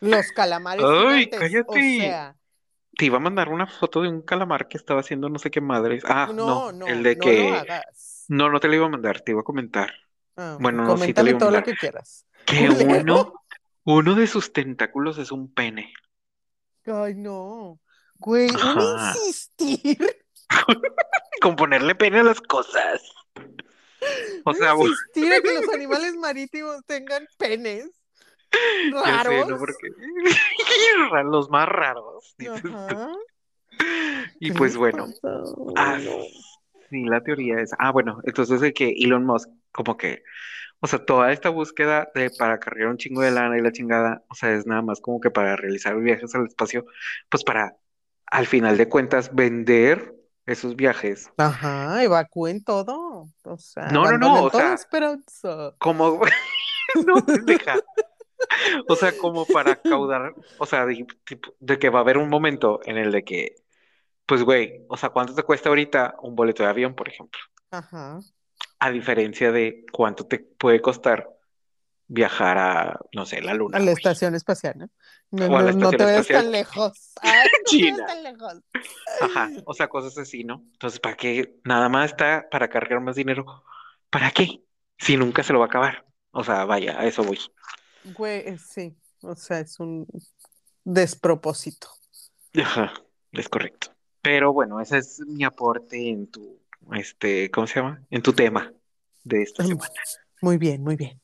Los 0.00 0.32
calamares 0.32 0.84
Ay, 0.84 1.24
gigantes, 1.24 1.38
o 1.38 1.72
cállate. 1.72 1.98
sea, 2.00 2.36
Te 2.96 3.06
iba 3.06 3.16
a 3.16 3.20
mandar 3.20 3.48
una 3.48 3.66
foto 3.66 4.02
de 4.02 4.08
un 4.08 4.22
calamar 4.22 4.68
que 4.68 4.76
estaba 4.76 5.00
haciendo 5.00 5.28
no 5.28 5.38
sé 5.38 5.50
qué 5.50 5.60
madres. 5.60 6.04
Ah, 6.06 6.30
no, 6.32 6.70
no, 6.72 6.72
no, 6.72 6.86
el 6.86 7.02
de 7.02 7.16
no 7.16 7.20
que... 7.22 7.48
lo 7.50 7.54
hagas. 7.56 8.24
No, 8.28 8.48
no 8.50 8.60
te 8.60 8.68
lo 8.68 8.74
iba 8.74 8.86
a 8.86 8.88
mandar, 8.88 9.20
te 9.20 9.32
iba 9.32 9.40
a 9.40 9.44
comentar. 9.44 9.92
Ah, 10.36 10.56
Bueno, 10.60 10.84
no, 10.84 10.96
sí 10.96 11.12
te 11.12 11.22
lo 11.22 11.30
iba 11.30 11.36
a 11.36 11.40
todo 11.40 11.50
lo 11.50 11.56
mandar. 11.56 11.64
que 11.74 11.78
quieras. 11.78 12.26
Que 12.46 12.68
Culero. 12.68 13.00
uno, 13.00 13.34
uno 13.84 14.14
de 14.14 14.26
sus 14.26 14.52
tentáculos 14.52 15.18
es 15.18 15.32
un 15.32 15.52
pene. 15.52 15.92
Ay, 16.86 17.14
no. 17.14 17.80
Güey, 18.18 18.48
Ajá. 18.54 19.12
insistir. 19.16 19.98
Con 21.40 21.56
ponerle 21.56 21.94
pene 21.94 22.20
a 22.20 22.24
las 22.24 22.40
cosas. 22.40 23.02
O 24.44 24.52
sea, 24.52 24.74
insistir 24.74 25.32
a 25.32 25.40
que 25.40 25.54
los 25.54 25.68
animales 25.70 26.14
marítimos 26.16 26.84
tengan 26.86 27.26
penes 27.38 27.88
sé, 29.04 29.10
raros. 29.10 29.48
¿no? 29.48 29.58
Porque 29.58 29.88
los 31.24 31.50
más 31.50 31.68
raros. 31.68 32.34
Y 34.38 34.50
¿Qué 34.50 34.54
pues 34.54 34.76
bueno, 34.76 35.08
ah, 35.76 35.98
sí, 36.90 37.04
la 37.04 37.22
teoría 37.22 37.60
es, 37.60 37.72
ah, 37.78 37.90
bueno, 37.90 38.20
entonces 38.22 38.60
de 38.60 38.72
que 38.72 38.94
Elon 39.00 39.24
Musk, 39.24 39.48
como 39.72 39.96
que, 39.96 40.22
o 40.78 40.86
sea, 40.86 41.04
toda 41.04 41.32
esta 41.32 41.48
búsqueda 41.48 42.08
de 42.14 42.30
para 42.30 42.60
cargar 42.60 42.88
un 42.88 42.98
chingo 42.98 43.22
de 43.22 43.32
lana 43.32 43.58
y 43.58 43.62
la 43.62 43.72
chingada, 43.72 44.22
o 44.28 44.34
sea, 44.36 44.52
es 44.52 44.64
nada 44.64 44.82
más 44.82 45.00
como 45.00 45.20
que 45.20 45.30
para 45.30 45.56
realizar 45.56 45.96
viajes 45.98 46.32
al 46.36 46.46
espacio, 46.46 46.86
pues 47.28 47.42
para, 47.42 47.76
al 48.26 48.46
final 48.46 48.76
de 48.76 48.88
cuentas, 48.88 49.34
vender 49.34 50.14
esos 50.46 50.76
viajes. 50.76 51.30
Ajá, 51.36 52.02
evacúen 52.02 52.62
todo. 52.62 53.26
O 53.44 53.58
sea, 53.58 53.88
No, 53.88 54.04
no, 54.04 54.18
no, 54.18 54.44
o 54.44 54.50
sea, 54.50 54.74
esperanza. 54.74 55.74
como, 55.78 56.20
no, 57.06 57.14
pendeja. 57.26 57.76
O 58.88 58.96
sea, 58.96 59.16
como 59.18 59.46
para 59.46 59.76
caudar, 59.76 60.34
o 60.58 60.66
sea, 60.66 60.86
de, 60.86 61.06
tipo- 61.24 61.54
de 61.60 61.78
que 61.78 61.90
va 61.90 62.00
a 62.00 62.02
haber 62.02 62.18
un 62.18 62.28
momento 62.28 62.80
en 62.84 62.98
el 62.98 63.12
de 63.12 63.24
que, 63.24 63.54
pues, 64.26 64.42
güey, 64.42 64.84
o 64.88 64.96
sea, 64.96 65.10
¿cuánto 65.10 65.34
te 65.34 65.42
cuesta 65.42 65.68
ahorita 65.68 66.16
un 66.22 66.34
boleto 66.34 66.62
de 66.62 66.68
avión, 66.70 66.94
por 66.94 67.08
ejemplo? 67.08 67.40
Ajá. 67.70 68.18
A 68.78 68.90
diferencia 68.90 69.52
de 69.52 69.84
cuánto 69.92 70.26
te 70.26 70.38
puede 70.38 70.80
costar 70.80 71.28
viajar 72.06 72.58
a, 72.58 73.00
no 73.12 73.24
sé, 73.24 73.40
la 73.40 73.54
luna, 73.54 73.78
A 73.78 73.80
la 73.80 73.86
güey. 73.86 73.96
estación 73.96 74.34
espacial, 74.34 74.74
¿no? 74.76 74.90
No, 75.30 75.46
O 75.46 75.58
a 75.58 75.62
la 75.62 75.72
no, 75.72 75.78
no 75.78 75.90
te 75.90 76.04
espacial 76.04 76.42
tan 76.42 76.52
lejos. 76.52 77.12
Ay, 77.22 77.32
no 77.52 77.58
te 77.64 77.70
China. 77.70 77.92
vayas 77.92 78.06
tan 78.06 78.22
lejos. 78.22 78.54
Ajá, 79.20 79.50
o 79.64 79.74
sea, 79.74 79.88
cosas 79.88 80.16
así, 80.18 80.44
¿no? 80.44 80.62
Entonces, 80.72 81.00
¿para 81.00 81.16
qué? 81.16 81.56
Nada 81.64 81.88
más 81.88 82.10
está 82.10 82.46
para 82.50 82.68
cargar 82.68 83.00
más 83.00 83.16
dinero. 83.16 83.64
¿Para 84.10 84.30
qué? 84.30 84.62
Si 84.98 85.16
nunca 85.16 85.42
se 85.42 85.52
lo 85.52 85.58
va 85.60 85.64
a 85.66 85.68
acabar. 85.68 86.04
O 86.30 86.44
sea, 86.44 86.64
vaya, 86.66 87.00
a 87.00 87.06
eso 87.06 87.24
voy. 87.24 87.38
Güey, 88.04 88.40
eh, 88.48 88.58
sí. 88.58 88.94
O 89.22 89.34
sea, 89.34 89.60
es 89.60 89.80
un 89.80 90.06
despropósito. 90.84 91.88
Ajá, 92.54 92.92
es 93.32 93.48
correcto. 93.48 93.88
Pero 94.22 94.52
bueno, 94.52 94.80
ese 94.80 94.98
es 94.98 95.20
mi 95.20 95.44
aporte 95.44 96.08
en 96.10 96.26
tu, 96.28 96.58
este, 96.92 97.50
¿cómo 97.50 97.66
se 97.66 97.80
llama? 97.80 98.02
En 98.10 98.22
tu 98.22 98.32
tema 98.32 98.72
de 99.22 99.42
esta 99.42 99.64
semana. 99.64 99.90
Muy 100.40 100.58
bien, 100.58 100.82
muy 100.82 100.96
bien. 100.96 101.20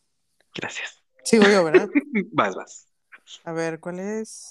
Gracias. 0.55 1.03
Sigo 1.24 1.45
yo, 1.45 1.62
¿verdad? 1.64 1.89
Vas, 2.33 2.55
vas. 2.55 2.87
A 3.45 3.53
ver, 3.53 3.78
¿cuál 3.81 4.01
es? 4.01 4.51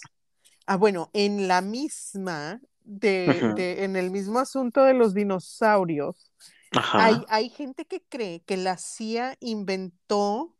Ah, 0.66 0.78
bueno, 0.78 1.10
en 1.14 1.48
la 1.48 1.62
misma, 1.62 2.62
de, 2.84 3.54
de- 3.56 3.84
en 3.84 3.96
el 3.96 4.12
mismo 4.12 4.40
asunto 4.40 4.84
de 4.84 4.94
los 4.94 5.14
dinosaurios, 5.14 6.32
Ajá. 6.72 7.06
hay, 7.06 7.26
hay 7.28 7.50
gente 7.50 7.86
que 7.86 8.02
cree 8.08 8.42
que 8.42 8.56
la 8.58 8.78
CIA 8.78 9.36
inventó 9.42 10.56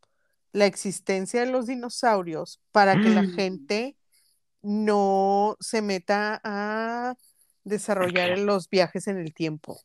la 0.52 0.66
existencia 0.66 1.40
de 1.40 1.50
los 1.50 1.66
dinosaurios 1.66 2.60
para 2.72 3.00
que 3.00 3.08
la 3.10 3.22
Mm. 3.22 3.34
gente 3.34 3.96
no 4.62 5.56
se 5.60 5.82
meta 5.82 6.40
a 6.44 7.14
desarrollar 7.64 8.38
los 8.38 8.68
viajes 8.68 9.06
en 9.06 9.18
el 9.18 9.32
tiempo. 9.32 9.80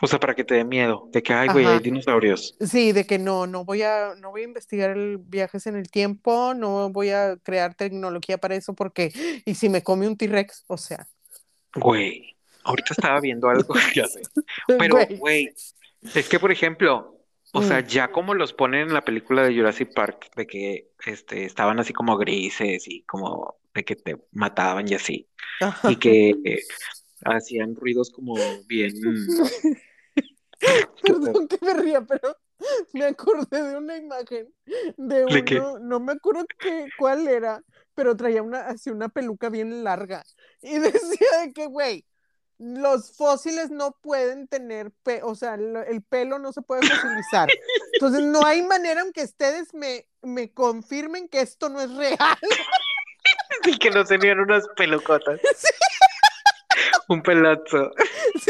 O 0.00 0.06
sea, 0.06 0.20
para 0.20 0.34
que 0.36 0.44
te 0.44 0.54
dé 0.54 0.64
miedo 0.64 1.08
de 1.10 1.22
que, 1.22 1.32
ay, 1.32 1.48
güey, 1.48 1.66
hay 1.66 1.80
dinosaurios. 1.80 2.54
Sí, 2.60 2.92
de 2.92 3.04
que 3.04 3.18
no, 3.18 3.48
no 3.48 3.64
voy 3.64 3.82
a, 3.82 4.14
no 4.16 4.30
voy 4.30 4.42
a 4.42 4.44
investigar 4.44 4.90
el 4.90 5.18
viajes 5.18 5.66
en 5.66 5.74
el 5.76 5.90
tiempo, 5.90 6.54
no 6.54 6.90
voy 6.90 7.10
a 7.10 7.36
crear 7.42 7.74
tecnología 7.74 8.38
para 8.38 8.54
eso 8.54 8.74
porque, 8.74 9.12
y 9.44 9.54
si 9.56 9.68
me 9.68 9.82
come 9.82 10.06
un 10.06 10.16
T-Rex, 10.16 10.64
o 10.68 10.76
sea, 10.76 11.08
Güey, 11.74 12.36
ahorita 12.62 12.94
estaba 12.96 13.20
viendo 13.20 13.48
algo, 13.48 13.74
ya 13.94 14.06
sé. 14.06 14.22
Pero, 14.78 14.98
güey, 15.18 15.52
es 16.14 16.28
que, 16.28 16.38
por 16.38 16.52
ejemplo, 16.52 17.17
o 17.52 17.62
sea, 17.62 17.80
Mm. 17.80 17.86
ya 17.86 18.12
como 18.12 18.34
los 18.34 18.52
ponen 18.52 18.88
en 18.88 18.94
la 18.94 19.04
película 19.04 19.42
de 19.42 19.54
Jurassic 19.56 19.92
Park, 19.94 20.30
de 20.36 20.46
que 20.46 20.90
este, 21.06 21.44
estaban 21.44 21.78
así 21.80 21.92
como 21.92 22.16
grises 22.18 22.86
y 22.88 23.04
como 23.04 23.56
de 23.74 23.84
que 23.84 23.96
te 23.96 24.16
mataban 24.32 24.88
y 24.88 24.94
así, 24.94 25.28
Ajá. 25.60 25.92
y 25.92 25.96
que 25.96 26.30
eh, 26.44 26.60
hacían 27.24 27.74
ruidos 27.76 28.10
como 28.10 28.64
bien... 28.66 28.94
Perdón 31.02 31.48
que 31.48 31.58
me 31.62 31.74
ría, 31.74 32.00
pero 32.02 32.36
me 32.92 33.04
acordé 33.06 33.62
de 33.62 33.76
una 33.76 33.96
imagen 33.96 34.52
de 34.96 35.24
¿De 35.26 35.44
qué? 35.44 35.60
uno, 35.60 35.78
no 35.78 36.00
me 36.00 36.12
acuerdo 36.12 36.46
qué, 36.58 36.88
cuál 36.98 37.28
era, 37.28 37.62
pero 37.94 38.16
traía 38.16 38.42
una, 38.42 38.62
así 38.62 38.90
una 38.90 39.08
peluca 39.08 39.48
bien 39.50 39.84
larga. 39.84 40.24
Y 40.60 40.78
decía 40.78 41.28
de 41.44 41.52
que, 41.52 41.66
güey, 41.66 42.04
los 42.58 43.16
fósiles 43.16 43.70
no 43.70 43.92
pueden 44.02 44.48
tener, 44.48 44.90
pe- 45.02 45.22
o 45.22 45.34
sea, 45.34 45.54
el 45.54 46.02
pelo 46.08 46.38
no 46.38 46.52
se 46.52 46.60
puede 46.62 46.82
fosilizar. 46.86 47.48
Entonces, 47.94 48.22
no 48.22 48.44
hay 48.44 48.62
manera, 48.62 49.02
aunque 49.02 49.22
ustedes 49.22 49.72
me, 49.74 50.06
me 50.22 50.52
confirmen 50.52 51.28
que 51.28 51.40
esto 51.40 51.68
no 51.68 51.80
es 51.80 51.90
real. 51.94 52.18
Y 53.64 53.76
que 53.78 53.90
no 53.90 54.04
tenían 54.04 54.40
unas 54.40 54.66
pelucotas. 54.76 55.40
Un 57.08 57.22
pelazo. 57.22 57.90
Y 58.34 58.40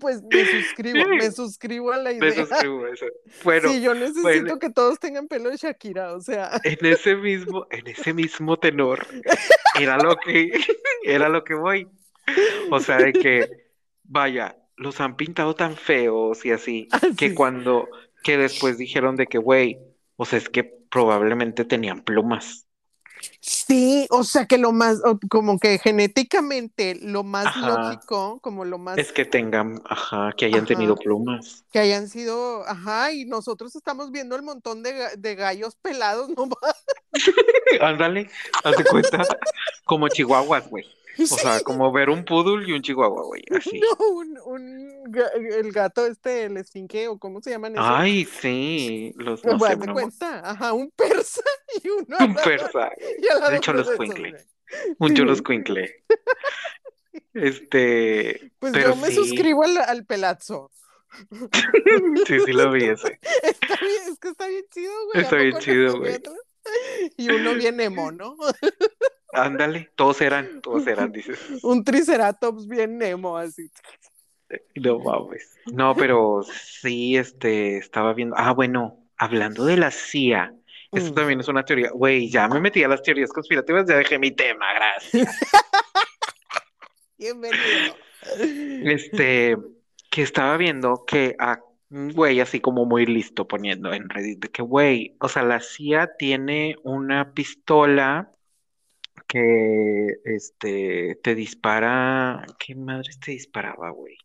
pues 0.00 0.22
me 0.24 0.44
suscribo, 0.44 1.08
me 1.08 1.30
suscribo 1.30 1.92
a 1.92 1.98
la 1.98 2.10
Me 2.10 2.30
idea. 2.30 2.46
suscribo 2.46 2.84
a 2.86 2.90
eso. 2.90 3.06
Bueno, 3.44 3.68
sí, 3.68 3.80
yo 3.80 3.94
necesito 3.94 4.22
bueno. 4.22 4.58
que 4.58 4.70
todos 4.70 4.98
tengan 4.98 5.28
pelo 5.28 5.50
de 5.50 5.56
Shakira, 5.58 6.14
o 6.14 6.20
sea. 6.20 6.60
en 6.64 6.84
ese 6.84 7.14
mismo, 7.14 7.66
en 7.70 7.86
ese 7.86 8.12
mismo 8.12 8.58
tenor, 8.58 9.06
era 9.80 9.98
lo 9.98 10.16
que, 10.16 10.50
era 11.04 11.28
lo 11.28 11.44
que 11.44 11.54
voy. 11.54 11.88
O 12.70 12.80
sea, 12.80 12.98
de 12.98 13.12
que, 13.12 13.48
vaya, 14.04 14.56
los 14.76 15.00
han 15.00 15.16
pintado 15.16 15.54
tan 15.54 15.76
feos 15.76 16.44
y 16.44 16.52
así, 16.52 16.88
que 17.16 17.26
Así. 17.26 17.34
cuando, 17.34 17.88
que 18.22 18.36
después 18.38 18.78
dijeron 18.78 19.16
de 19.16 19.26
que, 19.26 19.38
güey, 19.38 19.78
o 20.16 20.24
sea, 20.24 20.38
es 20.38 20.48
que 20.48 20.64
probablemente 20.64 21.64
tenían 21.64 22.02
plumas. 22.02 22.66
Sí, 23.40 24.06
o 24.10 24.24
sea 24.24 24.46
que 24.46 24.58
lo 24.58 24.72
más, 24.72 25.00
como 25.30 25.58
que 25.58 25.78
genéticamente 25.78 26.98
lo 27.00 27.22
más 27.22 27.46
Ajá. 27.46 27.68
lógico, 27.68 28.40
como 28.40 28.64
lo 28.64 28.78
más 28.78 28.98
Es 28.98 29.12
que 29.12 29.24
tengan, 29.24 29.80
ajá, 29.84 30.32
que 30.36 30.46
hayan 30.46 30.60
Ajá. 30.60 30.66
tenido 30.66 30.96
plumas. 30.96 31.64
que 31.72 31.78
hayan 31.78 32.08
sido, 32.08 32.66
ajá, 32.66 33.12
y 33.12 33.24
nosotros 33.26 33.76
estamos 33.76 34.10
viendo 34.10 34.36
el 34.36 34.42
montón 34.42 34.82
de, 34.82 35.16
de 35.16 35.34
gallos 35.34 35.76
pelados 35.76 36.28
nomás. 36.36 36.84
Ándale, 37.80 38.30
haz 38.64 38.76
de 38.76 38.84
cuenta, 38.84 39.22
como 39.84 40.08
chihuahuas, 40.08 40.68
güey. 40.68 40.84
O 41.18 41.26
sea, 41.26 41.60
como 41.60 41.92
ver 41.92 42.08
un 42.10 42.24
poodle 42.24 42.66
y 42.68 42.72
un 42.72 42.82
chihuahua, 42.82 43.22
güey, 43.24 43.42
así. 43.58 43.80
no, 43.80 44.08
un, 44.10 44.38
un 44.44 45.16
el 45.52 45.72
gato 45.72 46.06
este, 46.06 46.44
el 46.44 46.56
esfinque, 46.56 47.08
o 47.08 47.18
cómo 47.18 47.40
se 47.40 47.50
llaman 47.50 47.74
esos. 47.74 47.86
Ay, 47.88 48.24
sí, 48.24 49.12
los, 49.16 49.44
no 49.44 49.58
Pues, 49.58 49.72
sé, 49.72 49.78
cuenta, 49.92 50.50
ajá, 50.50 50.72
un 50.72 50.90
persa 50.90 51.42
y 51.82 51.88
uno 51.88 52.16
un 52.20 52.34
persa, 52.34 52.90
y 52.98 53.26
esos, 53.26 53.60
choloscuincle. 53.60 54.30
güey. 54.30 54.42
un 54.98 55.08
Sí. 55.08 55.14
choloscuincle. 55.14 56.04
Este, 57.34 58.52
Pues 58.58 58.72
pero 58.72 58.90
yo 58.90 58.96
me 58.96 59.08
sí, 59.08 59.14
suscribo 59.16 59.64
al, 59.64 59.76
al 59.78 60.04
pelazo. 60.04 60.70
sí, 62.26 62.38
sí 62.44 62.52
lo 62.52 62.70
vi 62.70 62.84
ese. 62.84 63.18
Está 63.42 63.76
bien, 63.80 64.02
es 64.12 64.18
que 64.18 64.28
está 64.28 64.46
bien 64.46 64.64
chido, 64.70 64.92
güey. 65.06 65.18
¿a 65.18 65.20
Está 65.22 65.36
bien 65.36 65.58
chido, 65.58 65.98
güey. 65.98 66.18
Y 67.16 67.30
uno 67.30 67.54
bien 67.54 67.80
emo, 67.80 68.12
¿no? 68.12 68.36
Ándale, 69.32 69.90
todos 69.94 70.20
eran, 70.20 70.60
todos 70.60 70.86
eran, 70.86 71.12
dices. 71.12 71.38
Un 71.62 71.84
triceratops 71.84 72.66
bien 72.66 73.00
emo, 73.02 73.36
así. 73.36 73.70
No 74.74 74.98
mames. 74.98 75.56
No, 75.72 75.94
pero 75.94 76.42
sí, 76.42 77.16
este, 77.16 77.76
estaba 77.78 78.12
viendo. 78.14 78.34
Ah, 78.36 78.52
bueno, 78.52 78.98
hablando 79.16 79.64
de 79.64 79.76
la 79.76 79.90
CIA, 79.92 80.52
esto 80.92 81.12
Mm. 81.12 81.14
también 81.14 81.40
es 81.40 81.46
una 81.48 81.64
teoría. 81.64 81.90
Güey, 81.92 82.28
ya 82.28 82.48
me 82.48 82.60
metí 82.60 82.82
a 82.82 82.88
las 82.88 83.02
teorías 83.02 83.32
conspirativas, 83.32 83.86
ya 83.88 83.96
dejé 83.96 84.18
mi 84.18 84.32
tema, 84.32 84.66
gracias. 84.74 85.38
Bienvenido. 87.18 87.94
Este, 88.84 89.56
que 90.10 90.22
estaba 90.22 90.56
viendo 90.56 91.04
que 91.06 91.36
a 91.38 91.60
un 91.90 92.12
güey 92.12 92.40
así 92.40 92.60
como 92.60 92.84
muy 92.86 93.06
listo 93.06 93.46
poniendo 93.46 93.92
en 93.92 94.08
Reddit 94.08 94.40
de 94.40 94.48
que, 94.50 94.62
güey, 94.62 95.16
o 95.20 95.28
sea, 95.28 95.42
la 95.42 95.60
CIA 95.60 96.10
tiene 96.18 96.76
una 96.82 97.32
pistola 97.32 98.30
que, 99.26 100.06
este, 100.24 101.18
te 101.22 101.34
dispara. 101.34 102.44
¿Qué 102.58 102.74
madres 102.74 103.18
te 103.20 103.32
disparaba, 103.32 103.90
güey? 103.90 104.16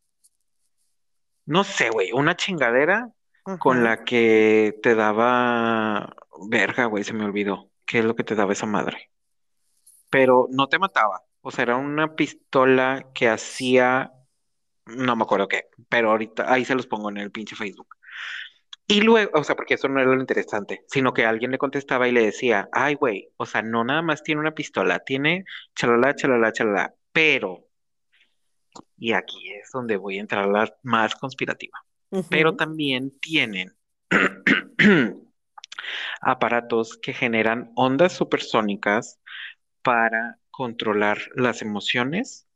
No 1.46 1.64
sé, 1.64 1.90
güey, 1.90 2.12
una 2.12 2.36
chingadera 2.36 3.12
con 3.60 3.84
la 3.84 4.04
que 4.04 4.80
te 4.82 4.96
daba. 4.96 6.16
Verga, 6.50 6.86
güey, 6.86 7.04
se 7.04 7.14
me 7.14 7.26
olvidó. 7.26 7.70
¿Qué 7.86 8.00
es 8.00 8.06
lo 8.06 8.16
que 8.16 8.24
te 8.24 8.36
daba 8.36 8.54
esa 8.54 8.66
madre? 8.66 9.12
Pero 10.10 10.48
no 10.50 10.68
te 10.68 10.80
mataba. 10.80 11.24
O 11.42 11.52
sea, 11.52 11.64
era 11.64 11.76
una 11.78 12.16
pistola 12.16 13.12
que 13.14 13.30
hacía. 13.30 14.12
No 14.88 15.16
me 15.16 15.24
acuerdo 15.24 15.48
qué, 15.48 15.66
pero 15.90 16.12
ahorita 16.12 16.52
ahí 16.52 16.66
se 16.66 16.76
los 16.76 16.88
pongo 16.88 17.10
en 17.10 17.18
el 17.18 17.32
pinche 17.32 17.56
Facebook. 17.56 17.96
Y 18.88 19.02
luego, 19.02 19.32
o 19.40 19.44
sea, 19.44 19.56
porque 19.56 19.74
eso 19.76 19.88
no 19.88 20.00
era 20.00 20.14
lo 20.14 20.20
interesante, 20.20 20.84
sino 20.88 21.14
que 21.14 21.26
alguien 21.26 21.52
le 21.52 21.58
contestaba 21.58 22.08
y 22.08 22.12
le 22.12 22.26
decía, 22.26 22.70
ay, 22.72 22.94
güey, 22.96 23.30
o 23.38 23.46
sea, 23.46 23.64
no 23.64 23.84
nada 23.84 24.04
más 24.04 24.22
tiene 24.22 24.42
una 24.42 24.54
pistola, 24.54 25.00
tiene 25.00 25.46
chalala, 25.76 26.16
chalala, 26.16 26.52
chalala, 26.52 26.94
pero, 27.12 27.68
y 28.98 29.14
aquí 29.14 29.52
es 29.54 29.72
donde 29.74 29.98
voy 29.98 30.18
a 30.18 30.22
entrar 30.22 30.44
a 30.44 30.48
la 30.48 30.78
más 30.84 31.16
conspirativa, 31.16 31.84
pero 32.30 32.56
también 32.56 33.18
tienen 33.20 33.76
aparatos 36.22 36.98
que 36.98 37.14
generan 37.14 37.72
ondas 37.76 38.14
supersónicas 38.14 39.20
para 39.82 40.40
controlar 40.52 41.20
las 41.36 41.62
emociones 41.64 42.48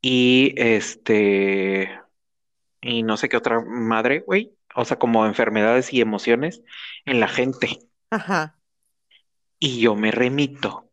y 0.00 0.54
este, 0.56 2.00
y 2.80 3.02
no 3.04 3.16
sé 3.16 3.28
qué 3.28 3.36
otra 3.36 3.60
madre, 3.60 4.20
güey, 4.20 4.55
o 4.76 4.84
sea, 4.84 4.98
como 4.98 5.26
enfermedades 5.26 5.92
y 5.92 6.00
emociones 6.00 6.62
en 7.06 7.20
la 7.20 7.28
gente. 7.28 7.78
Ajá. 8.10 8.58
Y 9.58 9.80
yo 9.80 9.94
me 9.96 10.12
remito 10.12 10.90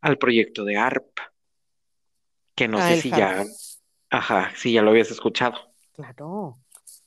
al 0.00 0.18
proyecto 0.18 0.64
de 0.64 0.76
ARP, 0.78 1.22
que 2.54 2.68
no 2.68 2.80
Ah, 2.80 2.82
sé 2.82 2.96
si 2.96 3.10
HARP. 3.10 3.12
ya, 3.12 3.44
ajá, 4.10 4.52
si 4.56 4.72
ya 4.72 4.82
lo 4.82 4.90
habías 4.90 5.10
escuchado. 5.10 5.74
Claro. 5.92 6.60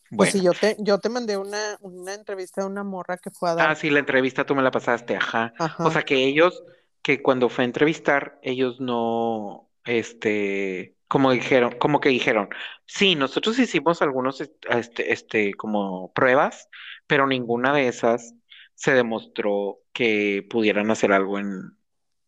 Bueno, 0.09 0.31
Pues 0.31 0.31
sí, 0.31 0.41
yo 0.41 0.55
te, 0.55 0.75
yo 0.79 0.99
te 0.99 1.09
mandé 1.09 1.37
una, 1.37 1.77
una 1.81 2.13
entrevista 2.13 2.61
de 2.61 2.67
una 2.67 2.83
morra 2.83 3.17
que 3.17 3.31
fue 3.31 3.49
a 3.49 3.53
ah, 3.57 3.75
dar. 3.75 3.75
sí, 3.75 3.89
la 3.89 3.99
entrevista 3.99 4.45
tú 4.45 4.55
me 4.55 4.63
la 4.63 4.71
pasaste, 4.71 5.15
ajá. 5.15 5.53
O 5.81 5.91
sea, 5.91 6.03
que 6.03 6.25
ellos, 6.25 6.63
que 7.01 7.21
cuando 7.21 7.49
fue 7.49 7.63
a 7.63 7.67
entrevistar, 7.67 8.39
ellos 8.43 8.79
no, 8.79 9.71
este, 9.85 10.94
como 11.07 11.31
dijeron, 11.31 11.77
como 11.77 11.99
que 11.99 12.09
dijeron, 12.09 12.49
sí, 12.85 13.15
nosotros 13.15 13.59
hicimos 13.59 14.01
algunos, 14.01 14.41
est- 14.41 14.65
este, 14.69 15.13
este, 15.13 15.53
como 15.53 16.11
pruebas, 16.13 16.67
pero 17.07 17.27
ninguna 17.27 17.73
de 17.73 17.87
esas 17.87 18.33
se 18.73 18.93
demostró 18.93 19.79
que 19.93 20.45
pudieran 20.49 20.91
hacer 20.91 21.11
algo 21.11 21.39
en, 21.39 21.47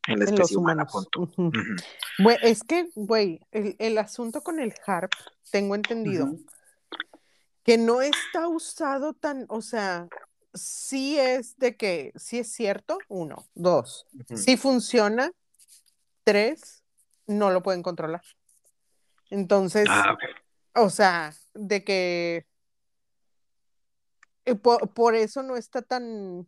en 0.07 0.19
la 0.19 0.25
En 0.25 0.34
especie 0.34 0.57
humana, 0.57 0.86
punto. 0.86 1.30
Es 2.41 2.63
que, 2.63 2.89
güey, 2.95 3.41
el, 3.51 3.75
el 3.80 3.97
asunto 3.97 4.41
con 4.41 4.59
el 4.59 4.73
HARP, 4.86 5.11
tengo 5.51 5.75
entendido, 5.75 6.30
que 7.63 7.78
no 7.78 8.01
está 8.01 8.47
usado 8.47 9.13
tan, 9.13 9.45
o 9.49 9.61
sea, 9.61 10.07
sí 10.53 11.19
es 11.19 11.57
de 11.57 11.75
que, 11.75 12.13
sí 12.15 12.39
es 12.39 12.51
cierto, 12.51 12.97
uno, 13.09 13.45
dos, 13.53 14.07
sí 14.34 14.55
funciona, 14.55 15.32
tres, 16.23 16.84
no 17.25 17.49
lo 17.51 17.61
pueden 17.61 17.84
controlar. 17.84 18.21
Entonces, 19.30 19.88
Ah, 19.89 20.17
o 20.75 20.89
sea, 20.89 21.34
de 21.53 21.84
que 21.84 22.45
eh, 24.45 24.55
po- 24.55 24.80
por, 24.93 25.15
eso 25.15 25.43
no 25.43 25.57
está 25.57 25.82
tan, 25.82 26.47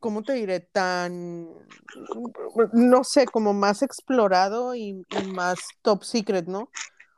¿cómo 0.00 0.22
te 0.22 0.34
diré? 0.34 0.60
Tan, 0.60 1.48
no 2.72 3.04
sé, 3.04 3.26
como 3.26 3.54
más 3.54 3.82
explorado 3.82 4.74
y, 4.74 5.02
y 5.08 5.24
más 5.32 5.58
top 5.82 6.04
secret, 6.04 6.46
¿no? 6.46 6.70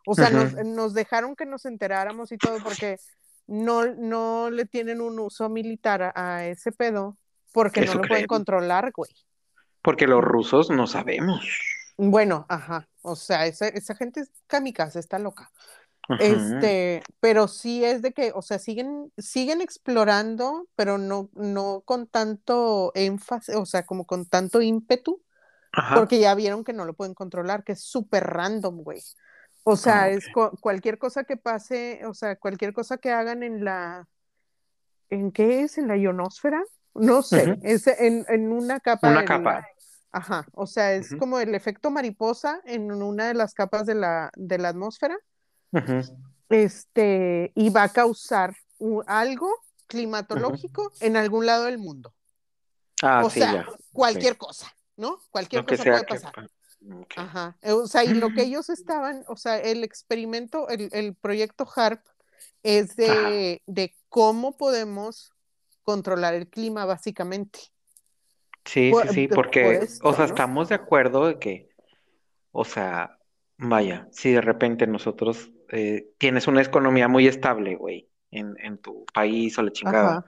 O 0.07 0.15
sea, 0.15 0.31
nos, 0.31 0.95
dejaron 0.95 1.35
que 1.35 1.47
nos 1.47 1.65
enteráramos 1.65 2.31
y 2.31 2.39
todo 2.39 2.59
porque 2.63 2.97
no, 3.49 3.87
no 3.87 4.51
le 4.51 4.65
tienen 4.67 5.01
un 5.01 5.19
uso 5.19 5.49
militar 5.49 6.03
a, 6.03 6.13
a 6.15 6.47
ese 6.47 6.71
pedo 6.71 7.17
porque 7.53 7.81
no 7.81 7.95
lo 7.95 8.03
pueden 8.03 8.29
controlar, 8.29 8.93
güey. 8.95 9.11
Porque 9.83 10.07
los 10.07 10.23
rusos 10.23 10.71
no 10.71 10.87
sabemos. 10.87 11.45
Bueno, 11.99 12.45
ajá, 12.49 12.89
o 13.03 13.17
sea, 13.17 13.47
esa, 13.47 13.69
esa 13.69 13.95
gente 13.95 14.21
es 14.21 14.31
kamikaze, 14.47 14.99
está 14.99 15.19
loca. 15.19 15.51
Este, 16.21 17.03
pero 17.21 17.49
sí 17.49 17.85
es 17.85 18.03
de 18.03 18.13
que, 18.13 18.33
o 18.35 18.43
sea, 18.43 18.59
siguen, 18.59 19.13
siguen 19.19 19.61
explorando, 19.61 20.67
pero 20.77 20.99
no, 20.99 21.31
no 21.35 21.83
con 21.85 22.07
tanto 22.07 22.93
énfasis, 22.95 23.55
o 23.57 23.67
sea, 23.67 23.85
como 23.87 24.07
con 24.07 24.27
tanto 24.27 24.63
ímpetu, 24.63 25.23
Ajá. 25.73 25.95
porque 25.97 26.19
ya 26.21 26.35
vieron 26.35 26.65
que 26.65 26.73
no 26.73 26.85
lo 26.85 26.95
pueden 26.95 27.15
controlar, 27.15 27.65
que 27.65 27.73
es 27.73 27.83
súper 27.83 28.25
random, 28.25 28.83
güey. 28.83 29.03
O 29.65 29.77
sea, 29.77 30.05
Ah, 30.05 30.09
es 30.09 30.29
ok. 30.29 30.35
cu- 30.35 30.57
cualquier 30.61 30.99
cosa 30.99 31.25
que 31.25 31.37
pase, 31.37 32.01
o 32.07 32.15
sea, 32.15 32.37
cualquier 32.37 32.73
cosa 32.73 32.99
que 32.99 33.11
hagan 33.13 33.43
en 33.43 33.65
la, 33.65 34.07
¿en 35.11 35.33
qué 35.33 35.63
es? 35.63 35.79
¿En 35.79 35.89
la 35.89 35.97
ionosfera? 35.97 36.63
No 36.95 37.23
sé, 37.23 37.59
es 37.63 37.87
en, 37.87 38.25
en 38.29 38.51
una 38.53 38.81
capa 38.81 39.11
Una 39.11 39.25
capa. 39.25 39.55
la, 39.55 39.69
ajá, 40.17 40.47
o 40.53 40.67
sea, 40.67 40.95
es 40.95 41.15
como 41.19 41.39
el 41.39 41.55
efecto 41.55 41.91
mariposa 41.91 42.63
en 42.65 42.91
una 42.91 43.29
de 43.29 43.35
las 43.35 43.53
capas 43.53 43.85
de 43.85 43.95
la, 43.95 44.31
de 44.35 44.57
la 44.57 44.71
atmósfera 44.71 45.19
este, 46.49 47.53
y 47.55 47.69
va 47.69 47.83
a 47.83 47.89
causar 47.91 48.57
algo 49.07 49.51
climatológico 49.87 50.91
en 51.01 51.19
algún 51.19 51.45
lado 51.45 51.65
del 51.65 51.77
mundo. 51.77 52.15
Ah, 53.03 53.23
o 53.27 53.29
sí, 53.29 53.41
sea, 53.41 53.53
ya. 53.53 53.67
cualquier 53.93 54.39
cosa, 54.39 54.73
¿no? 54.97 55.21
Cualquier 55.31 55.67
cosa 55.67 55.83
puede 55.85 56.05
pasar. 56.05 56.51
Ajá. 57.15 57.59
Eh, 57.61 57.73
O 57.73 57.87
sea, 57.87 58.05
y 58.05 58.15
lo 58.15 58.31
que 58.31 58.43
ellos 58.43 58.71
estaban, 58.71 59.23
o 59.29 59.37
sea, 59.37 59.59
el 59.59 59.85
experimento, 59.85 60.69
el, 60.71 60.89
el 60.93 61.15
proyecto 61.15 61.69
HARP 61.77 62.01
es 62.63 62.97
de, 62.97 63.63
de 63.67 63.95
cómo 64.09 64.57
podemos 64.57 65.35
controlar 65.83 66.33
el 66.33 66.49
clima, 66.49 66.87
básicamente. 66.87 67.61
Sí, 68.67 68.91
Por, 68.91 69.09
sí, 69.09 69.15
sí, 69.15 69.29
porque, 69.29 69.77
esto, 69.77 70.09
o 70.09 70.13
sea, 70.13 70.27
¿no? 70.27 70.35
estamos 70.35 70.69
de 70.69 70.75
acuerdo 70.75 71.27
de 71.27 71.39
que, 71.39 71.71
o 72.53 72.65
sea, 72.65 73.19
vaya, 73.57 74.09
si 74.11 74.33
de 74.33 74.41
repente 74.43 74.87
nosotros 74.87 75.51
eh, 75.71 76.09
tienes 76.19 76.47
una 76.49 76.63
economía 76.63 77.09
muy 77.09 77.27
estable, 77.27 77.77
güey, 77.77 78.09
en, 78.31 78.55
en 78.59 78.79
tu 78.79 79.05
país 79.15 79.59
o 79.59 79.63
la 79.63 79.73
chingada, 79.73 80.19
Ajá, 80.19 80.27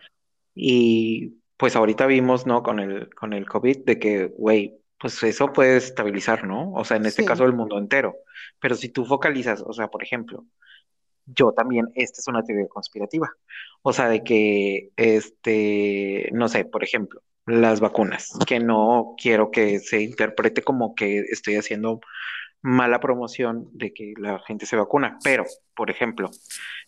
y 0.61 1.41
pues 1.57 1.77
ahorita 1.77 2.07
vimos, 2.07 2.47
¿no? 2.47 2.63
Con 2.65 2.81
el, 2.81 3.15
con 3.15 3.33
el 3.33 3.47
COVID, 3.47 3.85
de 3.85 3.99
que, 3.99 4.27
güey, 4.27 4.81
pues 4.99 5.23
eso 5.23 5.53
puede 5.53 5.77
estabilizar, 5.77 6.45
¿no? 6.45 6.73
O 6.73 6.85
sea, 6.85 6.97
en 6.97 7.07
este 7.07 7.23
sí, 7.23 7.29
caso 7.29 7.45
el 7.45 7.53
mundo 7.53 7.79
entero. 7.79 8.17
Pero 8.61 8.75
si 8.75 8.89
tú 8.89 9.05
focalizas, 9.05 9.63
o 9.65 9.73
sea, 9.73 9.89
por 9.89 10.03
ejemplo, 10.03 10.45
yo 11.27 11.53
también, 11.53 11.87
esta 11.95 12.21
es 12.21 12.27
una 12.29 12.43
teoría 12.43 12.67
conspirativa. 12.69 13.31
O 13.83 13.93
sea, 13.93 14.09
de 14.09 14.25
que, 14.25 14.91
este, 14.97 16.31
no 16.33 16.49
sé, 16.49 16.65
por 16.65 16.83
ejemplo, 16.83 17.23
las 17.49 17.81
vacunas, 17.81 18.31
que 18.47 18.61
no 18.61 19.15
quiero 19.21 19.51
que 19.51 19.81
se 19.81 20.03
interprete 20.03 20.63
como 20.63 20.95
que 20.95 21.21
estoy 21.31 21.57
haciendo 21.57 22.01
mala 22.61 23.01
promoción 23.01 23.69
de 23.73 23.93
que 23.93 24.15
la 24.17 24.41
gente 24.41 24.67
se 24.67 24.77
vacuna, 24.77 25.19
pero, 25.23 25.45
por 25.75 25.91
ejemplo, 25.91 26.31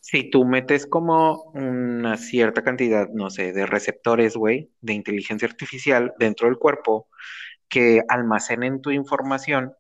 si 0.01 0.29
tú 0.29 0.45
metes 0.45 0.87
como 0.87 1.45
una 1.55 2.17
cierta 2.17 2.63
cantidad, 2.63 3.09
no 3.09 3.31
sé, 3.31 3.53
de 3.53 3.67
receptores, 3.67 4.37
güey, 4.37 4.71
de 4.81 4.95
inteligencia 4.95 5.47
artificial 5.49 6.13
dentro 6.19 6.49
del 6.49 6.59
cuerpo, 6.59 7.09
que 7.69 8.03
almacenen 8.09 8.81
tu 8.83 8.91
información 8.91 9.73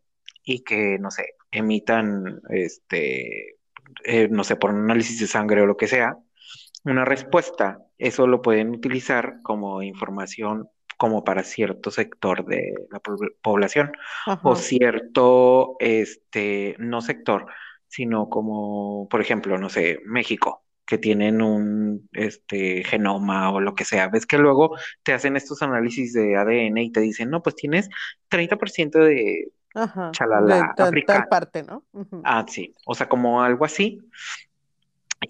y 0.44 0.62
que, 0.62 0.98
no 1.00 1.10
sé, 1.10 1.34
emitan, 1.50 2.40
este, 2.50 3.56
eh, 4.04 4.28
no 4.30 4.44
sé, 4.44 4.56
por 4.56 4.70
un 4.72 4.84
análisis 4.84 5.18
de 5.20 5.26
sangre 5.26 5.62
o 5.62 5.66
lo 5.66 5.76
que 5.76 5.88
sea, 5.88 6.16
una 6.84 7.04
respuesta, 7.04 7.78
eso 7.98 8.26
lo 8.26 8.42
pueden 8.42 8.70
utilizar 8.70 9.40
como 9.42 9.82
información 9.82 10.68
como 10.98 11.24
para 11.24 11.44
cierto 11.44 11.90
sector 11.90 12.44
de 12.46 12.74
la 12.90 13.00
po- 13.00 13.16
población 13.42 13.92
o 14.42 14.54
cierto, 14.56 15.76
este, 15.80 16.76
no 16.78 17.00
sector, 17.00 17.46
sino 17.88 18.28
como, 18.28 19.08
por 19.08 19.20
ejemplo, 19.20 19.58
no 19.58 19.68
sé, 19.68 20.00
México, 20.04 20.64
que 20.86 20.98
tienen 20.98 21.42
un, 21.42 22.08
este, 22.12 22.84
genoma 22.84 23.50
o 23.52 23.60
lo 23.60 23.74
que 23.74 23.84
sea. 23.84 24.08
Ves 24.08 24.26
que 24.26 24.38
luego 24.38 24.76
te 25.02 25.12
hacen 25.12 25.36
estos 25.36 25.62
análisis 25.62 26.12
de 26.12 26.36
ADN 26.36 26.82
y 26.82 26.92
te 26.92 27.00
dicen, 27.00 27.30
no, 27.30 27.42
pues 27.42 27.56
tienes 27.56 27.88
30% 28.28 28.98
de 29.00 29.52
ajá, 29.74 30.18
de 30.32 30.64
chalala 30.64 30.74
tal, 30.76 31.02
tal 31.04 31.24
africano. 31.24 31.26
parte, 31.26 31.62
¿no? 31.62 31.84
Ah, 32.22 32.44
sí, 32.48 32.74
o 32.86 32.94
sea, 32.94 33.08
como 33.08 33.42
algo 33.42 33.64
así 33.64 33.98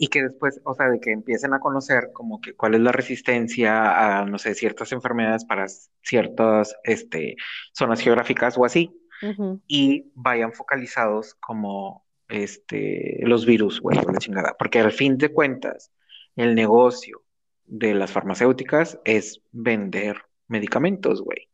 y 0.03 0.07
que 0.07 0.22
después, 0.22 0.62
o 0.64 0.72
sea, 0.72 0.88
de 0.88 0.98
que 0.98 1.12
empiecen 1.12 1.53
a 1.53 1.61
conocer 1.61 2.09
como 2.14 2.40
que 2.40 2.55
cuál 2.55 2.74
es 2.74 2.80
la 2.80 2.90
resistencia 2.90 4.20
a, 4.20 4.24
no 4.24 4.38
sé, 4.38 4.55
ciertas 4.55 4.92
enfermedades 4.92 5.44
para 5.44 5.66
ciertas, 6.03 6.74
este, 6.84 7.36
zonas 7.74 8.01
geográficas 8.01 8.57
o 8.57 8.64
así, 8.64 8.98
y 9.66 10.11
vayan 10.14 10.55
focalizados 10.55 11.34
como, 11.34 12.07
este, 12.28 13.18
los 13.24 13.44
virus, 13.44 13.82
güey, 13.82 13.98
la 13.98 14.18
chingada, 14.18 14.57
porque 14.59 14.80
al 14.80 14.92
fin 14.92 15.18
de 15.18 15.34
cuentas, 15.34 15.92
el 16.34 16.55
negocio 16.55 17.22
de 17.66 17.92
las 17.92 18.11
farmacéuticas 18.11 18.98
es 19.05 19.42
vender 19.53 20.16
medicamentos, 20.48 21.20
güey, 21.20 21.51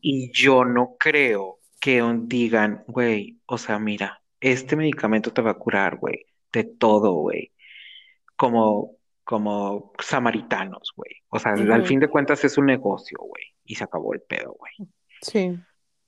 y 0.00 0.32
yo 0.32 0.64
no 0.64 0.96
creo 0.98 1.60
que 1.80 2.02
digan, 2.24 2.82
güey, 2.88 3.38
o 3.46 3.56
sea, 3.56 3.78
mira, 3.78 4.20
este 4.40 4.74
medicamento 4.74 5.32
te 5.32 5.42
va 5.42 5.52
a 5.52 5.58
curar, 5.58 5.98
güey, 5.98 6.26
de 6.52 6.64
todo, 6.64 7.12
güey 7.12 7.53
como, 8.36 8.96
como 9.24 9.92
samaritanos, 9.98 10.92
güey. 10.96 11.22
O 11.28 11.38
sea, 11.38 11.52
al 11.52 11.86
fin 11.86 12.00
de 12.00 12.08
cuentas 12.08 12.44
es 12.44 12.58
un 12.58 12.66
negocio, 12.66 13.18
güey. 13.20 13.44
Y 13.64 13.74
se 13.76 13.84
acabó 13.84 14.14
el 14.14 14.20
pedo, 14.20 14.56
güey. 14.58 14.90
sí, 15.20 15.58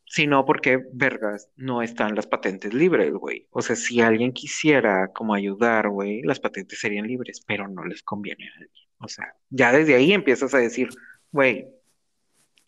Sino 0.09 0.45
porque, 0.45 0.85
vergas, 0.93 1.51
no 1.57 1.83
están 1.83 2.15
las 2.15 2.29
patentes 2.29 2.73
libres, 2.73 3.13
güey. 3.13 3.49
O 3.51 3.61
sea, 3.61 3.75
si 3.75 4.01
alguien 4.01 4.33
quisiera 4.33 5.09
como 5.13 5.35
ayudar, 5.35 5.89
güey, 5.89 6.23
las 6.23 6.39
patentes 6.39 6.79
serían 6.79 7.09
libres, 7.09 7.43
pero 7.45 7.67
no 7.67 7.85
les 7.85 8.03
conviene 8.03 8.49
a 8.49 8.53
alguien. 8.53 8.87
O 8.99 9.09
sea, 9.09 9.35
ya 9.51 9.73
desde 9.73 9.97
ahí 9.97 10.13
empiezas 10.13 10.55
a 10.55 10.59
decir, 10.59 10.89
güey, 11.33 11.67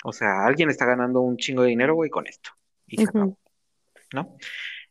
o 0.04 0.12
sea, 0.12 0.44
alguien 0.44 0.70
está 0.70 0.84
ganando 0.84 1.20
un 1.20 1.36
chingo 1.36 1.62
de 1.62 1.68
dinero, 1.68 1.94
güey, 1.94 2.10
con 2.10 2.26
esto. 2.26 2.50
Y 2.86 2.96
se 2.96 3.04
acabó, 3.04 3.38
¿no? 4.12 4.36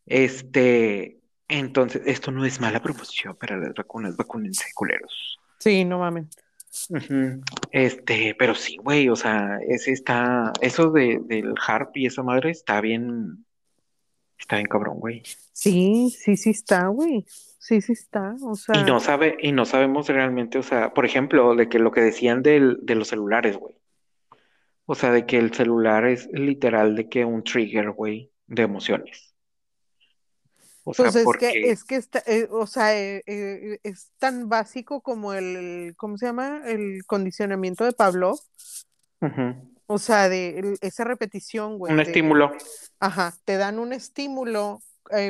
Este, 0.06 1.20
entonces, 1.48 2.02
esto 2.06 2.32
no 2.32 2.46
es 2.46 2.60
mala 2.60 2.82
promoción 2.82 3.36
para 3.36 3.58
las 3.58 3.74
vacunas, 3.74 4.16
vacúnense, 4.18 4.66
culeros. 4.76 5.40
sí, 5.60 5.86
no 5.86 6.00
mames. 6.00 6.28
Ujú. 6.90 7.42
Este, 7.72 8.36
pero 8.38 8.54
sí, 8.56 8.78
güey, 8.78 9.10
o 9.10 9.16
sea, 9.16 9.58
ese 9.68 9.92
está, 9.92 10.52
eso 10.62 10.92
de, 10.92 11.20
del 11.26 11.54
harp 11.66 11.96
y 11.98 12.06
esa 12.06 12.24
madre 12.24 12.52
está 12.52 12.82
bien, 12.82 13.46
está 14.38 14.58
bien 14.58 14.68
cabrón, 14.68 15.00
güey. 15.00 15.24
Sí, 15.54 16.10
sí, 16.18 16.38
sí 16.38 16.52
está, 16.52 16.88
güey. 16.88 17.26
Sí, 17.28 17.82
sí 17.82 17.94
está. 17.94 18.36
O 18.42 18.54
Y 18.54 18.58
sea, 18.58 18.84
no 18.84 19.00
sabe, 19.00 19.38
y 19.42 19.52
no 19.52 19.66
sabemos 19.66 20.08
realmente, 20.08 20.58
o 20.60 20.64
sea, 20.64 20.94
por 20.94 21.06
ejemplo, 21.06 21.56
de 21.56 21.68
que 21.70 21.80
lo 21.80 21.92
que 21.92 22.02
decían 22.02 22.44
del, 22.44 22.78
de 22.84 22.96
los 22.96 23.08
celulares, 23.10 23.58
güey. 23.58 23.76
O 24.86 24.96
sea, 24.96 25.12
de 25.12 25.26
que 25.26 25.38
el 25.38 25.54
celular 25.54 26.06
es 26.06 26.30
literal 26.32 26.96
de 26.96 27.10
que 27.10 27.26
un 27.26 27.44
trigger, 27.44 27.92
güey, 27.92 28.32
de 28.48 28.64
emociones. 28.64 29.27
O 30.90 30.94
pues 30.94 31.16
es 31.16 31.26
que, 31.38 31.70
es 31.72 31.84
que 31.84 31.96
está, 31.98 32.24
eh, 32.26 32.48
o 32.50 32.66
sea, 32.66 32.98
eh, 32.98 33.22
eh, 33.26 33.80
es 33.84 34.12
tan 34.20 34.48
básico 34.48 35.02
como 35.02 35.34
el, 35.34 35.94
¿cómo 35.98 36.18
se 36.18 36.28
llama? 36.28 36.62
El 36.66 37.06
condicionamiento 37.06 37.84
de 37.84 37.92
ujú, 39.22 39.78
O 39.88 39.98
sea, 40.00 40.30
de 40.30 40.60
el- 40.60 40.78
esa 40.82 41.04
repetición, 41.04 41.74
un 41.74 41.78
güey, 41.80 41.96
de, 41.98 42.04
estímulo. 42.04 42.52
ajá, 43.00 43.36
te 43.46 43.58
dan 43.58 43.80
un 43.80 43.94
estímulo 43.94 44.80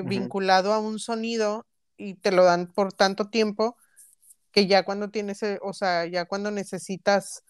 vinculado 0.05 0.73
a 0.73 0.79
un 0.79 0.99
sonido 0.99 1.65
y 1.97 2.15
te 2.15 2.31
lo 2.31 2.43
dan 2.43 2.71
por 2.73 2.93
tanto 2.93 3.29
tiempo 3.29 3.75
que 4.51 4.67
ya 4.67 4.83
cuando 4.83 5.09
tienes, 5.09 5.39
o 5.61 5.73
sea, 5.73 6.05
ya 6.05 6.25
cuando 6.25 6.51
necesitas 6.51 7.43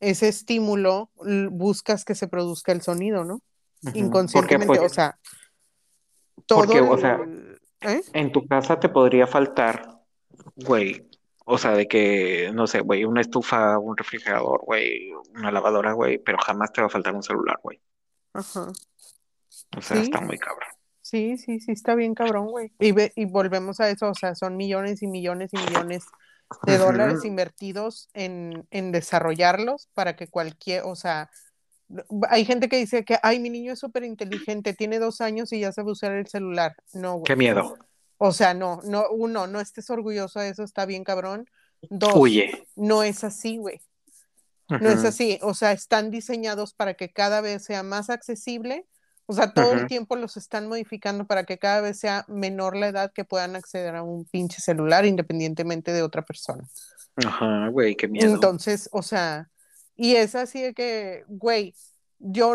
ese 0.00 0.28
estímulo, 0.28 1.10
buscas 1.50 2.04
que 2.04 2.14
se 2.14 2.28
produzca 2.28 2.72
el 2.72 2.82
sonido, 2.82 3.24
¿no? 3.24 3.40
ujú. 3.82 3.92
Porque, 3.92 3.98
Inconscientemente, 4.00 4.66
pues, 4.66 4.80
o 4.80 4.88
sea, 4.94 5.18
todo 6.46 6.60
porque, 6.64 6.80
o 6.80 6.98
sea. 6.98 7.20
¿eh? 7.82 8.02
en 8.12 8.32
tu 8.32 8.46
casa 8.46 8.78
te 8.80 8.88
podría 8.88 9.26
faltar 9.26 9.90
Güey, 10.56 11.08
o 11.46 11.58
sea, 11.58 11.72
de 11.72 11.86
que, 11.86 12.50
no 12.54 12.66
sé, 12.66 12.80
güey, 12.80 13.04
una 13.04 13.20
estufa, 13.20 13.78
un 13.78 13.96
refrigerador, 13.96 14.60
güey, 14.64 15.10
una 15.34 15.50
lavadora, 15.50 15.92
güey, 15.92 16.18
pero 16.18 16.38
jamás 16.38 16.72
te 16.72 16.80
va 16.80 16.86
a 16.88 16.90
faltar 16.90 17.14
un 17.14 17.22
celular, 17.22 17.58
güey. 17.62 17.80
Ajá. 18.32 18.70
O 19.76 19.80
sea, 19.80 19.96
Sí, 19.96 20.02
está 20.04 20.20
muy 20.20 20.38
cabrón. 20.38 20.68
sí, 21.00 21.36
sí, 21.38 21.60
sí, 21.60 21.72
está 21.72 21.94
bien 21.94 22.14
cabrón, 22.14 22.46
güey. 22.48 22.72
Y, 22.78 22.92
ve- 22.92 23.12
y 23.16 23.24
volvemos 23.26 23.80
a 23.80 23.88
eso, 23.90 24.08
o 24.10 24.14
sea, 24.14 24.34
son 24.34 24.56
millones 24.56 25.02
y 25.02 25.06
millones 25.06 25.50
y 25.52 25.58
millones 25.58 26.04
de 26.66 26.78
dólares 26.78 27.24
invertidos 27.24 28.08
en, 28.12 28.66
en 28.70 28.92
desarrollarlos 28.92 29.88
para 29.94 30.14
que 30.16 30.28
cualquier, 30.28 30.82
o 30.84 30.94
sea, 30.94 31.30
hay 32.28 32.44
gente 32.44 32.68
que 32.68 32.76
dice 32.76 33.04
que, 33.04 33.18
ay, 33.22 33.38
mi 33.40 33.50
niño 33.50 33.72
es 33.72 33.78
súper 33.78 34.04
inteligente, 34.04 34.74
tiene 34.74 34.98
dos 34.98 35.20
años 35.20 35.52
y 35.52 35.60
ya 35.60 35.72
sabe 35.72 35.92
usar 35.92 36.12
el 36.12 36.26
celular. 36.26 36.74
No, 36.92 37.22
Qué 37.24 37.34
güey. 37.34 37.46
miedo. 37.46 37.76
O 38.18 38.32
sea, 38.32 38.54
no, 38.54 38.80
no, 38.84 39.04
uno, 39.10 39.46
no 39.46 39.60
estés 39.60 39.90
orgulloso 39.90 40.40
de 40.40 40.50
eso, 40.50 40.62
está 40.62 40.86
bien 40.86 41.04
cabrón. 41.04 41.46
Dos, 41.90 42.12
Huye. 42.14 42.66
no 42.76 43.02
es 43.02 43.24
así, 43.24 43.58
güey. 43.58 43.80
No 44.68 44.88
es 44.88 45.04
así. 45.04 45.38
O 45.42 45.52
sea, 45.52 45.72
están 45.72 46.10
diseñados 46.10 46.72
para 46.72 46.94
que 46.94 47.12
cada 47.12 47.40
vez 47.42 47.64
sea 47.64 47.82
más 47.82 48.08
accesible. 48.08 48.86
O 49.26 49.32
sea, 49.32 49.52
todo 49.52 49.72
el 49.72 49.86
tiempo 49.86 50.16
los 50.16 50.36
están 50.36 50.68
modificando 50.68 51.26
para 51.26 51.44
que 51.44 51.58
cada 51.58 51.80
vez 51.80 51.98
sea 51.98 52.24
menor 52.28 52.76
la 52.76 52.88
edad 52.88 53.12
que 53.12 53.24
puedan 53.24 53.56
acceder 53.56 53.94
a 53.94 54.02
un 54.02 54.24
pinche 54.24 54.60
celular 54.60 55.04
independientemente 55.04 55.92
de 55.92 56.02
otra 56.02 56.22
persona. 56.22 56.66
Ajá, 57.16 57.68
güey, 57.68 57.94
qué 57.94 58.08
miedo. 58.08 58.32
Entonces, 58.32 58.88
o 58.92 59.02
sea, 59.02 59.50
y 59.96 60.16
es 60.16 60.34
así 60.34 60.62
de 60.62 60.74
que, 60.74 61.24
güey, 61.28 61.74
yo, 62.18 62.54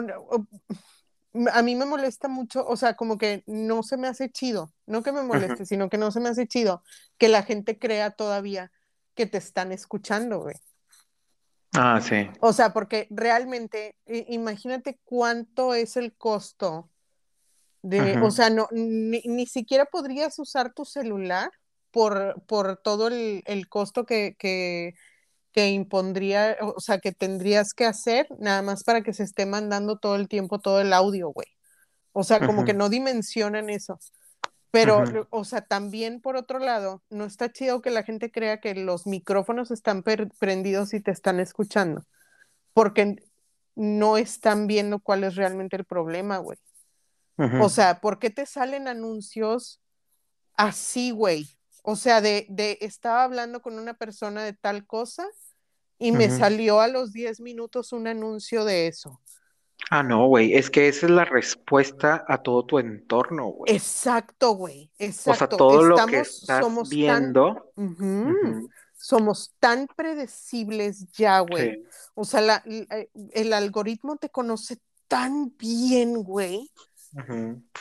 a 1.51 1.61
mí 1.61 1.75
me 1.75 1.85
molesta 1.85 2.27
mucho, 2.27 2.65
o 2.65 2.75
sea, 2.75 2.95
como 2.95 3.17
que 3.17 3.43
no 3.45 3.83
se 3.83 3.97
me 3.97 4.07
hace 4.07 4.29
chido, 4.29 4.73
no 4.85 5.03
que 5.03 5.11
me 5.11 5.21
moleste, 5.21 5.65
sino 5.65 5.89
que 5.89 5.97
no 5.97 6.11
se 6.11 6.19
me 6.19 6.29
hace 6.29 6.47
chido 6.47 6.83
que 7.17 7.29
la 7.29 7.43
gente 7.43 7.77
crea 7.77 8.11
todavía 8.11 8.71
que 9.15 9.25
te 9.25 9.37
están 9.37 9.71
escuchando, 9.71 10.39
güey. 10.39 10.55
Ah, 11.73 12.01
sí. 12.01 12.27
O 12.41 12.51
sea, 12.51 12.73
porque 12.73 13.07
realmente, 13.11 13.95
imagínate 14.07 14.99
cuánto 15.05 15.75
es 15.75 15.97
el 15.97 16.13
costo 16.15 16.89
de, 17.81 18.17
o 18.17 18.31
sea, 18.31 18.49
no, 18.49 18.67
ni, 18.71 19.21
ni 19.25 19.45
siquiera 19.45 19.85
podrías 19.85 20.37
usar 20.39 20.73
tu 20.73 20.83
celular 20.83 21.51
por, 21.91 22.41
por 22.47 22.77
todo 22.77 23.07
el, 23.07 23.43
el 23.45 23.69
costo 23.69 24.05
que, 24.05 24.35
que, 24.37 24.95
que 25.59 25.71
impondría, 25.71 26.55
o 26.61 26.79
sea, 26.79 26.99
que 26.99 27.11
tendrías 27.11 27.73
que 27.73 27.83
hacer 27.83 28.27
nada 28.39 28.61
más 28.61 28.85
para 28.85 29.01
que 29.01 29.11
se 29.11 29.23
esté 29.23 29.45
mandando 29.45 29.97
todo 29.97 30.15
el 30.15 30.29
tiempo 30.29 30.59
todo 30.59 30.79
el 30.79 30.93
audio, 30.93 31.31
güey. 31.31 31.47
O 32.13 32.23
sea, 32.23 32.39
como 32.39 32.63
que 32.63 32.73
no 32.73 32.87
dimensionan 32.87 33.69
eso. 33.69 33.99
Pero, 34.71 35.03
o 35.31 35.43
sea, 35.43 35.59
también 35.59 36.21
por 36.21 36.37
otro 36.37 36.59
lado, 36.59 37.03
no 37.09 37.25
está 37.25 37.51
chido 37.51 37.81
que 37.81 37.89
la 37.89 38.03
gente 38.03 38.31
crea 38.31 38.61
que 38.61 38.73
los 38.73 39.05
micrófonos 39.05 39.69
están 39.69 40.01
prendidos 40.01 40.93
y 40.93 41.01
te 41.01 41.11
están 41.11 41.41
escuchando, 41.41 42.05
porque 42.73 43.17
no 43.75 44.15
están 44.15 44.65
viendo 44.65 44.99
cuál 44.99 45.25
es 45.25 45.35
realmente 45.35 45.75
el 45.75 45.83
problema, 45.83 46.37
güey. 46.37 46.57
O 47.59 47.67
sea, 47.67 47.99
¿por 47.99 48.17
qué 48.19 48.29
te 48.29 48.45
salen 48.45 48.87
anuncios 48.87 49.81
así, 50.55 51.11
güey? 51.11 51.49
O 51.83 51.97
sea, 51.97 52.21
de, 52.21 52.45
de 52.47 52.77
estaba 52.79 53.25
hablando 53.25 53.61
con 53.61 53.77
una 53.77 53.95
persona 53.95 54.41
de 54.45 54.53
tal 54.53 54.85
cosa 54.85 55.27
y 55.99 56.11
me 56.13 56.29
salió 56.31 56.79
a 56.81 56.87
los 56.87 57.13
10 57.13 57.39
minutos 57.41 57.93
un 57.93 58.07
anuncio 58.07 58.65
de 58.65 58.87
eso. 58.87 59.21
Ah, 59.91 60.01
no, 60.01 60.25
güey, 60.27 60.55
es 60.55 60.71
que 60.71 60.87
esa 60.87 61.05
es 61.05 61.11
la 61.11 61.25
respuesta 61.25 62.25
a 62.27 62.41
todo 62.41 62.65
tu 62.65 62.79
entorno, 62.79 63.45
güey. 63.49 63.75
Exacto, 63.75 64.51
güey, 64.55 64.91
O 65.23 65.33
sea, 65.33 65.47
exacto. 65.47 65.55
todo 65.55 65.83
lo 65.83 66.05
que 66.05 66.19
Estamos, 66.19 66.19
estás 66.19 66.67
somos 66.67 67.03
tan, 67.03 67.29
viendo. 67.29 67.71
Ujú. 68.23 68.35
ujú, 68.43 68.69
somos 68.97 69.53
tan 69.59 69.87
predecibles 69.95 71.05
ya, 71.11 71.39
güey. 71.41 71.77
sí, 71.77 71.83
O 72.15 72.25
sea, 72.25 72.41
la- 72.41 72.63
el, 72.65 72.87
el 73.33 73.53
algoritmo 73.53 74.17
te 74.17 74.29
conoce 74.29 74.79
tan 75.07 75.55
bien, 75.57 76.23
güey, 76.23 76.71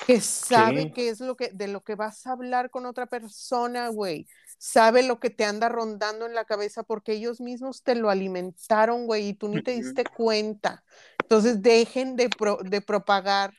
que 0.06 0.20
sabe 0.20 0.86
sí, 0.86 0.92
qué 0.92 1.08
es 1.10 1.20
lo 1.20 1.36
que, 1.36 1.50
de 1.52 1.68
lo 1.68 1.82
que 1.82 1.94
vas 1.94 2.26
a 2.26 2.32
hablar 2.32 2.70
con 2.70 2.86
otra 2.86 3.06
persona, 3.06 3.88
güey. 3.88 4.26
Sabe 4.58 5.02
lo 5.04 5.20
que 5.20 5.30
te 5.30 5.44
anda 5.44 5.68
rondando 5.68 6.26
en 6.26 6.34
la 6.34 6.44
cabeza 6.44 6.82
porque 6.82 7.12
ellos 7.12 7.40
mismos 7.40 7.82
te 7.82 7.94
lo 7.94 8.10
alimentaron, 8.10 9.06
güey, 9.06 9.28
y 9.28 9.34
tú 9.34 9.48
ni 9.48 9.62
te 9.62 9.70
diste 9.72 10.04
cuenta. 10.16 10.84
Entonces 11.22 11.62
dejen 11.62 12.16
de, 12.16 12.28
pro- 12.28 12.58
de 12.62 12.80
propagar 12.80 13.54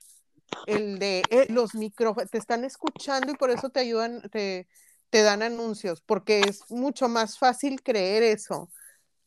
el 0.67 0.99
de 0.99 1.23
eh, 1.31 1.47
los 1.49 1.73
micrófonos, 1.75 2.29
te 2.29 2.37
están 2.37 2.63
escuchando 2.65 3.31
y 3.31 3.35
por 3.35 3.49
eso 3.49 3.69
te 3.69 3.79
ayudan, 3.79 4.21
te, 4.29 4.67
te 5.09 5.21
dan 5.23 5.41
anuncios, 5.41 6.01
porque 6.01 6.41
es 6.41 6.69
mucho 6.69 7.07
más 7.07 7.37
fácil 7.39 7.81
creer 7.81 8.23
eso 8.23 8.69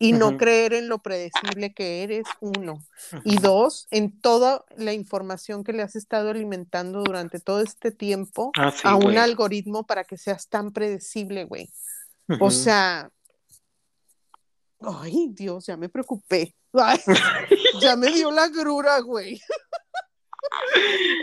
y 0.08 0.12
no 0.12 0.36
creer 0.36 0.72
en 0.74 0.88
lo 0.88 0.98
predecible 0.98 1.72
que 1.74 2.02
eres, 2.02 2.24
uno. 2.40 2.84
Y 3.24 3.36
dos, 3.38 3.86
en 3.90 4.20
toda 4.20 4.64
la 4.76 4.92
información 4.92 5.64
que 5.64 5.72
le 5.72 5.82
has 5.82 5.96
estado 5.96 6.30
alimentando 6.30 7.02
durante 7.02 7.38
todo 7.40 7.60
este 7.60 7.90
tiempo 7.92 8.50
Ah, 8.56 8.70
sí, 8.72 8.80
a 8.84 8.94
un 8.96 9.02
güey. 9.04 9.16
algoritmo 9.16 9.86
para 9.86 10.04
que 10.04 10.16
seas 10.16 10.48
tan 10.48 10.72
predecible, 10.72 11.44
güey. 11.44 11.70
O 12.40 12.50
sea, 12.50 13.10
ay, 14.80 15.28
Dios, 15.32 15.66
ya 15.66 15.76
me 15.76 15.88
preocupé. 15.88 16.54
Ay, 16.74 16.98
ya 17.82 17.96
me 17.96 18.10
dio 18.10 18.30
la 18.30 18.48
grura, 18.48 18.98
güey. 19.00 19.40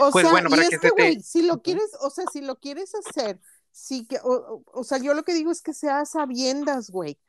O 0.02 0.12
Pues 0.12 0.24
sea, 0.24 0.32
bueno, 0.32 0.48
y 0.48 0.52
para 0.52 0.62
es 0.64 0.70
que 0.70 0.78
que, 0.80 0.88
se 0.88 0.94
te... 0.96 1.02
güey, 1.02 1.22
si 1.22 1.42
lo 1.42 1.62
quieres, 1.62 1.90
o 2.02 2.10
sea, 2.10 2.24
si 2.32 2.42
lo 2.42 2.56
quieres 2.58 2.94
hacer, 2.96 3.40
sí 3.72 4.06
que, 4.08 4.18
o, 4.24 4.32
o- 4.32 4.64
o 4.80 4.84
sea, 4.84 4.98
yo 5.00 5.14
lo 5.14 5.24
que 5.24 5.34
digo 5.34 5.52
es 5.52 5.62
que 5.62 5.74
seas 5.74 6.12
sabiendas, 6.12 6.90
güey. 6.90 7.20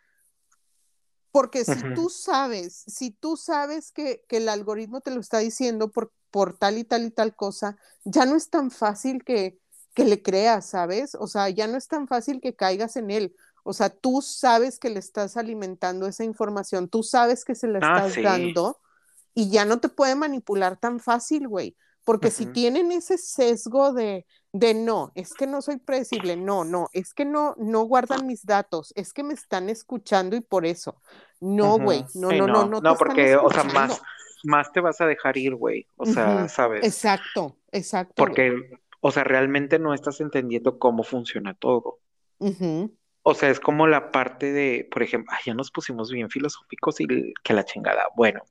Porque 1.33 1.64
si 1.64 1.85
tú 1.85 2.11
sabes, 2.11 2.85
si 2.89 3.11
tú 3.12 3.37
sabes 3.37 3.93
que, 3.93 4.24
que 4.28 4.39
el 4.39 4.49
algoritmo 4.49 5.01
te 5.01 5.12
lo 5.12 5.20
está 5.20 5.39
diciendo 5.39 5.91
por, 5.91 6.12
por 6.31 6.57
tal 6.59 6.78
y 6.78 6.85
tal 6.85 7.05
y 7.05 7.11
tal 7.11 7.35
cosa, 7.37 7.76
ya 8.05 8.26
no 8.26 8.37
es 8.37 8.51
tan 8.51 8.70
fácil 8.70 9.24
que, 9.24 9.59
que 9.95 10.05
le 10.05 10.22
creas, 10.22 10.66
¿sabes? 10.70 11.14
O 11.14 11.26
sea, 11.28 11.49
ya 11.51 11.66
no 11.68 11.76
es 11.78 11.87
tan 11.89 12.09
fácil 12.09 12.41
que 12.41 12.57
caigas 12.57 12.97
en 12.97 13.11
él. 13.11 13.35
O 13.62 13.72
sea, 13.72 13.91
tú 13.91 14.22
sabes 14.22 14.78
que 14.78 14.91
le 14.91 14.99
estás 15.01 15.37
alimentando 15.37 16.07
esa 16.07 16.24
información, 16.24 16.89
tú 16.89 17.03
sabes 17.03 17.45
que 17.45 17.55
se 17.55 17.68
la 17.68 17.78
Ah, 17.81 18.01
estás 18.01 18.14
sí. 18.14 18.22
dando 18.22 18.81
y 19.35 19.51
ya 19.51 19.64
no 19.64 19.81
te 19.81 19.89
puede 19.89 20.14
manipular 20.16 20.78
tan 20.78 21.01
fácil, 21.01 21.49
güey. 21.49 21.76
Porque 22.05 22.30
si 22.30 22.46
tienen 22.46 22.92
ese 22.92 23.18
sesgo 23.18 23.92
de, 23.92 24.26
de 24.53 24.74
no, 24.74 25.12
es 25.14 25.34
que 25.34 25.46
no 25.46 25.62
soy 25.62 25.78
predecible, 25.78 26.36
no, 26.36 26.64
no, 26.64 26.88
es 26.92 27.14
que 27.14 27.24
no, 27.24 27.55
no 27.59 27.82
guardan 27.82 28.26
mis 28.26 28.44
datos, 28.44 28.92
es 28.96 29.12
que 29.12 29.22
me 29.22 29.34
están 29.34 29.68
escuchando 29.68 30.34
y 30.36 30.40
por 30.40 30.66
eso. 30.66 30.96
No, 31.40 31.78
güey, 31.78 32.01
Ujú. 32.01 32.20
no, 32.20 32.28
Sí, 32.30 32.38
no, 32.38 32.46
no, 32.48 32.53
no, 32.53 32.66
no 32.66 32.80
te 32.82 32.88
no, 32.88 32.94
están 32.94 33.16
porque, 33.16 33.36
o 33.36 33.51
sea, 33.51 33.64
más, 33.64 34.01
más 34.44 34.72
te 34.72 34.80
vas 34.80 35.01
a 35.01 35.07
dejar 35.07 35.36
ir, 35.36 35.55
güey. 35.55 35.86
O 35.96 36.07
sea, 36.07 36.48
sabes, 36.48 36.86
Exacto, 36.86 37.57
exacto, 37.70 38.14
porque, 38.16 38.53
o 39.01 39.11
sea, 39.11 39.24
realmente 39.24 39.78
no 39.78 39.94
estás 39.94 40.20
entendiendo 40.20 40.78
cómo 40.78 41.03
funciona 41.03 41.55
todo. 41.55 41.98
Ujú. 42.38 42.96
O 43.23 43.35
sea, 43.35 43.51
es 43.51 43.61
como 43.61 43.87
la 43.87 44.11
parte 44.12 44.53
de, 44.53 44.89
por 44.91 45.03
ejemplo, 45.03 45.33
ay, 45.37 45.43
ya 45.47 45.55
nos 45.55 45.71
pusimos 45.71 46.11
bien 46.11 46.31
filosóficos 46.31 47.01
y 47.01 47.07
que 47.43 47.53
la 47.55 47.64
chingada. 47.64 48.05
Bueno, 48.16 48.43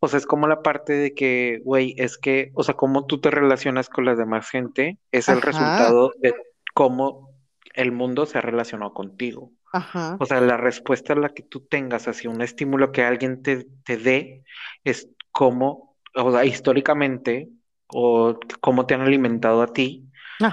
o 0.00 0.08
sea, 0.08 0.18
es 0.18 0.26
como 0.26 0.46
la 0.48 0.62
parte 0.62 0.92
de 0.92 1.14
que, 1.14 1.60
güey, 1.64 1.94
es 1.98 2.18
que, 2.18 2.50
o 2.54 2.62
sea, 2.62 2.74
cómo 2.74 3.06
tú 3.06 3.20
te 3.20 3.30
relacionas 3.30 3.88
con 3.88 4.04
la 4.04 4.14
demás 4.14 4.50
gente 4.50 4.98
es 5.12 5.30
el 5.30 5.40
Ajá, 5.42 5.42
resultado 5.42 6.12
de 6.20 6.34
cómo 6.74 7.30
el 7.74 7.92
mundo 7.92 8.26
se 8.26 8.38
ha 8.38 8.42
relacionado 8.42 8.92
contigo. 8.94 9.52
ajá, 9.72 10.18
O 10.18 10.26
sea, 10.26 10.40
la 10.40 10.56
respuesta 10.56 11.12
a 11.12 11.16
la 11.16 11.30
que 11.30 11.42
tú 11.44 11.60
tengas 11.66 12.08
hacia 12.08 12.30
un 12.30 12.42
estímulo 12.42 12.92
que 12.92 13.02
alguien 13.04 13.42
te, 13.42 13.66
te 13.84 13.96
dé 13.96 14.44
es 14.84 15.08
cómo, 15.32 15.96
o 16.14 16.32
sea, 16.32 16.44
históricamente, 16.44 17.50
o 17.88 18.38
cómo 18.60 18.86
te 18.86 18.94
han 18.94 19.02
alimentado 19.02 19.62
a 19.62 19.72
ti 19.72 20.07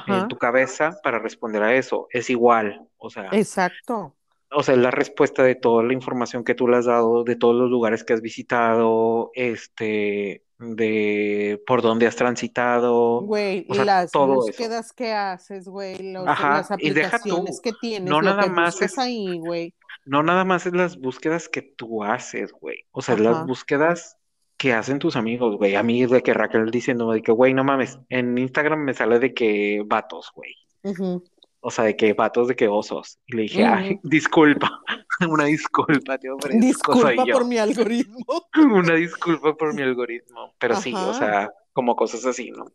en 0.07 0.27
tu 0.27 0.37
cabeza 0.37 0.97
para 1.03 1.19
responder 1.19 1.63
a 1.63 1.75
eso. 1.75 2.07
Es 2.11 2.29
igual, 2.29 2.87
o 2.97 3.09
sea, 3.09 3.29
exacto. 3.31 4.15
o 4.51 4.63
sea, 4.63 4.75
es 4.75 4.81
la 4.81 4.91
respuesta 4.91 5.43
de 5.43 5.55
toda 5.55 5.83
la 5.83 5.93
información 5.93 6.43
que 6.43 6.55
tú 6.55 6.67
le 6.67 6.77
has 6.77 6.85
dado, 6.85 7.23
de 7.23 7.35
todos 7.35 7.55
los 7.55 7.69
lugares 7.69 8.03
que 8.03 8.13
has 8.13 8.21
visitado, 8.21 9.31
este, 9.33 10.43
de 10.57 11.61
por 11.67 11.81
dónde 11.81 12.07
has 12.07 12.15
transitado, 12.15 13.21
Güey, 13.21 13.65
sea, 13.69 13.85
las 13.85 14.11
todo 14.11 14.33
eso. 14.33 14.47
búsquedas 14.47 14.93
que 14.93 15.13
haces, 15.13 15.67
güey, 15.67 16.13
las 16.13 16.71
y 16.71 16.73
aplicaciones 16.73 17.57
tú, 17.57 17.61
que 17.61 17.73
tienes, 17.79 18.09
no 18.09 18.21
lo 18.21 18.29
nada 18.29 18.43
que 18.43 18.49
más 18.49 18.81
es, 18.81 18.97
ahí, 18.97 19.37
güey. 19.39 19.73
no 20.05 20.23
nada 20.23 20.45
más 20.45 20.65
es 20.65 20.73
las 20.73 20.97
búsquedas 20.97 21.49
que 21.49 21.61
tú 21.61 22.03
haces, 22.03 22.51
güey. 22.53 22.85
O 22.91 23.01
sea, 23.01 23.17
las 23.17 23.45
búsquedas 23.45 24.17
que 24.57 24.73
hacen 24.73 24.99
tus 24.99 25.15
amigos, 25.15 25.57
güey. 25.57 25.75
A 25.75 25.83
mí 25.83 26.03
es 26.03 26.09
de 26.09 26.21
que 26.21 26.33
Raquel 26.33 26.71
diciendo 26.71 27.11
de 27.11 27.21
que, 27.21 27.31
güey, 27.31 27.53
no 27.53 27.63
mames, 27.63 27.99
en 28.09 28.37
Instagram 28.37 28.79
me 28.83 28.93
sale 28.93 29.19
de 29.19 29.33
que 29.33 29.83
vatos, 29.85 30.31
güey. 30.33 30.53
O 31.59 31.71
sea, 31.71 31.83
de 31.85 31.95
que 31.97 32.13
vatos, 32.13 32.47
de 32.47 32.55
que 32.55 32.67
osos. 32.67 33.19
Y 33.25 33.35
le 33.35 33.41
dije, 33.43 33.65
ay, 33.65 33.93
ujú. 33.95 34.07
disculpa, 34.07 34.69
una 35.29 35.45
disculpa, 35.45 36.15
ofrezco, 36.15 36.47
soy 36.47 36.59
Disculpa 36.59 37.15
por 37.15 37.27
yo. 37.27 37.45
mi 37.45 37.57
algoritmo. 37.57 38.17
Una 38.55 38.93
disculpa 38.95 39.55
por 39.55 39.73
mi 39.73 39.81
algoritmo. 39.81 40.53
Pero 40.59 40.75
sí, 40.75 40.93
o 40.95 41.13
sea, 41.13 41.49
como 41.73 41.95
cosas 41.95 42.25
así, 42.25 42.51
¿no? 42.51 42.65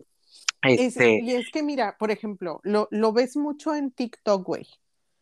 Es, 0.63 0.81
Este, 0.81 1.21
y 1.23 1.31
es 1.31 1.51
que 1.51 1.63
mira, 1.63 1.97
por 1.99 2.11
ejemplo, 2.11 2.61
lo, 2.65 2.89
lo 2.91 3.13
ves 3.13 3.37
mucho 3.37 3.75
en 3.75 3.91
TikTok, 3.93 4.45
güey. 4.45 4.67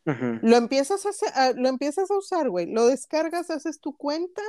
Lo 0.04 0.56
empiezas 0.56 1.04
a, 1.04 1.10
hacer- 1.10 1.54
lo 1.58 1.68
empiezas 1.68 2.10
a 2.10 2.16
usar, 2.16 2.48
güey. 2.48 2.64
Lo 2.72 2.86
descargas, 2.86 3.50
haces 3.50 3.78
tu 3.78 3.94
cuenta 3.94 4.40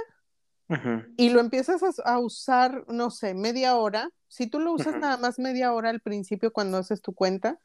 y 1.18 1.30
lo 1.30 1.40
empiezas 1.40 1.82
a, 1.84 1.92
a 2.14 2.20
usar, 2.20 2.86
no 2.88 3.12
sé, 3.12 3.34
media 3.34 3.76
hora. 3.76 4.10
Si 4.28 4.48
tú 4.48 4.60
lo 4.60 4.74
usas 4.74 4.96
nada 4.96 5.18
más 5.18 5.40
media 5.40 5.74
hora 5.74 5.90
al 5.90 6.02
principio 6.02 6.54
cuando 6.54 6.78
haces 6.78 7.02
tu 7.02 7.14
cuenta, 7.14 7.60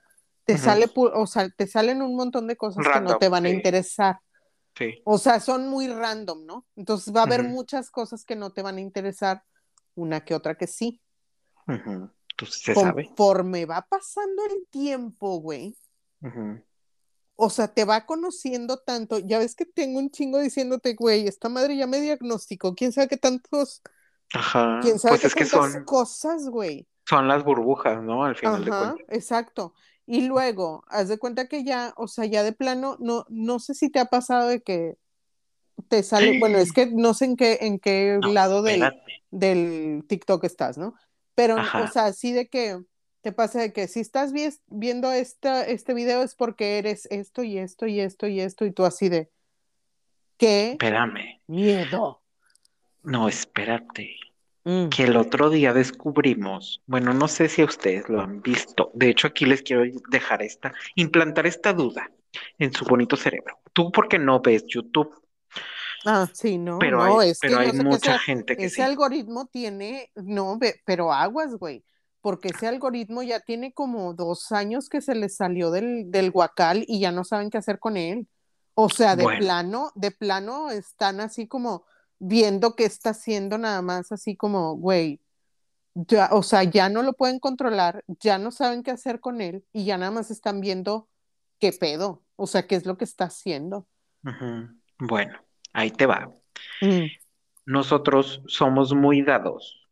te 0.44 0.58
sale, 0.58 0.90
o 0.94 1.26
sea, 1.26 1.48
te 1.50 1.66
salen 1.66 2.02
un 2.02 2.16
montón 2.16 2.46
de 2.46 2.56
cosas 2.56 2.84
que 2.92 3.00
no 3.00 3.16
te 3.18 3.28
van 3.28 3.46
a 3.46 3.50
interesar. 3.50 4.18
sí. 4.76 5.02
O 5.04 5.18
sea, 5.18 5.40
son 5.40 5.68
muy 5.68 5.88
random, 5.88 6.46
¿no? 6.46 6.66
Entonces 6.76 7.14
va 7.14 7.20
a 7.20 7.24
haber 7.24 7.44
muchas 7.44 7.90
cosas 7.90 8.24
que 8.24 8.36
no 8.36 8.52
te 8.52 8.62
van 8.62 8.78
a 8.78 8.80
interesar, 8.80 9.44
una 9.94 10.24
que 10.24 10.34
otra 10.34 10.56
que 10.56 10.66
sí. 10.66 11.00
ujú. 11.68 12.10
Pues 12.36 12.54
se 12.54 12.74
sabe. 12.74 13.04
Conforme 13.04 13.66
va 13.66 13.86
pasando 13.88 14.44
el 14.46 14.66
tiempo, 14.70 15.38
güey, 15.40 15.76
Ujú. 16.22 16.62
O 17.36 17.50
sea, 17.50 17.68
te 17.74 17.84
va 17.84 18.06
conociendo 18.06 18.78
tanto. 18.78 19.18
Ya 19.18 19.38
ves 19.38 19.54
que 19.56 19.66
tengo 19.66 19.98
un 19.98 20.10
chingo 20.10 20.38
diciéndote, 20.40 20.94
güey, 20.94 21.26
esta 21.28 21.48
madre 21.48 21.76
ya 21.76 21.86
me 21.86 22.00
diagnosticó. 22.00 22.74
¿Quién 22.74 22.92
sabe 22.92 23.08
qué 23.08 23.16
tantos, 23.16 23.82
Ajá, 24.34 24.62
quién 24.78 24.98
sabe 25.00 25.18
pues 25.18 25.20
qué 25.20 25.26
es 25.26 25.34
que 25.34 25.44
son, 25.44 25.84
cosas, 25.84 26.48
güey? 26.48 26.86
son 27.08 27.28
las 27.28 27.44
burbujas, 27.44 28.02
¿no? 28.02 28.24
Al 28.24 28.36
final 28.36 28.62
de 28.64 28.72
Ajá, 28.72 28.74
cuentas. 28.74 29.06
exacto. 29.08 29.74
Y 30.06 30.22
luego, 30.26 30.84
haz 30.88 31.08
de 31.08 31.18
cuenta 31.18 31.48
que 31.48 31.64
ya, 31.64 31.94
o 31.96 32.08
sea, 32.08 32.26
ya 32.26 32.42
de 32.42 32.52
plano, 32.52 32.96
no, 33.00 33.24
no 33.30 33.58
sé 33.58 33.74
si 33.74 33.88
te 33.90 34.00
ha 34.00 34.04
pasado 34.06 34.48
de 34.48 34.62
que 34.62 34.98
te 35.88 36.02
sale, 36.02 36.32
bueno, 36.32 36.58
es 36.58 36.72
que 36.72 36.86
no 36.86 37.14
sé 37.14 37.26
en 37.26 37.36
qué, 37.36 37.58
en 37.62 37.78
qué 37.80 38.20
No, 38.22 38.28
lado 38.28 38.62
del, 38.62 38.94
del 39.30 40.04
TikTok 40.08 40.44
estás, 40.44 40.78
¿no? 40.78 40.94
Pero, 41.34 41.70
o 41.74 41.86
sea, 41.88 42.12
sí 42.12 42.32
de 42.32 42.48
que 42.48 42.82
te 43.24 43.32
pasa 43.32 43.60
de 43.60 43.72
que 43.72 43.88
si 43.88 44.00
estás 44.00 44.32
vi- 44.34 44.50
viendo 44.66 45.10
esta, 45.10 45.64
este 45.66 45.94
video 45.94 46.22
es 46.22 46.34
porque 46.34 46.76
eres 46.78 47.06
esto 47.10 47.42
y 47.42 47.56
esto 47.58 47.86
y 47.86 47.98
esto 47.98 48.26
y 48.26 48.40
esto 48.40 48.66
y 48.66 48.70
tú 48.70 48.84
así 48.84 49.08
de, 49.08 49.30
qué 50.36 50.72
espérame. 50.72 51.40
miedo. 51.46 52.22
No, 53.02 53.28
espérate. 53.28 54.16
Mm, 54.64 54.88
Que 54.90 55.04
el 55.04 55.16
otro 55.16 55.48
día 55.50 55.72
descubrimos, 55.72 56.82
bueno, 56.86 57.12
no 57.14 57.26
sé 57.28 57.48
si 57.48 57.62
ustedes 57.64 58.08
lo 58.10 58.20
han 58.20 58.42
visto. 58.42 58.90
De 58.94 59.08
hecho, 59.08 59.26
aquí 59.28 59.46
les 59.46 59.62
quiero 59.62 59.84
dejar 60.10 60.42
esta, 60.42 60.72
implantar 60.94 61.46
esta 61.46 61.72
duda. 61.72 62.10
en 62.58 62.72
su 62.72 62.84
bonito 62.84 63.16
cerebro. 63.16 63.60
Tú 63.72 63.92
porque 63.92 64.18
no 64.18 64.40
ves 64.40 64.64
YouTube, 64.66 65.14
Ah, 66.04 66.28
sí, 66.34 66.58
no, 66.58 66.78
pero 66.80 66.98
no, 66.98 67.20
hay, 67.20 67.30
es 67.30 67.38
que 67.38 67.46
pero 67.48 67.60
hay 67.60 67.70
sé 67.70 67.84
mucha 67.84 68.18
gente 68.18 68.56
que 68.56 68.64
ese 68.64 68.76
sí. 68.76 68.82
algoritmo 68.82 69.46
tiene, 69.46 70.10
no, 70.16 70.58
pero 70.84 71.12
aguas, 71.12 71.54
güey, 71.54 71.84
porque 72.24 72.50
ese 72.50 72.68
algoritmo 72.68 73.22
ya 73.22 73.40
tiene 73.40 73.74
como 73.74 74.14
dos 74.14 74.50
años 74.52 74.88
que 74.88 75.02
se 75.02 75.14
les 75.14 75.36
salió 75.36 75.70
del, 75.70 76.10
del 76.10 76.30
guacal 76.30 76.84
y 76.88 77.00
ya 77.00 77.12
no 77.12 77.24
saben 77.24 77.50
qué 77.50 77.58
hacer 77.58 77.78
con 77.80 77.98
él. 77.98 78.28
O 78.74 78.88
sea, 78.88 79.16
de 79.16 79.24
Bueno, 79.24 79.38
plano, 79.38 79.92
de 79.94 80.10
plano 80.10 80.70
están 80.70 81.20
así 81.20 81.46
como 81.48 81.84
viendo 82.18 82.76
qué 82.76 82.86
está 82.86 83.10
haciendo 83.10 83.58
nada 83.58 83.82
más, 83.82 84.10
así 84.12 84.36
como, 84.36 84.74
güey, 84.76 85.20
ya, 85.94 86.30
o 86.32 86.42
sea, 86.42 86.64
ya 86.64 86.88
no 86.88 87.02
lo 87.02 87.14
pueden 87.14 87.40
controlar, 87.40 88.04
ya 88.20 88.38
no 88.38 88.50
saben 88.52 88.82
qué 88.84 88.92
hacer 88.92 89.20
con 89.20 89.40
él 89.42 89.66
y 89.72 89.84
ya 89.84 89.98
nada 89.98 90.12
más 90.12 90.30
están 90.30 90.60
viendo 90.62 91.10
qué 91.60 91.72
pedo, 91.72 92.24
o 92.36 92.46
sea, 92.48 92.66
qué 92.66 92.76
es 92.76 92.86
lo 92.86 92.96
que 92.98 93.04
está 93.04 93.26
haciendo. 93.26 93.88
Bueno, 94.98 95.38
ahí 95.72 95.90
te 95.90 96.06
va. 96.06 96.32
Mm, 96.80 97.08
Nosotros 97.66 98.42
somos 98.46 98.94
muy 98.94 99.22
dados 99.22 99.86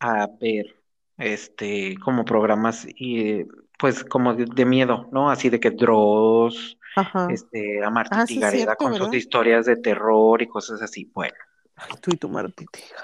a 0.00 0.26
ver 0.40 0.81
este 1.22 1.96
como 1.98 2.24
programas 2.24 2.86
y 2.96 3.44
pues 3.78 4.04
como 4.04 4.34
de, 4.34 4.44
de 4.44 4.64
miedo, 4.64 5.08
¿no? 5.12 5.30
Así 5.30 5.48
de 5.48 5.58
que 5.58 5.70
Dross, 5.70 6.78
ajá. 6.96 7.28
este, 7.30 7.82
a 7.84 7.90
Martí 7.90 8.10
Ah, 8.18 8.26
sí 8.26 8.34
Tigareda 8.34 8.64
cierto, 8.64 8.76
con 8.84 8.94
sus 8.94 9.14
historias 9.14 9.66
de 9.66 9.76
terror 9.76 10.40
y 10.42 10.46
cosas 10.48 10.82
así. 10.82 11.10
Bueno, 11.14 11.34
Ay, 11.76 11.94
tú 12.00 12.10
y 12.12 12.16
tu 12.16 12.28
hija 12.28 12.42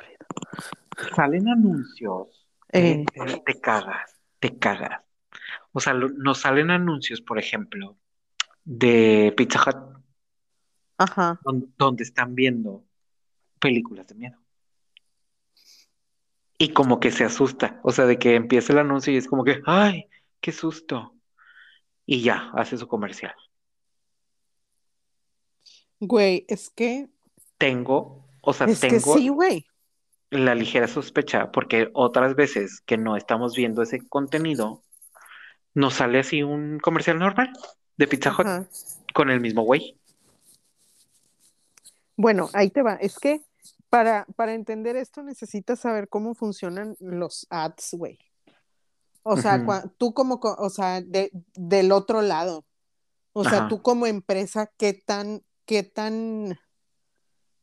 de- 0.01 0.19
salen 1.15 1.49
anuncios, 1.49 2.47
Eh, 2.73 3.05
te, 3.13 3.41
te, 3.41 3.61
cagas, 3.61 4.15
te 4.41 4.59
cagas. 4.59 5.03
O 5.73 5.81
sea, 5.81 5.95
lo- 5.95 6.11
nos 6.11 6.39
salen 6.39 6.71
anuncios, 6.71 7.21
por 7.21 7.39
ejemplo, 7.39 7.97
de 8.65 9.33
Pizza 9.37 9.61
Hut, 9.67 9.77
ajá. 10.99 11.41
donde 11.79 12.03
están 12.03 12.35
viendo 12.35 12.85
películas 13.61 14.07
de 14.09 14.15
miedo. 14.15 14.39
Y 16.59 16.73
como 16.73 16.99
que 16.99 17.13
se 17.13 17.25
asusta, 17.25 17.81
o 17.85 17.93
sea, 17.93 18.07
de 18.07 18.19
que 18.19 18.35
empieza 18.35 18.73
el 18.73 18.81
anuncio 18.81 19.13
y 19.13 19.17
es 19.17 19.29
como 19.29 19.45
que, 19.45 19.61
ay, 19.65 20.07
qué 20.41 20.51
susto. 20.53 21.15
Y 22.05 22.23
ya, 22.23 22.51
hace 22.55 22.77
su 22.77 22.89
comercial. 22.89 23.35
Güey, 26.01 26.45
es 26.49 26.71
que, 26.71 27.09
Tengo, 27.59 28.25
o 28.41 28.53
sea, 28.53 28.67
es 28.67 28.81
que 28.81 28.89
tengo 28.89 29.15
sí, 29.17 29.29
güey. 29.29 29.67
la 30.31 30.55
ligera 30.55 30.89
sospecha, 30.89 31.51
porque 31.53 31.91
otras 31.93 32.35
veces 32.35 32.81
que 32.87 32.97
no 32.97 33.17
estamos 33.17 33.55
viendo 33.57 33.83
ese 33.83 34.07
contenido, 34.09 34.83
nos 35.75 35.95
sale 35.95 36.21
así 36.21 36.43
un 36.43 36.79
comercial 36.81 37.19
normal 37.19 37.53
de 37.97 38.07
Pizza 38.07 38.31
Hut 38.31 38.47
Ajá. 38.47 38.69
con 39.15 39.31
el 39.31 39.41
mismo 39.41 39.63
güey. 39.63 39.97
Bueno, 42.17 42.49
ahí 42.53 42.71
te 42.71 42.83
va. 42.83 42.95
Es 42.95 43.19
que 43.19 43.43
para, 43.91 44.27
para 44.37 44.55
entender 44.55 44.97
esto 44.97 45.23
necesitas 45.23 45.81
saber 45.81 46.09
cómo 46.09 46.35
funcionan 46.35 46.97
los 47.01 47.47
ads, 47.51 47.91
güey. 47.93 48.19
O 49.23 49.37
sea, 49.37 49.63
tú 49.99 50.15
como, 50.15 50.41
co- 50.41 50.57
o 50.59 50.71
sea, 50.71 51.01
de, 51.01 51.31
del 51.55 51.93
otro 51.93 52.23
lado. 52.23 52.65
O 53.33 53.45
sea, 53.45 53.69
tú 53.69 53.83
como 53.83 54.07
empresa, 54.07 54.73
¿qué 54.79 54.95
tan, 54.95 55.43
qué 55.67 55.83
tan, 55.83 56.59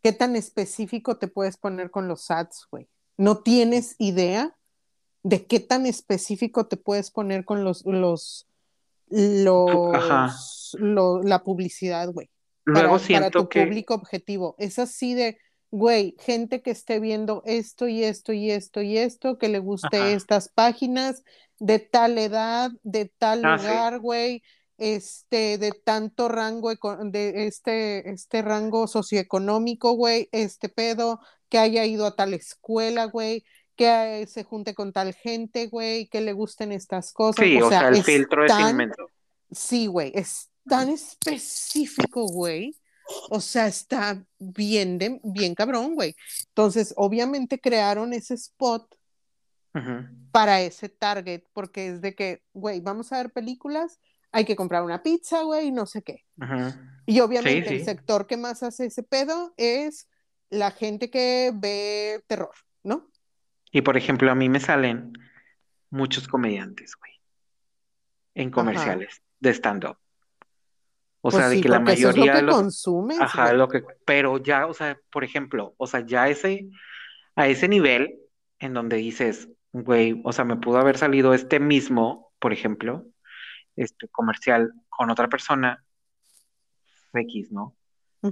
qué 0.04 0.14
tan 0.14 0.36
específico 0.36 1.18
te 1.18 1.28
puedes 1.28 1.58
poner 1.58 1.90
con 1.92 2.08
los 2.08 2.30
ads, 2.32 2.68
güey? 2.72 2.88
No 3.18 3.40
tienes 3.42 3.96
idea 3.98 4.56
de 5.24 5.48
qué 5.48 5.60
tan 5.60 5.86
específico 5.88 6.68
te 6.68 6.78
puedes 6.78 7.10
poner 7.10 7.46
con 7.46 7.64
los, 7.64 7.84
los, 7.86 8.48
Ajá. 9.12 10.28
los, 10.28 10.78
lo- 10.80 11.24
la 11.24 11.44
publicidad, 11.44 12.10
güey, 12.12 12.30
Luego 12.66 12.82
para, 12.88 12.92
para 12.98 13.00
siento 13.08 13.40
tu 13.44 13.50
que, 13.50 13.64
público 13.66 13.96
objetivo. 13.96 14.56
Es 14.60 14.78
así 14.80 15.14
de, 15.14 15.40
güey, 15.78 16.16
gente 16.20 16.62
que 16.62 16.72
esté 16.72 17.00
viendo 17.00 17.42
esto 17.46 17.88
y 17.88 18.04
esto 18.04 18.34
y 18.34 18.52
esto 18.52 18.82
y 18.82 18.98
esto, 18.98 19.38
que 19.38 19.50
le 19.50 19.60
guste 19.60 19.98
ajá. 19.98 20.12
estas 20.14 20.50
páginas 20.50 21.24
de 21.60 21.80
tal 21.80 22.18
edad, 22.18 22.72
de 22.84 23.06
tal 23.18 23.44
Ah, 23.44 23.58
sí. 23.60 23.78
lugar, 23.78 24.00
güey, 24.00 24.44
este, 24.78 25.58
de 25.58 25.72
tanto 25.74 26.28
rango, 26.30 26.72
de 27.06 27.48
este, 27.48 28.10
este 28.12 28.42
rango 28.42 28.88
socioeconómico, 28.88 29.94
güey, 29.94 30.30
este 30.32 30.70
pedo, 30.70 31.20
que 31.50 31.58
haya 31.60 31.86
ido 31.86 32.06
a 32.06 32.16
tal 32.16 32.34
escuela, 32.34 33.06
güey, 33.06 33.46
que 33.76 34.22
eh, 34.24 34.28
se 34.28 34.44
junte 34.44 34.74
con 34.74 34.94
tal 34.94 35.14
gente, 35.14 35.68
güey, 35.68 36.08
que 36.08 36.22
le 36.22 36.34
gusten 36.34 36.72
estas 36.72 37.12
cosas. 37.14 37.50
Sí, 37.50 37.62
O 37.62 37.62
o 37.62 37.72
sea, 37.72 37.80
sea, 37.80 37.90
el 37.90 37.98
es 37.98 38.04
filtro 38.04 38.46
es 38.46 38.58
tan, 38.58 38.62
inmenso. 38.62 39.12
sí, 39.52 39.88
güey, 39.88 40.12
es 40.16 40.50
tan 40.68 40.90
específico, 40.90 42.28
güey. 42.28 42.76
O 43.30 43.40
sea, 43.40 43.68
está 43.68 44.24
bien, 44.40 44.98
de- 44.98 45.20
bien 45.24 45.54
cabrón, 45.56 45.96
güey. 45.96 46.16
Entonces, 46.50 46.94
obviamente 46.98 47.60
crearon 47.60 48.14
ese 48.14 48.34
spot 48.36 48.96
para 50.32 50.62
ese 50.62 50.90
target, 50.90 51.44
porque 51.54 51.88
es 51.88 52.02
de 52.02 52.16
que, 52.16 52.44
güey, 52.54 52.80
vamos 52.82 53.12
a 53.12 53.18
ver 53.18 53.32
películas, 53.32 54.00
hay 54.32 54.46
que 54.46 54.56
comprar 54.56 54.84
una 54.84 55.04
pizza, 55.04 55.44
güey, 55.44 55.72
no 55.72 55.86
sé 55.86 56.02
qué. 56.02 56.26
Y 57.06 57.14
Sí, 57.14 57.20
obviamente 57.22 57.70
el 57.70 57.86
sector 57.86 58.26
que 58.28 58.38
más 58.38 58.64
hace 58.64 58.88
ese 58.88 59.04
pedo 59.04 59.54
es 59.58 60.08
la 60.50 60.72
gente 60.72 61.10
que 61.10 61.52
ve 61.54 62.24
terror, 62.28 62.54
¿no? 62.84 63.10
Y 63.72 63.82
por 63.82 63.98
ejemplo, 63.98 64.32
a 64.32 64.36
mí 64.36 64.50
me 64.50 64.60
salen 64.60 65.14
muchos 65.90 66.28
comediantes, 66.28 66.96
güey, 66.96 67.12
en 68.34 68.48
Ajá. 68.48 68.54
comerciales 68.56 69.22
de 69.40 69.50
stand-up. 69.54 69.98
O 71.28 71.32
Pues 71.32 71.38
sea, 71.38 71.50
de 71.50 71.60
que 71.60 71.70
la 71.70 71.80
porque 71.80 71.94
eso 71.94 72.10
es 72.10 72.18
lo 72.18 72.24
mayoría 72.24 72.40
que 72.42 72.46
consumes, 72.46 73.20
ajá, 73.20 73.54
lo 73.54 73.68
que, 73.68 73.84
pero 74.06 74.38
ya, 74.38 74.68
o 74.68 74.74
sea, 74.74 74.98
por 75.12 75.24
ejemplo, 75.24 75.74
o 75.78 75.88
sea, 75.88 76.06
ya 76.06 76.30
ese, 76.30 76.68
a 77.36 77.48
ese 77.48 77.68
nivel 77.68 78.20
en 78.60 78.74
donde 78.74 78.98
dices, 78.98 79.50
güey, 79.72 80.22
o 80.24 80.32
sea, 80.34 80.46
me 80.46 80.58
pudo 80.58 80.78
haber 80.78 80.98
salido 80.98 81.34
este 81.34 81.60
mismo, 81.60 82.32
por 82.40 82.54
ejemplo, 82.54 83.06
este 83.76 84.08
comercial 84.10 84.72
con 84.90 85.10
otra 85.10 85.28
persona 85.30 85.84
X, 87.14 87.52
¿no? 87.52 87.76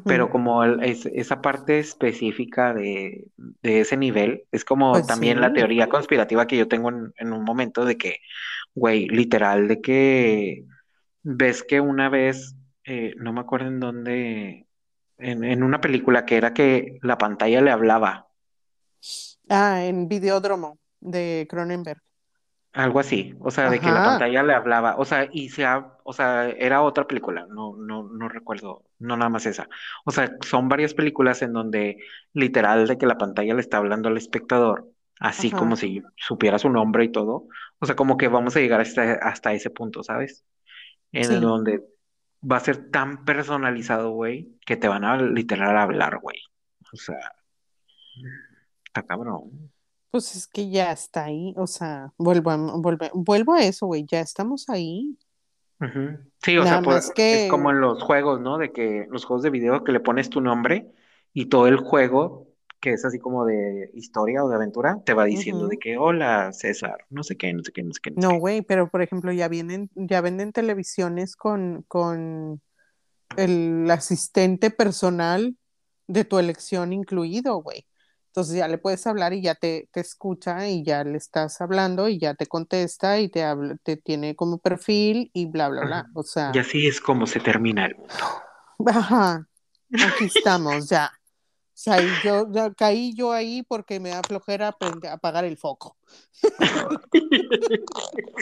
Pero 0.05 0.29
como 0.29 0.63
el- 0.63 0.83
es- 0.83 1.05
esa 1.05 1.41
parte 1.41 1.79
específica 1.79 2.73
de, 2.73 3.25
de 3.37 3.79
ese 3.81 3.95
nivel, 3.95 4.43
es 4.51 4.65
como 4.65 4.91
Pues 4.93 5.07
también 5.07 5.39
la 5.39 5.53
teoría 5.53 5.87
conspirativa 5.87 6.47
que 6.47 6.57
yo 6.57 6.67
tengo 6.67 6.89
en, 6.89 7.13
en 7.17 7.31
un 7.33 7.43
momento 7.43 7.85
de 7.85 7.97
que, 7.97 8.17
güey, 8.75 9.07
literal, 9.07 9.67
de 9.69 9.81
que 9.81 10.65
ves 11.23 11.63
que 11.63 11.79
una 11.79 12.09
vez, 12.09 12.55
eh, 12.85 13.13
no 13.17 13.33
me 13.33 13.41
acuerdo 13.41 13.67
en 13.67 13.79
dónde, 13.79 14.67
en, 15.17 15.43
en 15.43 15.63
una 15.63 15.81
película 15.81 16.25
que 16.25 16.37
era 16.37 16.53
que 16.53 16.99
la 17.01 17.17
pantalla 17.17 17.61
le 17.61 17.71
hablaba, 17.71 18.29
Ah, 19.49 19.83
en 19.85 20.07
Videódromo 20.09 20.79
de 20.99 21.47
Cronenberg. 21.49 22.01
algo 22.73 22.99
así, 22.99 23.35
o 23.39 23.51
sea, 23.51 23.69
de 23.69 23.81
que 23.81 23.91
la 23.91 24.01
pantalla 24.01 24.41
le 24.43 24.53
hablaba, 24.53 24.95
o 24.97 25.05
sea, 25.05 25.29
y 25.31 25.49
se 25.49 25.63
ha- 25.65 25.95
o 26.03 26.11
sea, 26.13 26.49
era 26.49 26.81
otra 26.81 27.05
película, 27.07 27.45
no, 27.49 27.75
no, 27.77 28.03
no 28.03 28.27
recuerdo, 28.29 28.83
no 28.99 29.15
nada 29.15 29.29
más 29.29 29.45
esa. 29.45 29.69
O 30.05 30.11
sea, 30.11 30.31
son 30.41 30.69
varias 30.69 30.93
películas 30.95 31.41
en 31.43 31.53
donde 31.53 31.97
literal 32.33 32.87
de 32.87 32.97
que 32.97 33.05
la 33.05 33.17
pantalla 33.19 33.53
le 33.53 33.61
está 33.61 33.77
hablando 33.77 34.09
al 34.09 34.17
espectador, 34.17 34.89
así 35.19 35.53
como 35.53 35.75
si 35.75 36.01
supiera 36.17 36.57
su 36.59 36.69
nombre 36.69 37.05
y 37.05 37.11
todo. 37.11 37.47
O 37.79 37.85
sea, 37.85 37.95
como 37.95 38.17
que 38.17 38.27
vamos 38.27 38.55
a 38.55 38.59
llegar 38.59 38.81
hasta, 38.81 39.13
hasta 39.15 39.53
ese 39.53 39.69
punto, 39.69 40.01
¿sabes? 40.03 40.43
En 41.13 41.39
sí. 41.39 41.39
donde 41.41 41.83
va 42.49 42.57
a 42.57 42.61
ser 42.61 42.91
tan 42.91 43.25
personalizado, 43.25 44.11
güey, 44.11 44.57
que 44.65 44.75
te 44.75 44.87
van 44.87 45.03
a 45.03 45.17
literal 45.17 45.77
hablar, 45.77 46.19
güey. 46.19 46.37
O 46.91 46.97
sea, 46.97 47.33
está 48.85 49.03
cabrón. 49.03 49.71
Pues 50.11 50.35
es 50.35 50.47
que 50.47 50.69
ya 50.69 50.91
está 50.91 51.25
ahí, 51.25 51.53
o 51.57 51.65
sea, 51.65 52.13
vuelvo 52.17 52.51
a, 52.51 52.57
vuelvo 53.13 53.53
a 53.53 53.63
eso, 53.63 53.87
güey, 53.87 54.05
ya 54.05 54.19
estamos 54.19 54.69
ahí. 54.69 55.17
Sí, 56.41 56.57
o 56.57 56.63
Nada 56.63 56.77
sea, 56.77 56.81
más 56.81 57.11
es 57.15 57.49
como 57.49 57.71
en 57.71 57.81
los 57.81 58.01
juegos, 58.01 58.39
¿no? 58.39 58.57
De 58.57 58.71
que 58.71 59.05
los 59.09 59.25
juegos 59.25 59.43
de 59.43 59.49
video 59.49 59.83
que 59.83 59.91
le 59.91 59.99
pones 59.99 60.29
tu 60.29 60.39
nombre 60.39 60.93
y 61.33 61.47
todo 61.47 61.67
el 61.67 61.77
juego, 61.77 62.47
que 62.83 62.93
es 62.93 63.05
así 63.05 63.19
como 63.19 63.45
de 63.45 63.89
historia 63.93 64.43
o 64.43 64.49
de 64.49 64.55
aventura, 64.55 65.01
te 65.05 65.13
va 65.13 65.25
diciendo 65.25 65.67
de 65.67 65.79
que, 65.79 65.97
hola, 65.97 66.51
César, 66.53 67.05
no 67.09 67.23
sé 67.23 67.37
qué, 67.37 67.53
no 67.53 67.63
sé 67.63 67.71
qué, 67.71 67.83
no 67.83 67.93
sé 67.93 68.01
qué, 68.03 68.11
no 68.15 68.37
güey, 68.39 68.61
pero 68.61 68.89
por 68.89 69.01
ejemplo, 69.01 69.31
ya 69.31 69.47
vienen, 69.47 69.89
ya 69.95 70.21
venden 70.21 70.51
televisiones 70.51 71.35
con, 71.35 71.83
con 71.87 72.61
el 73.37 73.89
asistente 73.91 74.71
personal 74.71 75.57
de 76.07 76.25
tu 76.25 76.39
elección 76.39 76.93
incluido, 76.93 77.57
güey. 77.63 77.87
Entonces 78.27 78.55
ya 78.57 78.67
le 78.67 78.77
puedes 78.79 79.07
hablar 79.07 79.33
y 79.33 79.41
ya 79.43 79.55
te, 79.55 79.89
te 79.93 80.01
escucha 80.01 80.67
y 80.69 80.83
ya 80.83 81.03
le 81.03 81.17
estás 81.17 81.61
hablando 81.61 82.09
y 82.09 82.19
ya 82.19 82.35
te 82.35 82.47
contesta 82.47 83.19
y 83.19 83.29
te 83.29 83.43
habla, 83.43 83.77
te 83.83 83.97
tiene 83.97 84.35
como 84.35 84.59
perfil 84.59 85.31
y 85.33 85.47
bla, 85.47 85.69
bla, 85.69 85.83
bla. 85.83 86.09
O 86.15 86.23
Y 86.53 86.57
sea, 86.57 86.59
así 86.59 86.87
es 86.87 87.01
como 87.01 87.27
se 87.27 87.41
termina 87.41 87.85
el 87.85 87.95
mundo. 87.97 88.13
ajá, 88.87 89.47
aquí 89.99 90.25
estamos 90.25 90.89
ya. 90.89 91.11
O 91.75 91.75
sea, 91.75 91.97
yo 92.23 92.47
caí 92.77 93.15
yo 93.15 93.31
ahí 93.31 93.63
porque 93.63 93.99
me 93.99 94.09
da 94.09 94.21
flojera 94.21 94.75
apagar 95.11 95.43
el 95.45 95.57
foco. 95.57 95.97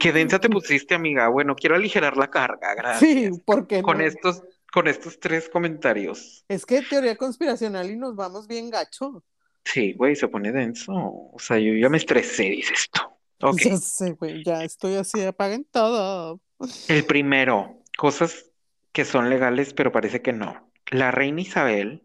Qué 0.00 0.12
densa 0.12 0.38
te 0.38 0.48
pusiste, 0.48 0.94
amiga. 0.94 1.28
Bueno, 1.28 1.54
quiero 1.54 1.74
aligerar 1.74 2.16
la 2.16 2.30
carga, 2.30 2.98
Sí, 2.98 3.24
gracias. 3.24 3.40
porque 3.44 3.82
Con 3.82 3.98
no. 3.98 4.04
estos, 4.04 4.42
con 4.72 4.88
estos 4.88 5.20
tres 5.20 5.48
comentarios. 5.48 6.44
Es 6.48 6.64
que 6.64 6.82
teoría 6.82 7.16
conspiracional 7.16 7.90
y 7.90 7.96
nos 7.96 8.16
vamos 8.16 8.46
bien 8.46 8.70
gacho. 8.70 9.22
Sí, 9.64 9.92
güey, 9.94 10.16
se 10.16 10.28
pone 10.28 10.52
denso. 10.52 10.92
O 10.94 11.36
sea, 11.38 11.58
yo 11.58 11.74
ya 11.74 11.88
me 11.88 11.98
estresé, 11.98 12.44
dices 12.44 12.88
tú. 12.90 13.00
Ok. 13.46 13.60
Ya 13.64 13.76
sé, 13.76 14.12
güey, 14.12 14.42
ya 14.44 14.64
estoy 14.64 14.94
así, 14.94 15.22
apaguen 15.22 15.66
todo. 15.70 16.40
El 16.88 17.04
primero, 17.04 17.82
cosas 17.98 18.50
que 18.92 19.04
son 19.04 19.28
legales, 19.28 19.74
pero 19.74 19.92
parece 19.92 20.22
que 20.22 20.32
no. 20.32 20.70
La 20.90 21.10
reina 21.10 21.40
Isabel 21.42 22.03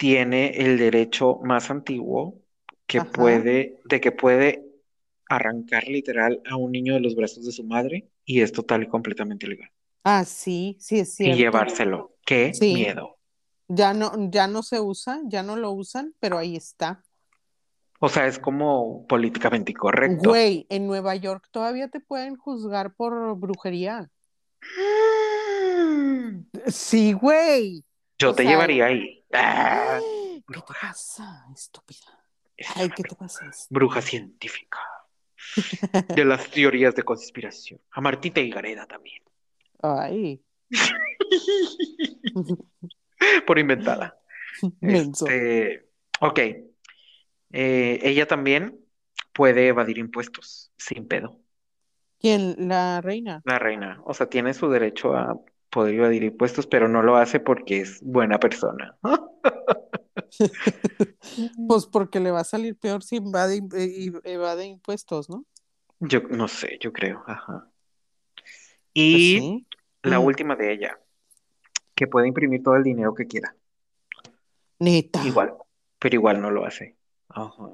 tiene 0.00 0.48
el 0.56 0.78
derecho 0.78 1.40
más 1.44 1.70
antiguo 1.70 2.40
que 2.86 3.00
Ajá. 3.00 3.12
puede, 3.12 3.78
de 3.84 4.00
que 4.00 4.12
puede 4.12 4.64
arrancar 5.28 5.86
literal 5.86 6.40
a 6.48 6.56
un 6.56 6.72
niño 6.72 6.94
de 6.94 7.00
los 7.00 7.14
brazos 7.14 7.44
de 7.44 7.52
su 7.52 7.64
madre 7.64 8.08
y 8.24 8.40
es 8.40 8.50
total 8.50 8.82
y 8.84 8.88
completamente 8.88 9.46
legal. 9.46 9.70
Ah, 10.04 10.24
sí, 10.24 10.78
sí 10.80 11.00
es 11.00 11.12
Y 11.18 11.24
cierto. 11.24 11.36
llevárselo. 11.36 12.16
Qué 12.24 12.52
Sí. 12.54 12.72
miedo. 12.72 13.18
Ya 13.68 13.92
no, 13.92 14.12
ya 14.30 14.46
no 14.46 14.62
se 14.62 14.80
usa, 14.80 15.20
ya 15.26 15.42
no 15.42 15.56
lo 15.56 15.70
usan, 15.72 16.14
pero 16.18 16.38
ahí 16.38 16.56
está. 16.56 17.02
O 18.00 18.08
sea, 18.08 18.26
es 18.26 18.38
como 18.38 19.06
políticamente 19.06 19.72
incorrecto. 19.72 20.30
Güey, 20.30 20.66
en 20.70 20.86
Nueva 20.86 21.14
York 21.16 21.46
todavía 21.50 21.88
te 21.88 22.00
pueden 22.00 22.36
juzgar 22.36 22.94
por 22.94 23.36
brujería. 23.36 24.10
Sí, 26.68 27.12
güey. 27.12 27.84
Yo 28.18 28.30
O 28.30 28.34
te 28.34 28.42
sea, 28.42 28.50
llevaría 28.52 28.86
ahí. 28.86 29.19
Ah, 29.32 29.98
¿Qué 30.46 30.60
te 30.60 30.74
pasa, 30.80 31.46
estúpida? 31.54 32.24
Ay, 32.74 32.90
¿qué 32.90 33.02
te 33.02 33.14
pasa? 33.14 33.50
bruja 33.70 34.02
científica. 34.02 34.78
De 36.08 36.24
las 36.24 36.50
teorías 36.50 36.94
de 36.94 37.02
conspiración. 37.02 37.80
A 37.92 38.00
Martita 38.00 38.40
y 38.40 38.50
Gareda 38.50 38.86
también. 38.86 39.22
Ay, 39.82 40.42
Por 43.46 43.58
inventada. 43.58 44.18
Este, 44.80 45.88
ok. 46.20 46.38
Eh, 47.52 48.00
ella 48.02 48.26
también 48.26 48.78
puede 49.32 49.68
evadir 49.68 49.98
impuestos 49.98 50.72
sin 50.76 51.08
pedo. 51.08 51.40
¿Quién? 52.18 52.68
La 52.68 53.00
reina. 53.00 53.40
La 53.44 53.58
reina. 53.58 54.00
O 54.04 54.14
sea, 54.14 54.28
tiene 54.28 54.54
su 54.54 54.68
derecho 54.68 55.16
a 55.16 55.38
poder 55.70 55.94
evadir 55.94 56.22
impuestos, 56.24 56.66
pero 56.66 56.88
no 56.88 57.02
lo 57.02 57.16
hace 57.16 57.40
porque 57.40 57.80
es 57.80 58.00
buena 58.02 58.38
persona. 58.38 58.96
Pues 61.68 61.86
porque 61.86 62.20
le 62.20 62.30
va 62.30 62.40
a 62.40 62.44
salir 62.44 62.76
peor 62.76 63.02
si 63.02 63.16
eh, 63.16 64.12
evade 64.24 64.64
impuestos, 64.66 65.28
¿no? 65.28 65.44
Yo 66.00 66.20
no 66.22 66.48
sé, 66.48 66.78
yo 66.80 66.92
creo. 66.92 67.22
Ajá. 67.26 67.68
Pues 68.36 68.56
Y 68.94 69.38
sí. 69.38 69.66
la 70.02 70.18
Mm. 70.20 70.24
última 70.24 70.56
de 70.56 70.72
ella, 70.72 71.00
que 71.94 72.06
puede 72.06 72.28
imprimir 72.28 72.62
todo 72.62 72.76
el 72.76 72.82
dinero 72.82 73.14
que 73.14 73.26
quiera. 73.26 73.54
Neta. 74.78 75.24
Igual, 75.26 75.54
pero 75.98 76.14
igual 76.14 76.40
no 76.40 76.50
lo 76.50 76.64
hace. 76.64 76.96
Ajá. 77.28 77.70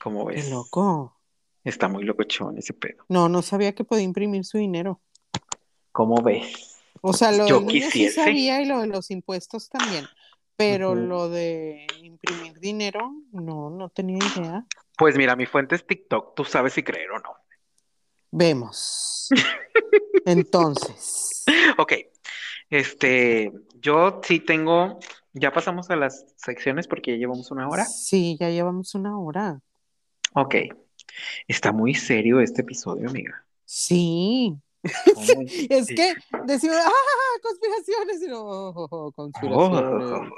¿Cómo 0.00 0.26
Qué 0.26 0.36
ves? 0.36 0.50
loco. 0.50 1.18
Está 1.64 1.88
muy 1.88 2.04
locochón 2.04 2.58
ese 2.58 2.74
pedo. 2.74 3.04
No, 3.08 3.28
no 3.28 3.42
sabía 3.42 3.74
que 3.74 3.84
podía 3.84 4.04
imprimir 4.04 4.44
su 4.44 4.58
dinero. 4.58 5.00
¿Cómo 5.94 6.20
ves? 6.22 6.80
O 7.02 7.12
sea, 7.12 7.30
lo 7.30 7.46
Yo 7.46 7.60
niño 7.60 7.88
sí 7.88 8.10
sabía 8.10 8.60
y 8.60 8.66
lo 8.66 8.80
de 8.80 8.88
los 8.88 9.12
impuestos 9.12 9.68
también. 9.68 10.06
Pero 10.56 10.96
lo 10.96 11.28
de 11.28 11.86
imprimir 12.02 12.58
dinero, 12.58 13.12
no, 13.30 13.70
no 13.70 13.88
tenía 13.90 14.18
idea. 14.36 14.66
Pues 14.98 15.16
mira, 15.16 15.36
mi 15.36 15.46
fuente 15.46 15.76
es 15.76 15.86
TikTok. 15.86 16.34
Tú 16.34 16.44
sabes 16.44 16.72
si 16.72 16.82
creer 16.82 17.12
o 17.12 17.20
no. 17.20 17.30
Vemos. 18.32 19.28
Entonces, 20.26 21.44
Ok. 21.78 21.92
Este, 22.70 23.52
yo 23.80 24.20
sí 24.24 24.40
tengo. 24.40 24.98
Ya 25.32 25.52
pasamos 25.52 25.90
a 25.90 25.96
las 25.96 26.26
secciones 26.36 26.88
porque 26.88 27.12
ya 27.12 27.18
llevamos 27.18 27.52
una 27.52 27.68
hora. 27.68 27.84
sí, 27.84 28.36
ya 28.40 28.50
llevamos 28.50 28.96
una 28.96 29.16
hora. 29.16 29.60
Ok. 30.32 30.56
Está 31.46 31.70
muy 31.70 31.94
serio 31.94 32.40
este 32.40 32.62
episodio, 32.62 33.08
amiga. 33.08 33.44
Sí. 33.64 34.56
Es 35.70 35.86
que 35.88 36.14
decimos, 36.44 36.76
¡ah! 36.84 36.90
Conspiraciones. 37.42 38.22
Y 38.22 38.26
no, 38.28 38.40
oh, 38.42 38.72
oh, 38.76 38.88
oh, 38.90 39.12
conspiraciones. 39.12 40.32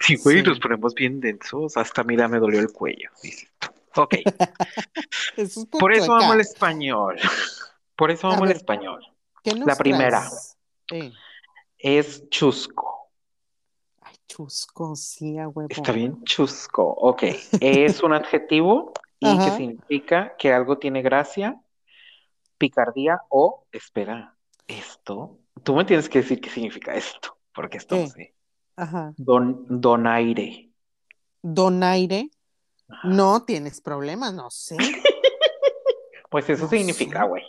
Sí, 0.00 0.16
güey, 0.16 0.38
Sí. 0.38 0.42
nos 0.44 0.60
ponemos 0.60 0.94
bien 0.94 1.20
densos. 1.20 1.76
Hasta 1.76 2.02
mira, 2.04 2.28
me 2.28 2.38
dolió 2.38 2.60
el 2.60 2.72
cuello, 2.72 3.10
dices. 3.22 3.48
Ok. 3.96 4.14
Eso 5.36 5.60
es 5.60 5.66
Por 5.70 5.92
eso 5.92 6.06
tueca. 6.06 6.24
amo 6.24 6.34
el 6.34 6.40
español. 6.40 7.16
Por 7.96 8.10
eso 8.10 8.28
amo 8.28 8.44
el 8.44 8.48
ver. 8.48 8.56
español. 8.56 9.06
¿Qué 9.42 9.54
nos 9.54 9.66
la 9.66 9.76
primera. 9.76 10.28
Eh, 10.92 11.12
Es 11.78 12.28
chusco. 12.30 13.08
Ay, 14.02 14.14
chusco, 14.28 14.94
sí, 14.96 15.38
a 15.38 15.48
huevo. 15.48 15.68
Está 15.70 15.92
bien 15.92 16.22
chusco. 16.24 16.84
Ok. 16.84 17.22
Es 17.60 18.02
un 18.02 18.12
adjetivo 18.12 18.92
y 19.18 19.38
que 19.38 19.50
significa 19.56 20.36
que 20.36 20.52
algo 20.52 20.76
tiene 20.78 21.00
gracia, 21.00 21.58
picardía 22.58 23.20
o 23.28 23.66
espera. 23.72 24.36
Esto. 24.68 25.38
Tú 25.62 25.74
me 25.74 25.84
tienes 25.84 26.08
que 26.08 26.20
decir 26.20 26.40
qué 26.40 26.50
significa 26.50 26.94
esto, 26.94 27.38
porque 27.54 27.76
esto 27.78 27.96
no 27.96 28.06
sé. 28.08 28.34
Ajá. 28.76 29.12
Don, 29.16 29.64
donaire. 29.80 30.70
Donaire. 31.42 32.30
Ajá. 32.88 33.08
No 33.08 33.44
tienes 33.44 33.80
problemas, 33.80 34.34
no 34.34 34.50
sé. 34.50 34.76
Pues 36.28 36.50
eso 36.50 36.64
No 36.64 36.70
significa, 36.70 37.22
güey. 37.24 37.44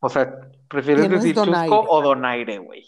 O 0.00 0.08
sea, 0.08 0.34
¿prefieres 0.66 1.02
¿Quién 1.02 1.12
es 1.14 1.22
decir 1.22 1.34
chusco 1.36 1.84
o 1.86 2.02
donaire, 2.02 2.58
güey? 2.58 2.84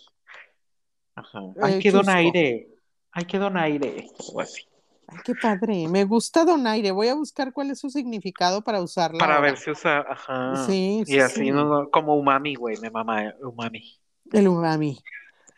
Ajá. 1.14 1.38
Ay, 1.62 1.74
Eh, 1.74 1.78
qué 1.80 1.90
chusco. 1.92 2.04
donaire. 2.04 2.68
Ay, 3.12 3.24
qué 3.26 3.38
donaire. 3.38 4.06
O 4.32 4.40
así. 4.40 4.62
Ay, 5.08 5.18
qué 5.24 5.34
padre. 5.34 5.88
Me 5.88 6.04
gusta 6.04 6.44
donaire. 6.44 6.90
Voy 6.92 7.08
a 7.08 7.14
buscar 7.14 7.52
cuál 7.52 7.70
es 7.70 7.78
su 7.80 7.90
significado 7.90 8.62
para 8.62 8.80
usarla 8.82 9.18
Para 9.18 9.36
ahora. 9.36 9.50
ver 9.50 9.58
si 9.58 9.70
usa, 9.70 10.00
ajá. 10.08 10.64
Sí, 10.66 11.02
Y 11.06 11.06
sí, 11.06 11.18
así, 11.20 11.40
sí. 11.44 11.50
no, 11.50 11.88
como 11.90 12.16
umami, 12.16 12.54
güey, 12.54 12.76
me 12.78 12.90
mama 12.90 13.34
umami. 13.42 13.98
El 14.32 14.48
umami. 14.48 14.98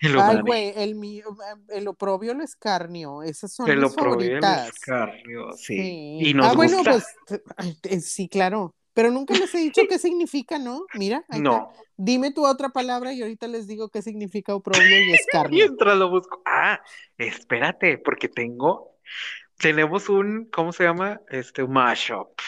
El 0.01 0.13
Ay, 0.13 0.15
umami. 0.37 0.41
güey, 0.43 0.73
el, 0.77 0.95
mi- 0.95 1.23
el 1.69 1.89
oprobio, 1.89 2.33
el 2.33 2.41
escarnio. 2.43 3.23
Esas 3.23 3.53
son 3.55 3.71
El 3.71 3.81
mis 3.81 3.93
oprobio 3.93 4.29
y 4.29 4.33
el 4.35 4.41
favoritas. 4.43 4.69
escarnio, 4.75 5.53
sí. 5.53 5.77
Sí. 5.77 6.19
Y 6.21 6.35
nos 6.35 6.47
ah, 6.49 6.53
bueno, 6.55 6.83
pues 6.85 7.07
ay, 7.57 7.79
eh, 7.85 8.01
sí, 8.01 8.29
claro. 8.29 8.75
Pero 8.93 9.11
nunca 9.11 9.35
les 9.35 9.55
he 9.55 9.59
dicho 9.59 9.83
qué 9.89 9.99
significa, 9.99 10.59
¿no? 10.59 10.83
Mira, 10.95 11.19
ahí 11.29 11.39
está. 11.39 11.41
No. 11.41 11.73
Dime 11.99 12.31
tu 12.33 12.47
otra 12.47 12.71
palabra 12.71 13.13
y 13.13 13.21
ahorita 13.23 13.47
les 13.47 13.67
digo 13.67 13.91
qué 13.91 14.01
significa 14.03 14.55
oprobio 14.55 14.83
y 15.01 15.13
escarnio. 15.15 15.67
Mientras 15.67 15.97
lo 15.99 16.09
busco. 16.11 16.41
Ah, 16.47 16.81
espérate, 17.19 17.99
porque 17.99 18.29
tengo, 18.29 18.96
tenemos 19.59 20.09
un, 20.09 20.47
¿cómo 20.47 20.73
se 20.73 20.85
llama? 20.85 21.21
Este, 21.29 21.63
un 21.63 21.73
mashup 21.73 22.39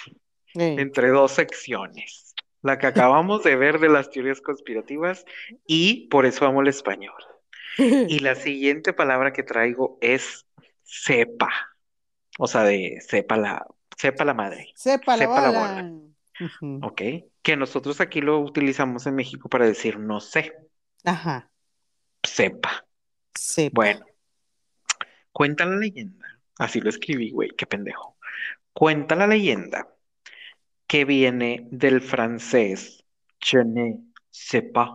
entre 0.54 1.09
dos 1.09 1.32
secciones. 1.32 2.34
La 2.62 2.78
que 2.78 2.86
acabamos 2.88 3.44
de 3.44 3.54
ver 3.56 3.78
de 3.78 3.88
las 3.88 4.11
teorías 4.11 4.40
conspirativas 4.40 5.24
y 5.66 6.09
por 6.09 6.26
eso 6.26 6.46
amo 6.46 6.61
el 6.62 6.68
español. 6.68 7.14
Y 8.09 8.18
la 8.18 8.34
siguiente 8.34 8.92
palabra 8.92 9.32
que 9.32 9.44
traigo 9.44 9.98
es 10.00 10.46
cepa. 10.82 11.50
O 12.36 12.48
sea, 12.48 12.64
de 12.64 12.98
cepa 13.00 13.36
la, 13.36 13.64
cepa 13.96 14.24
la 14.24 14.34
madre. 14.34 14.72
Sepa 14.74 15.16
la 15.16 15.18
Sepa 15.18 15.40
la 15.40 15.50
bala. 15.52 15.92
Ujú. 16.40 16.80
¿Ok? 16.82 17.02
Que 17.42 17.56
nosotros 17.56 18.00
aquí 18.00 18.20
lo 18.20 18.40
utilizamos 18.40 19.06
en 19.06 19.14
México 19.14 19.48
para 19.48 19.64
decir 19.64 19.98
no 19.98 20.20
sé, 20.20 20.52
Ajá. 21.04 21.50
sepa. 22.24 22.84
Sepa. 23.34 23.74
Bueno, 23.74 24.06
cuenta 25.32 25.64
la 25.64 25.76
leyenda. 25.76 26.38
Así 26.59 26.80
lo 26.80 26.90
escribí, 26.90 27.30
güey, 27.30 27.50
qué 27.56 27.66
pendejo. 27.66 28.16
Cuenta 28.72 29.14
la 29.16 29.26
leyenda 29.26 29.88
que 30.86 31.04
viene 31.04 31.66
del 31.70 32.00
francés 32.00 33.04
je 33.40 33.64
ne 33.64 33.94
sais 34.30 34.62
pas. 34.72 34.90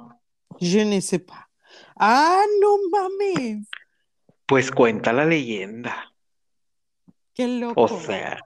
Je 0.60 0.84
ne 0.86 1.00
sais 1.02 1.20
pas. 1.20 1.48
Ah, 1.96 2.44
no 2.62 2.78
mames. 2.90 3.68
Pues 4.46 4.72
cuenta 4.72 5.14
la 5.14 5.26
leyenda. 5.26 6.14
Qué 7.34 7.48
loco. 7.48 7.82
O 7.82 7.88
sea, 7.88 8.40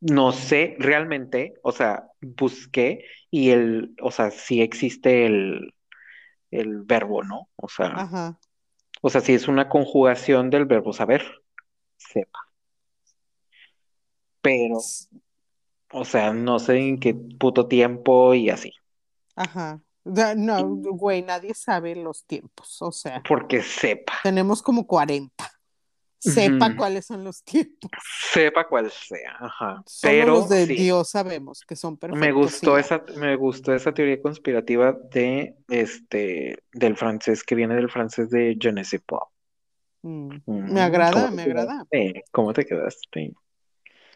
no 0.00 0.32
sé 0.32 0.76
realmente, 0.78 1.54
o 1.62 1.72
sea, 1.72 2.08
busqué 2.20 3.04
y 3.30 3.50
el, 3.50 3.94
o 4.00 4.10
sea, 4.10 4.30
sí 4.30 4.62
existe 4.62 5.26
el, 5.26 5.74
el 6.50 6.82
verbo, 6.82 7.22
¿no? 7.22 7.48
O 7.56 7.68
sea, 7.68 7.88
Ajá. 7.88 8.38
o 9.02 9.10
sea, 9.10 9.20
sí 9.20 9.34
es 9.34 9.48
una 9.48 9.68
conjugación 9.68 10.50
del 10.50 10.64
verbo 10.64 10.92
saber, 10.92 11.24
sepa. 11.98 12.38
Pero, 14.40 14.78
o 15.92 16.04
sea, 16.04 16.32
no 16.32 16.58
sé 16.58 16.78
en 16.78 16.98
qué 17.00 17.14
puto 17.14 17.66
tiempo 17.68 18.34
y 18.34 18.50
así. 18.50 18.72
Ajá. 19.36 19.80
No, 20.36 20.64
güey, 20.76 21.22
nadie 21.22 21.52
sabe 21.54 21.94
los 21.94 22.24
tiempos. 22.24 22.80
O 22.80 22.92
sea, 22.92 23.22
Porque 23.28 23.62
sepa. 23.62 24.14
tenemos 24.22 24.62
como 24.62 24.86
40. 24.86 25.50
sepa 26.18 26.74
cuáles 26.76 27.06
son 27.06 27.24
los 27.24 27.42
tiempos. 27.44 27.90
Sepa 28.32 28.66
cuál 28.66 28.90
sea, 28.90 29.36
ajá. 29.38 29.82
Solo 29.86 30.10
Pero 30.12 30.26
los 30.26 30.48
de 30.48 30.66
sí, 30.66 30.74
Dios 30.76 31.10
sabemos 31.10 31.60
que 31.66 31.76
son 31.76 31.96
perfectos. 31.98 32.20
me 32.26 32.32
gustó 32.32 32.78
esa, 32.78 33.04
me 33.16 33.36
gustó 33.36 33.74
esa 33.74 33.92
teoría 33.92 34.20
conspirativa 34.22 34.92
de 35.12 35.56
este 35.68 36.64
del 36.72 36.96
francés 36.96 37.44
que 37.44 37.54
viene 37.54 37.74
del 37.74 37.90
francés 37.90 38.30
de 38.30 38.56
je 38.60 38.72
ne 38.72 38.84
sais 38.84 39.02
pas. 39.02 39.20
Mm, 40.02 40.36
Me 40.46 40.80
agrada, 40.80 41.12
¿cómo 41.12 41.26
te 41.30 41.36
me 41.36 41.42
agrada. 41.42 41.86
quedaste? 41.90 42.24
¿Cómo 42.30 42.52
te 42.52 42.64
quedaste? 42.64 43.32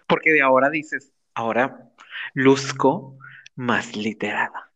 Porque 0.06 0.32
de 0.32 0.42
ahora 0.42 0.70
dices, 0.70 1.12
ahora 1.34 1.90
luzco 2.34 3.18
más 3.56 3.96
literada. 3.96 4.72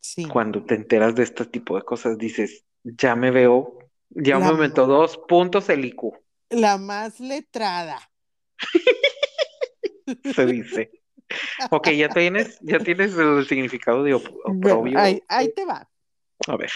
Sí. 0.00 0.28
Cuando 0.28 0.64
te 0.64 0.74
enteras 0.74 1.14
de 1.14 1.22
este 1.22 1.44
tipo 1.46 1.76
de 1.76 1.82
cosas, 1.82 2.18
dices, 2.18 2.64
ya 2.82 3.14
me 3.16 3.30
veo, 3.30 3.78
ya 4.10 4.38
me 4.38 4.46
aumentó 4.46 4.86
dos 4.86 5.18
puntos 5.28 5.68
el 5.68 5.84
IQ, 5.84 6.12
la 6.50 6.78
más 6.78 7.20
letrada. 7.20 7.98
se 10.34 10.46
dice. 10.46 10.90
Ok, 11.70 11.90
ya 11.90 12.08
tienes, 12.08 12.58
ya 12.62 12.78
tienes 12.78 13.16
el 13.16 13.46
significado 13.46 14.02
de 14.02 14.14
Bueno, 14.14 14.34
oprobio. 14.44 14.98
ahí, 14.98 15.22
ahí 15.28 15.52
te 15.52 15.64
va. 15.64 15.88
A 16.46 16.56
ver, 16.56 16.70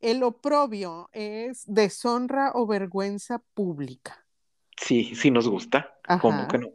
El 0.00 0.22
oprobio 0.22 1.08
es 1.12 1.64
deshonra 1.66 2.52
o 2.54 2.66
vergüenza 2.66 3.42
pública. 3.54 4.24
sí, 4.76 5.14
sí 5.14 5.30
nos 5.30 5.48
gusta. 5.48 5.92
¿Cómo 6.20 6.46
que 6.48 6.58
no? 6.58 6.68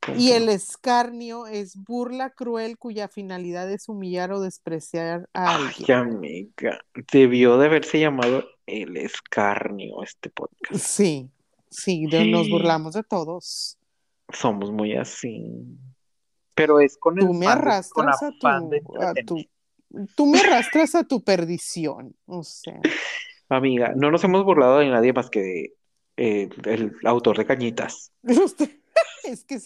¿Cómo 0.00 0.16
Y 0.18 0.28
que 0.30 0.36
el 0.36 0.46
no? 0.46 0.52
escarnio 0.52 1.46
es 1.46 1.76
burla 1.76 2.30
cruel 2.30 2.76
cuya 2.78 3.06
finalidad 3.08 3.70
es 3.70 3.88
humillar 3.88 4.32
o 4.32 4.40
despreciar 4.40 5.28
a 5.34 5.56
Ay, 5.56 5.64
alguien. 5.66 5.98
amiga, 5.98 6.80
debió 7.12 7.56
de 7.58 7.66
haberse 7.66 8.00
llamado 8.00 8.44
el 8.66 8.96
escarnio 8.96 10.02
este 10.02 10.30
podcast. 10.30 10.74
Sí, 10.84 11.30
sí, 11.70 12.06
de- 12.06 12.24
nos 12.26 12.48
burlamos 12.50 12.94
de 12.94 13.02
todos. 13.04 13.76
Somos 14.32 14.70
muy 14.72 14.96
así. 14.96 15.44
Pero 16.54 16.80
es 16.80 16.96
con 16.98 17.16
Tú 17.16 17.32
el 17.32 17.38
me 17.38 17.46
fan 17.46 17.58
de- 17.58 17.62
con 17.90 18.08
arrastras 18.08 18.22
a 18.22 18.30
tu, 18.40 18.46
a 18.48 18.58
tu, 18.58 18.74
entretener. 18.74 19.48
Tú 20.14 20.26
me 20.26 20.40
arrastras 20.40 20.94
a 20.94 21.04
tu 21.04 21.22
perdición. 21.22 22.14
O 22.26 22.42
sea, 22.42 22.80
Amiga, 23.48 23.92
no 23.96 24.10
nos 24.10 24.22
hemos 24.24 24.44
burlado 24.44 24.78
de 24.78 24.88
nadie 24.88 25.12
más 25.12 25.28
que 25.28 25.40
de, 25.40 25.74
eh, 26.16 26.48
el 26.64 26.92
autor 27.04 27.36
de 27.38 27.46
Cañitas. 27.46 28.12
es 29.24 29.44
que 29.44 29.56
güey 29.56 29.56
es- 29.56 29.64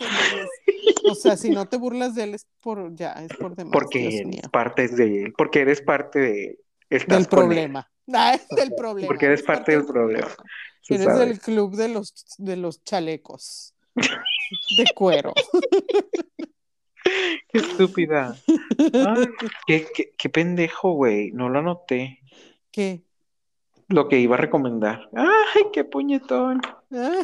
o 1.11 1.15
sea, 1.15 1.37
si 1.37 1.51
no 1.51 1.69
te 1.69 1.77
burlas 1.77 2.15
de 2.15 2.25
él 2.25 2.35
es 2.35 2.47
por, 2.61 2.95
ya, 2.95 3.13
es 3.13 3.37
por 3.37 3.55
demás, 3.55 3.73
Porque 3.73 4.19
eres 4.21 4.49
parte 4.51 4.89
de 4.89 5.25
él, 5.25 5.35
porque 5.37 5.61
eres 5.61 5.83
parte 5.83 6.19
de, 6.19 6.59
estás 6.89 7.19
Del 7.19 7.29
problema. 7.29 7.91
Ah, 8.13 8.39
del 8.57 8.73
problema. 8.75 9.07
porque 9.07 9.27
eres 9.27 9.43
parte 9.43 9.73
del 9.73 9.85
problema. 9.85 10.29
se 10.83 10.95
Eres 10.95 11.19
del 11.19 11.41
club 11.41 11.75
de 11.77 11.89
los, 11.89 12.13
de 12.39 12.57
los 12.57 12.83
chalecos 12.85 13.75
de 13.95 14.85
cuero. 14.95 15.33
Qué 17.49 17.59
estúpida. 17.59 18.37
Ay, 19.07 19.29
qué, 19.67 19.87
qué, 19.95 20.15
qué 20.17 20.29
pendejo, 20.29 20.93
güey. 20.93 21.31
No 21.33 21.49
lo 21.49 21.61
anoté. 21.61 22.21
¿Qué? 22.71 23.03
Lo 23.89 24.09
que 24.09 24.19
iba 24.19 24.37
a 24.37 24.39
recomendar. 24.39 25.09
Ay, 25.15 25.65
qué 25.73 25.85
puñetón. 25.85 26.61
Ah. 26.93 27.23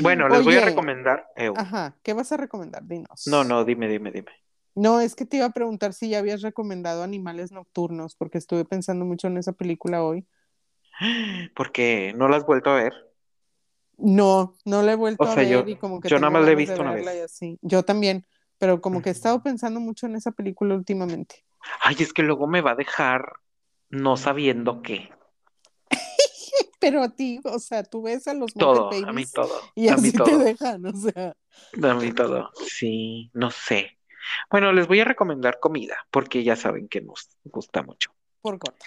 Bueno, 0.00 0.28
les 0.28 0.44
voy 0.44 0.56
a 0.56 0.64
recomendar. 0.64 1.26
Ew. 1.36 1.54
Ajá, 1.56 1.96
¿qué 2.02 2.12
vas 2.12 2.32
a 2.32 2.36
recomendar? 2.36 2.86
Dinos. 2.86 3.26
No, 3.26 3.44
no, 3.44 3.64
dime, 3.64 3.88
dime, 3.88 4.10
dime. 4.10 4.32
No, 4.74 5.00
es 5.00 5.14
que 5.14 5.26
te 5.26 5.38
iba 5.38 5.46
a 5.46 5.52
preguntar 5.52 5.92
si 5.92 6.08
ya 6.08 6.18
habías 6.18 6.40
recomendado 6.40 7.02
Animales 7.02 7.52
Nocturnos, 7.52 8.16
porque 8.16 8.38
estuve 8.38 8.64
pensando 8.64 9.04
mucho 9.04 9.26
en 9.26 9.36
esa 9.36 9.52
película 9.52 10.02
hoy. 10.02 10.26
Porque 11.54 12.12
no 12.16 12.28
la 12.28 12.36
has 12.36 12.46
vuelto 12.46 12.70
a 12.70 12.76
ver. 12.76 12.92
No, 13.98 14.56
no 14.64 14.82
la 14.82 14.92
he 14.92 14.96
vuelto 14.96 15.22
O 15.22 15.26
a 15.26 15.34
sea, 15.34 15.42
yo, 15.42 15.58
ver 15.58 15.70
y 15.70 15.76
como 15.76 16.00
que 16.00 16.08
yo 16.08 16.18
nada 16.18 16.30
más 16.30 16.44
la 16.44 16.52
he 16.52 16.56
visto 16.56 16.80
una 16.80 16.94
vez. 16.94 17.40
Yo 17.60 17.82
también, 17.82 18.24
pero 18.62 18.80
como 18.80 19.02
que 19.02 19.08
he 19.08 19.12
estado 19.12 19.42
pensando 19.42 19.80
mucho 19.80 20.06
en 20.06 20.14
esa 20.14 20.30
película 20.30 20.76
últimamente. 20.76 21.44
Ay, 21.80 21.96
es 21.98 22.12
que 22.12 22.22
luego 22.22 22.46
me 22.46 22.60
va 22.60 22.70
a 22.70 22.76
dejar 22.76 23.32
no 23.90 24.16
sabiendo 24.16 24.82
qué. 24.82 25.10
Pero 26.80 27.02
a 27.02 27.08
ti, 27.08 27.40
o 27.42 27.58
sea, 27.58 27.82
tú 27.82 28.02
ves 28.02 28.28
a 28.28 28.34
los 28.34 28.54
Muppet 28.54 28.60
Todo, 28.60 28.90
a 29.04 29.12
mí 29.12 29.26
todo, 29.26 29.60
y 29.74 29.88
a 29.88 29.96
mí 29.96 30.10
así 30.10 30.12
te 30.12 30.18
todo, 30.18 30.38
dejan, 30.38 30.86
o 30.86 30.96
sea, 30.96 31.34
a 31.82 31.94
mí 31.94 32.12
todo. 32.12 32.52
Sí, 32.64 33.32
no 33.34 33.50
sé. 33.50 33.98
Bueno, 34.48 34.72
les 34.72 34.86
voy 34.86 35.00
a 35.00 35.06
recomendar 35.06 35.58
comida, 35.58 35.96
porque 36.12 36.44
ya 36.44 36.54
saben 36.54 36.86
que 36.86 37.00
nos 37.00 37.30
gusta 37.42 37.82
mucho. 37.82 38.14
por 38.42 38.60
corta. 38.60 38.86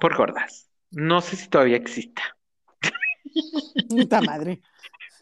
Por 0.00 0.16
gordas. 0.16 0.68
No 0.90 1.20
sé 1.20 1.36
si 1.36 1.48
todavía 1.48 1.76
exista, 1.76 2.36
Puta 3.88 4.20
madre. 4.20 4.60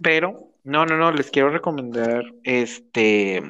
Pero 0.03 0.55
no, 0.65 0.87
no, 0.87 0.97
no, 0.97 1.13
les 1.13 1.31
quiero 1.31 1.51
recomendar, 1.51 2.25
este, 2.43 3.43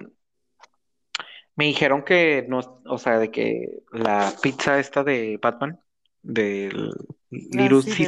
me 1.56 1.64
dijeron 1.66 2.04
que 2.04 2.44
no, 2.48 2.80
o 2.86 2.98
sea, 2.98 3.18
de 3.18 3.30
que 3.30 3.82
la 3.92 4.32
pizza 4.42 4.78
esta 4.78 5.04
de 5.04 5.38
Batman, 5.40 5.80
del 6.22 6.90
Ah, 7.30 7.68
Little 7.70 7.82
sí, 7.82 8.06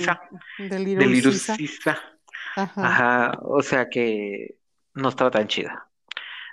del, 0.59 0.85
del. 0.97 1.23
Caesar, 1.23 1.99
Ajá. 2.57 2.87
ajá, 2.87 3.39
o 3.43 3.63
sea 3.63 3.89
que 3.91 4.57
no 4.95 5.11
estaba 5.11 5.31
tan 5.31 5.47
chida. 5.47 5.91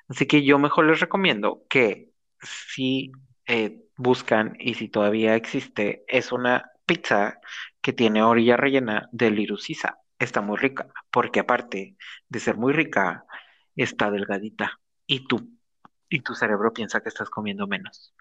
Así 0.10 0.26
que 0.26 0.44
yo 0.44 0.60
mejor 0.60 0.86
les 0.86 1.00
recomiendo 1.00 1.64
que 1.70 2.12
si 2.42 3.12
eh, 3.46 3.84
buscan 3.96 4.56
y 4.60 4.74
si 4.74 4.90
todavía 4.90 5.36
existe, 5.36 6.04
es 6.08 6.32
una 6.32 6.70
pizza 6.86 7.40
que 7.82 7.94
tiene 7.94 8.22
orilla 8.22 8.58
rellena 8.58 9.08
de 9.12 9.48
Caesar. 9.66 9.96
Está 10.20 10.41
muy 10.41 10.57
rica, 10.57 10.88
porque 11.11 11.39
aparte 11.39 11.95
de 12.28 12.39
ser 12.39 12.57
muy 12.57 12.74
rica, 12.74 13.26
está 13.76 14.09
delgadita. 14.09 14.80
Y 15.05 15.28
tú, 15.28 15.49
y 16.09 16.22
tu 16.22 16.34
cerebro 16.34 16.74
piensa 16.74 17.01
que 17.01 17.09
estás 17.09 17.30
comiendo 17.30 17.68
menos. 17.68 18.13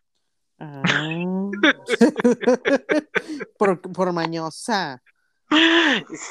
Ah. 0.58 0.82
por, 3.58 3.80
por 3.80 4.12
mañosa. 4.12 5.02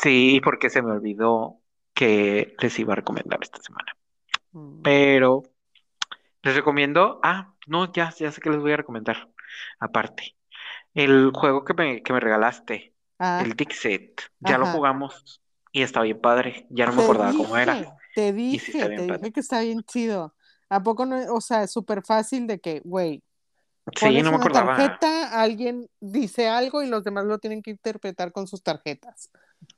Sí, 0.01 0.41
porque 0.43 0.69
se 0.69 0.81
me 0.81 0.91
olvidó 0.91 1.61
que 1.93 2.55
les 2.59 2.79
iba 2.79 2.93
a 2.93 2.97
recomendar 2.97 3.39
esta 3.41 3.61
semana. 3.61 3.95
Mm. 4.51 4.81
Pero 4.81 5.43
les 6.43 6.55
recomiendo, 6.55 7.19
ah, 7.23 7.55
no, 7.65 7.91
ya, 7.91 8.13
ya 8.17 8.31
sé 8.31 8.41
que 8.41 8.49
les 8.49 8.59
voy 8.59 8.73
a 8.73 8.77
recomendar. 8.77 9.29
Aparte, 9.79 10.35
el 10.93 11.31
juego 11.33 11.65
que 11.65 11.73
me, 11.73 12.03
que 12.03 12.13
me 12.13 12.19
regalaste, 12.19 12.95
Ah, 13.17 13.41
el 13.45 13.55
Dixit, 13.55 14.21
ya 14.41 14.57
lo 14.57 14.65
jugamos 14.65 15.41
y 15.75 15.81
está 15.83 16.01
bien 16.01 16.21
padre. 16.21 16.65
Ya 16.69 16.85
no 16.85 16.93
me 16.93 16.97
Te 16.99 17.03
acordaba 17.03 17.33
cómo 17.33 17.57
era. 17.57 17.97
te 18.15 18.29
sí 18.29 18.31
dije, 18.31 18.71
te 18.71 18.79
padre. 18.79 19.17
dije 19.17 19.31
que 19.33 19.39
está 19.41 19.59
bien 19.59 19.83
chido. 19.83 20.33
¿A 20.69 20.81
poco 20.81 21.05
no? 21.05 21.33
O 21.33 21.41
sea, 21.41 21.63
es 21.63 21.71
súper 21.71 22.01
fácil 22.03 22.47
de 22.47 22.59
que, 22.59 22.81
güey, 22.85 23.21
Sí, 23.95 24.05
no 24.21 24.31
me 24.31 24.37
una 24.37 24.37
acordaba. 24.37 24.77
tarjeta, 24.77 25.41
alguien 25.41 25.87
dice 25.99 26.47
algo 26.47 26.81
y 26.81 26.87
los 26.87 27.03
demás 27.03 27.25
lo 27.25 27.37
tienen 27.39 27.61
que 27.61 27.71
interpretar 27.71 28.31
con 28.31 28.47
sus 28.47 28.63
tarjetas. 28.63 29.29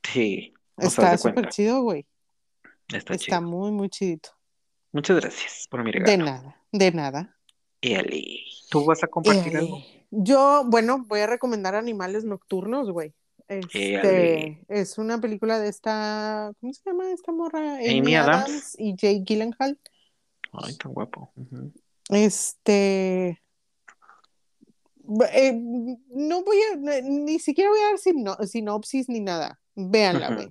Sí, 0.02 0.54
Está 0.76 1.10
de 1.10 1.18
súper 1.18 1.48
chido, 1.48 1.82
güey. 1.82 2.06
Está 2.88 3.14
Está 3.14 3.16
chido. 3.18 3.42
muy, 3.42 3.70
muy 3.72 3.88
chidito. 3.90 4.30
Muchas 4.92 5.16
gracias 5.20 5.66
por 5.68 5.82
mi 5.84 5.90
De 5.92 5.98
regalo. 5.98 6.24
nada, 6.24 6.62
de 6.72 6.92
nada. 6.92 7.36
Eli, 7.82 8.44
¿tú 8.70 8.84
vas 8.86 9.02
a 9.04 9.08
compartir 9.08 9.56
algo? 9.56 9.78
Yo, 10.10 10.62
bueno, 10.66 11.04
voy 11.06 11.20
a 11.20 11.26
recomendar 11.26 11.74
Animales 11.74 12.24
Nocturnos, 12.24 12.90
güey. 12.90 13.14
Este, 13.48 14.44
Eli. 14.44 14.58
es 14.68 14.98
una 14.98 15.20
película 15.20 15.58
de 15.58 15.68
esta, 15.68 16.52
¿cómo 16.60 16.72
se 16.72 16.82
llama 16.84 17.10
esta 17.10 17.32
morra? 17.32 17.76
Amy 17.76 17.98
Amy 18.00 18.14
Adams. 18.14 18.44
Adams 18.44 18.74
y 18.78 18.90
Jake 18.94 19.22
Gyllenhaal. 19.24 19.78
Ay, 20.52 20.76
tan 20.76 20.92
guapo. 20.92 21.32
Este, 22.10 23.40
eh, 25.32 25.52
no 25.54 26.42
voy 26.44 26.56
a, 26.72 27.00
ni 27.02 27.38
siquiera 27.38 27.70
voy 27.70 27.80
a 27.80 27.86
dar 27.88 27.98
sino- 27.98 28.36
sinopsis 28.46 29.08
ni 29.08 29.20
nada. 29.20 29.58
Véanla, 29.74 30.34
güey. 30.34 30.48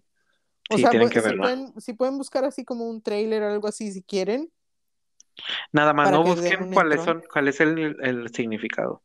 O 0.70 0.76
Sí, 0.76 0.82
sea, 0.82 0.90
tienen 0.92 1.10
que 1.10 1.20
si 1.22 1.26
verla. 1.28 1.44
pueden, 1.44 1.82
si 1.82 1.94
pueden 1.94 2.18
buscar 2.18 2.44
así 2.46 2.66
como 2.66 2.90
un 2.90 3.02
trailer 3.02 3.44
o 3.44 3.52
algo 3.52 3.68
así 3.68 3.92
si 3.92 4.02
quieren, 4.04 4.52
Nada 5.72 5.94
más, 5.94 6.10
no 6.12 6.24
busquen 6.24 6.74
cuáles 6.74 7.04
son, 7.04 7.24
cuál 7.32 7.48
es 7.48 7.60
el, 7.60 7.96
el 8.02 8.34
significado. 8.34 9.04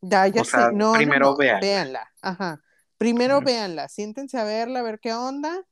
Ya, 0.00 0.26
ya 0.28 0.42
O 0.42 0.44
sé. 0.44 0.50
sea, 0.52 0.70
No, 0.72 0.92
primero 0.94 1.26
no. 1.30 1.36
véanla. 1.36 1.60
Véanla. 1.60 2.12
Ajá. 2.22 2.60
Primero 2.98 3.38
Ujú. 3.38 3.46
véanla. 3.46 3.88
Siéntense 3.88 4.38
a 4.38 4.44
verla, 4.44 4.80
a 4.80 4.82
ver 4.82 4.98
qué 5.00 5.12
onda. 5.12 5.62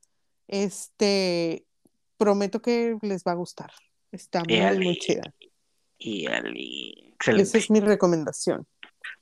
Este, 0.47 1.65
prometo 2.17 2.61
que 2.61 2.97
les 3.01 3.23
va 3.23 3.31
a 3.31 3.35
gustar. 3.35 3.71
Está 4.11 4.43
muy, 4.43 4.97
chida. 4.97 5.21
Esa 5.99 6.41
Excelente. 6.47 7.57
es 7.57 7.69
mi 7.69 7.79
recomendación. 7.79 8.65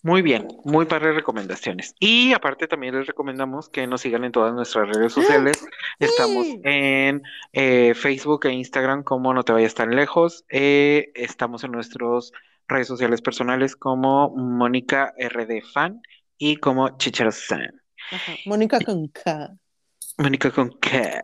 Muy 0.04 0.22
bien, 0.22 0.48
muy 0.64 0.86
padres 0.86 1.16
recomendaciones. 1.16 1.96
Y 2.00 2.34
aparte 2.34 2.68
también 2.68 2.96
les 2.96 3.08
recomendamos 3.08 3.68
que 3.70 3.88
nos 3.88 4.02
sigan 4.02 4.24
en 4.24 4.32
todas 4.32 4.54
nuestras 4.54 4.88
redes 4.90 5.12
sociales. 5.14 5.66
Estamos 6.00 6.46
en 6.64 7.24
eh, 7.54 7.94
Facebook 7.96 8.46
e 8.46 8.54
Instagram 8.54 9.04
como 9.04 9.34
No 9.34 9.44
Te 9.44 9.54
Vayas 9.54 9.74
Tan 9.76 9.96
Lejos. 9.96 10.46
Eh, 10.50 11.12
estamos 11.16 11.64
en 11.64 11.72
nuestras 11.72 12.32
redes 12.68 12.88
sociales 12.88 13.22
personales 13.22 13.76
como 13.76 14.30
Mónica 14.36 15.14
RD 15.18 15.62
Fan 15.74 16.02
y 16.38 16.58
como 16.58 16.98
Chicharo 16.98 17.32
San. 17.32 17.82
Mónica 18.46 18.80
con 18.80 19.08
K. 19.08 19.56
Mónica 20.18 20.52
con 20.52 20.70
qué. 20.80 21.22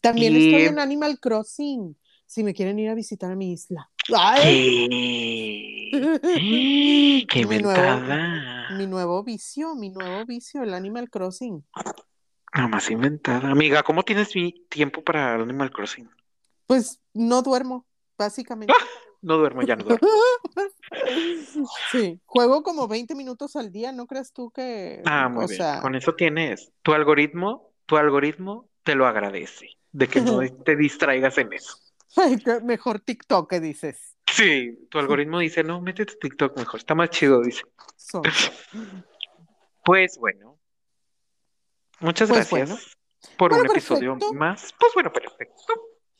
También 0.00 0.34
Y- 0.34 0.46
estoy 0.46 0.62
en 0.68 0.78
Animal 0.78 1.18
Crossing. 1.20 1.96
Si 2.26 2.42
me 2.42 2.54
quieren 2.54 2.78
ir 2.78 2.90
a 2.90 2.94
visitar 2.94 3.30
a 3.30 3.36
mi 3.36 3.52
isla. 3.52 3.88
¡Ay! 4.16 5.90
¿Qué? 5.92 6.00
¡Qué 7.30 7.46
Mi 7.46 7.58
nuevo- 7.58 7.70
inventada! 7.80 8.70
Mi 8.76 8.86
nuevo 8.86 9.22
vicio, 9.22 9.74
mi 9.76 9.90
nuevo 9.90 10.24
vicio, 10.26 10.62
el 10.62 10.74
Animal 10.74 11.08
Crossing. 11.08 11.64
Nada 12.54 12.68
más 12.68 12.90
inventada. 12.90 13.50
Amiga, 13.50 13.82
¿cómo 13.84 14.02
tienes 14.02 14.32
vi- 14.34 14.66
tiempo 14.68 15.02
para 15.04 15.34
Animal 15.34 15.70
Crossing? 15.70 16.08
Pues 16.66 17.00
no 17.14 17.42
duermo, 17.42 17.86
básicamente. 18.18 18.74
No 19.26 19.38
duermo, 19.38 19.62
ya 19.62 19.74
no 19.74 19.82
duermo. 19.82 20.08
Sí, 21.90 22.20
juego 22.26 22.62
como 22.62 22.86
20 22.86 23.16
minutos 23.16 23.56
al 23.56 23.72
día, 23.72 23.90
¿no 23.90 24.06
crees 24.06 24.32
tú 24.32 24.52
que, 24.52 25.02
Ah, 25.04 25.28
muy 25.28 25.44
o 25.44 25.48
bien. 25.48 25.58
sea, 25.58 25.80
Con 25.80 25.96
eso 25.96 26.14
tienes. 26.14 26.70
Tu 26.82 26.92
algoritmo, 26.92 27.72
tu 27.86 27.96
algoritmo 27.96 28.68
te 28.84 28.94
lo 28.94 29.04
agradece. 29.04 29.70
De 29.90 30.06
que 30.06 30.20
no 30.20 30.38
te 30.64 30.76
distraigas 30.76 31.38
en 31.38 31.52
eso. 31.52 31.76
ay, 32.16 32.36
qué 32.38 32.60
mejor 32.60 33.00
TikTok 33.00 33.50
que 33.50 33.58
dices? 33.58 34.16
Sí, 34.30 34.86
tu 34.90 34.98
algoritmo 35.00 35.40
dice, 35.40 35.64
no, 35.64 35.80
métete 35.80 36.14
TikTok 36.20 36.56
mejor, 36.56 36.78
está 36.78 36.94
más 36.94 37.10
chido, 37.10 37.42
dice. 37.42 37.62
Pues 39.84 40.18
bueno. 40.18 40.58
Muchas 42.00 42.28
Pues 42.28 42.48
gracias 42.48 42.68
bueno. 42.68 42.82
por 43.36 43.50
Bueno, 43.50 43.64
un 43.64 43.70
episodio 43.70 44.16
más. 44.34 44.72
Pues 44.78 44.92
bueno, 44.94 45.12
perfecto. 45.12 45.62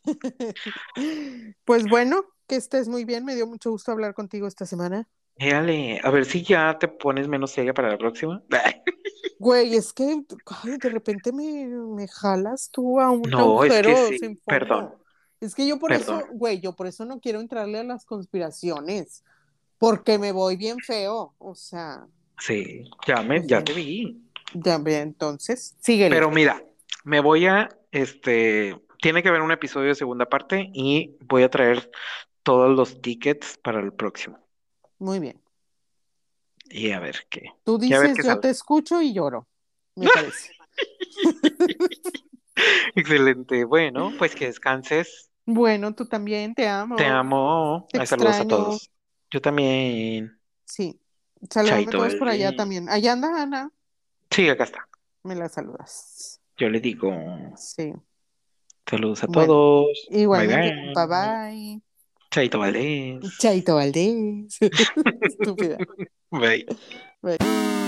Pues 1.65 1.87
bueno, 1.89 2.23
que 2.47 2.57
estés 2.57 2.89
muy 2.89 3.05
bien, 3.05 3.25
me 3.25 3.35
dio 3.35 3.47
mucho 3.47 3.71
gusto 3.71 3.93
hablar 3.93 4.15
contigo 4.15 4.47
esta 4.47 4.67
semana. 4.67 5.09
Éale, 5.39 6.01
a 6.03 6.11
ver 6.11 6.25
si 6.25 6.43
ya 6.43 6.79
te 6.79 6.89
pones 6.89 7.27
menos 7.29 7.51
seria 7.51 7.75
para 7.75 7.89
la 7.91 7.99
próxima. 7.99 8.43
Güey, 9.39 9.75
es 9.77 9.93
que 9.93 10.23
ay, 10.47 10.79
de 10.79 10.89
repente 10.89 11.31
me, 11.33 11.67
me 11.67 12.09
jalas 12.09 12.71
tú 12.71 13.01
a 13.01 13.11
un 13.11 13.29
No, 13.29 13.65
es 13.65 13.71
que 13.83 13.95
agujero 13.95 14.13
sí, 14.19 14.35
fondo. 14.45 14.45
perdón. 14.47 14.95
Es 15.41 15.55
que 15.55 15.67
yo 15.67 15.79
por 15.79 15.91
Perdón. 15.91 16.23
eso, 16.23 16.27
güey, 16.33 16.61
yo 16.61 16.75
por 16.75 16.87
eso 16.87 17.05
no 17.05 17.21
quiero 17.21 17.41
entrarle 17.41 17.79
a 17.79 17.85
las 17.85 18.07
conspiraciones, 18.07 19.23
porque 19.79 20.19
me 20.19 20.33
voy 20.33 20.57
bien 20.57 20.81
feo, 20.83 21.35
o 21.39 21.55
sea, 21.55 22.07
Sí, 22.39 22.85
ya 23.07 23.23
me, 23.23 23.47
ya 23.47 23.61
Ujú. 23.61 23.65
te 23.67 23.73
vi. 23.75 24.23
ya 24.55 24.75
entonces, 24.77 25.77
síguele. 25.81 26.17
Pero 26.17 26.31
mira, 26.31 26.63
me 27.05 27.21
voy 27.21 27.47
a, 27.47 27.69
este, 27.91 28.77
tiene 29.07 29.23
que 29.23 29.29
haber 29.29 29.43
un 29.43 29.53
episodio 29.53 29.91
de 29.91 29.95
segunda 29.95 30.29
parte 30.29 30.69
y 30.75 31.17
voy 31.21 31.45
a 31.45 31.49
traer 31.49 31.93
todos 32.43 32.77
los 32.77 33.01
tickets 33.01 33.57
para 33.57 33.79
el 33.79 33.93
próximo. 33.93 34.37
Muy 34.99 35.21
bien. 35.21 35.41
Y 36.71 36.91
a 36.91 36.99
ver 36.99 37.25
qué. 37.31 37.53
Tú 37.63 37.79
dices, 37.79 38.01
qué 38.17 38.23
yo 38.25 38.31
sale. 38.31 38.41
te 38.41 38.51
escucho 38.51 39.01
y 39.01 39.13
lloro, 39.15 39.47
me 39.95 40.09
parece. 40.13 40.51
Excelente. 42.97 43.65
Bueno, 43.65 44.11
pues 44.19 44.35
que 44.35 44.47
descanses. 44.47 45.31
Bueno, 45.45 45.95
tú 45.95 46.07
también, 46.07 46.57
te 46.57 46.67
amo. 46.67 46.97
Te 46.97 47.07
amo. 47.07 47.87
Te 47.93 48.05
saludos 48.07 48.41
a 48.41 48.49
todos. 48.49 48.91
Yo 49.31 49.41
también. 49.41 50.37
Sí. 50.65 51.01
Saludame 51.49 51.83
a 51.83 51.91
todos 51.91 52.17
por 52.17 52.29
allá 52.29 52.57
también. 52.57 52.89
Allá 52.89 53.13
anda 53.13 53.41
Ana, 53.41 53.71
Sí, 54.33 54.49
acá 54.49 54.65
está. 54.65 54.89
me 55.23 55.37
la 55.37 55.49
saludas. 55.49 56.41
Yo 56.57 56.69
le 56.71 56.81
digo 56.81 57.13
Sí. 57.57 57.93
Saludos 58.89 59.23
a 59.25 59.27
Bueno, 59.27 59.53
todos. 59.55 60.07
Igualmente, 60.11 60.71
Bye, 60.75 60.95
bye 60.95 61.07
bye. 61.07 61.07
bye. 61.07 61.83
Chaito 62.31 62.59
Valdés. 62.59 63.37
Chaito 63.39 63.75
Valdés. 63.77 64.59
Estúpida. 65.23 65.79
Bye. 66.31 66.67
Bye. 67.23 67.86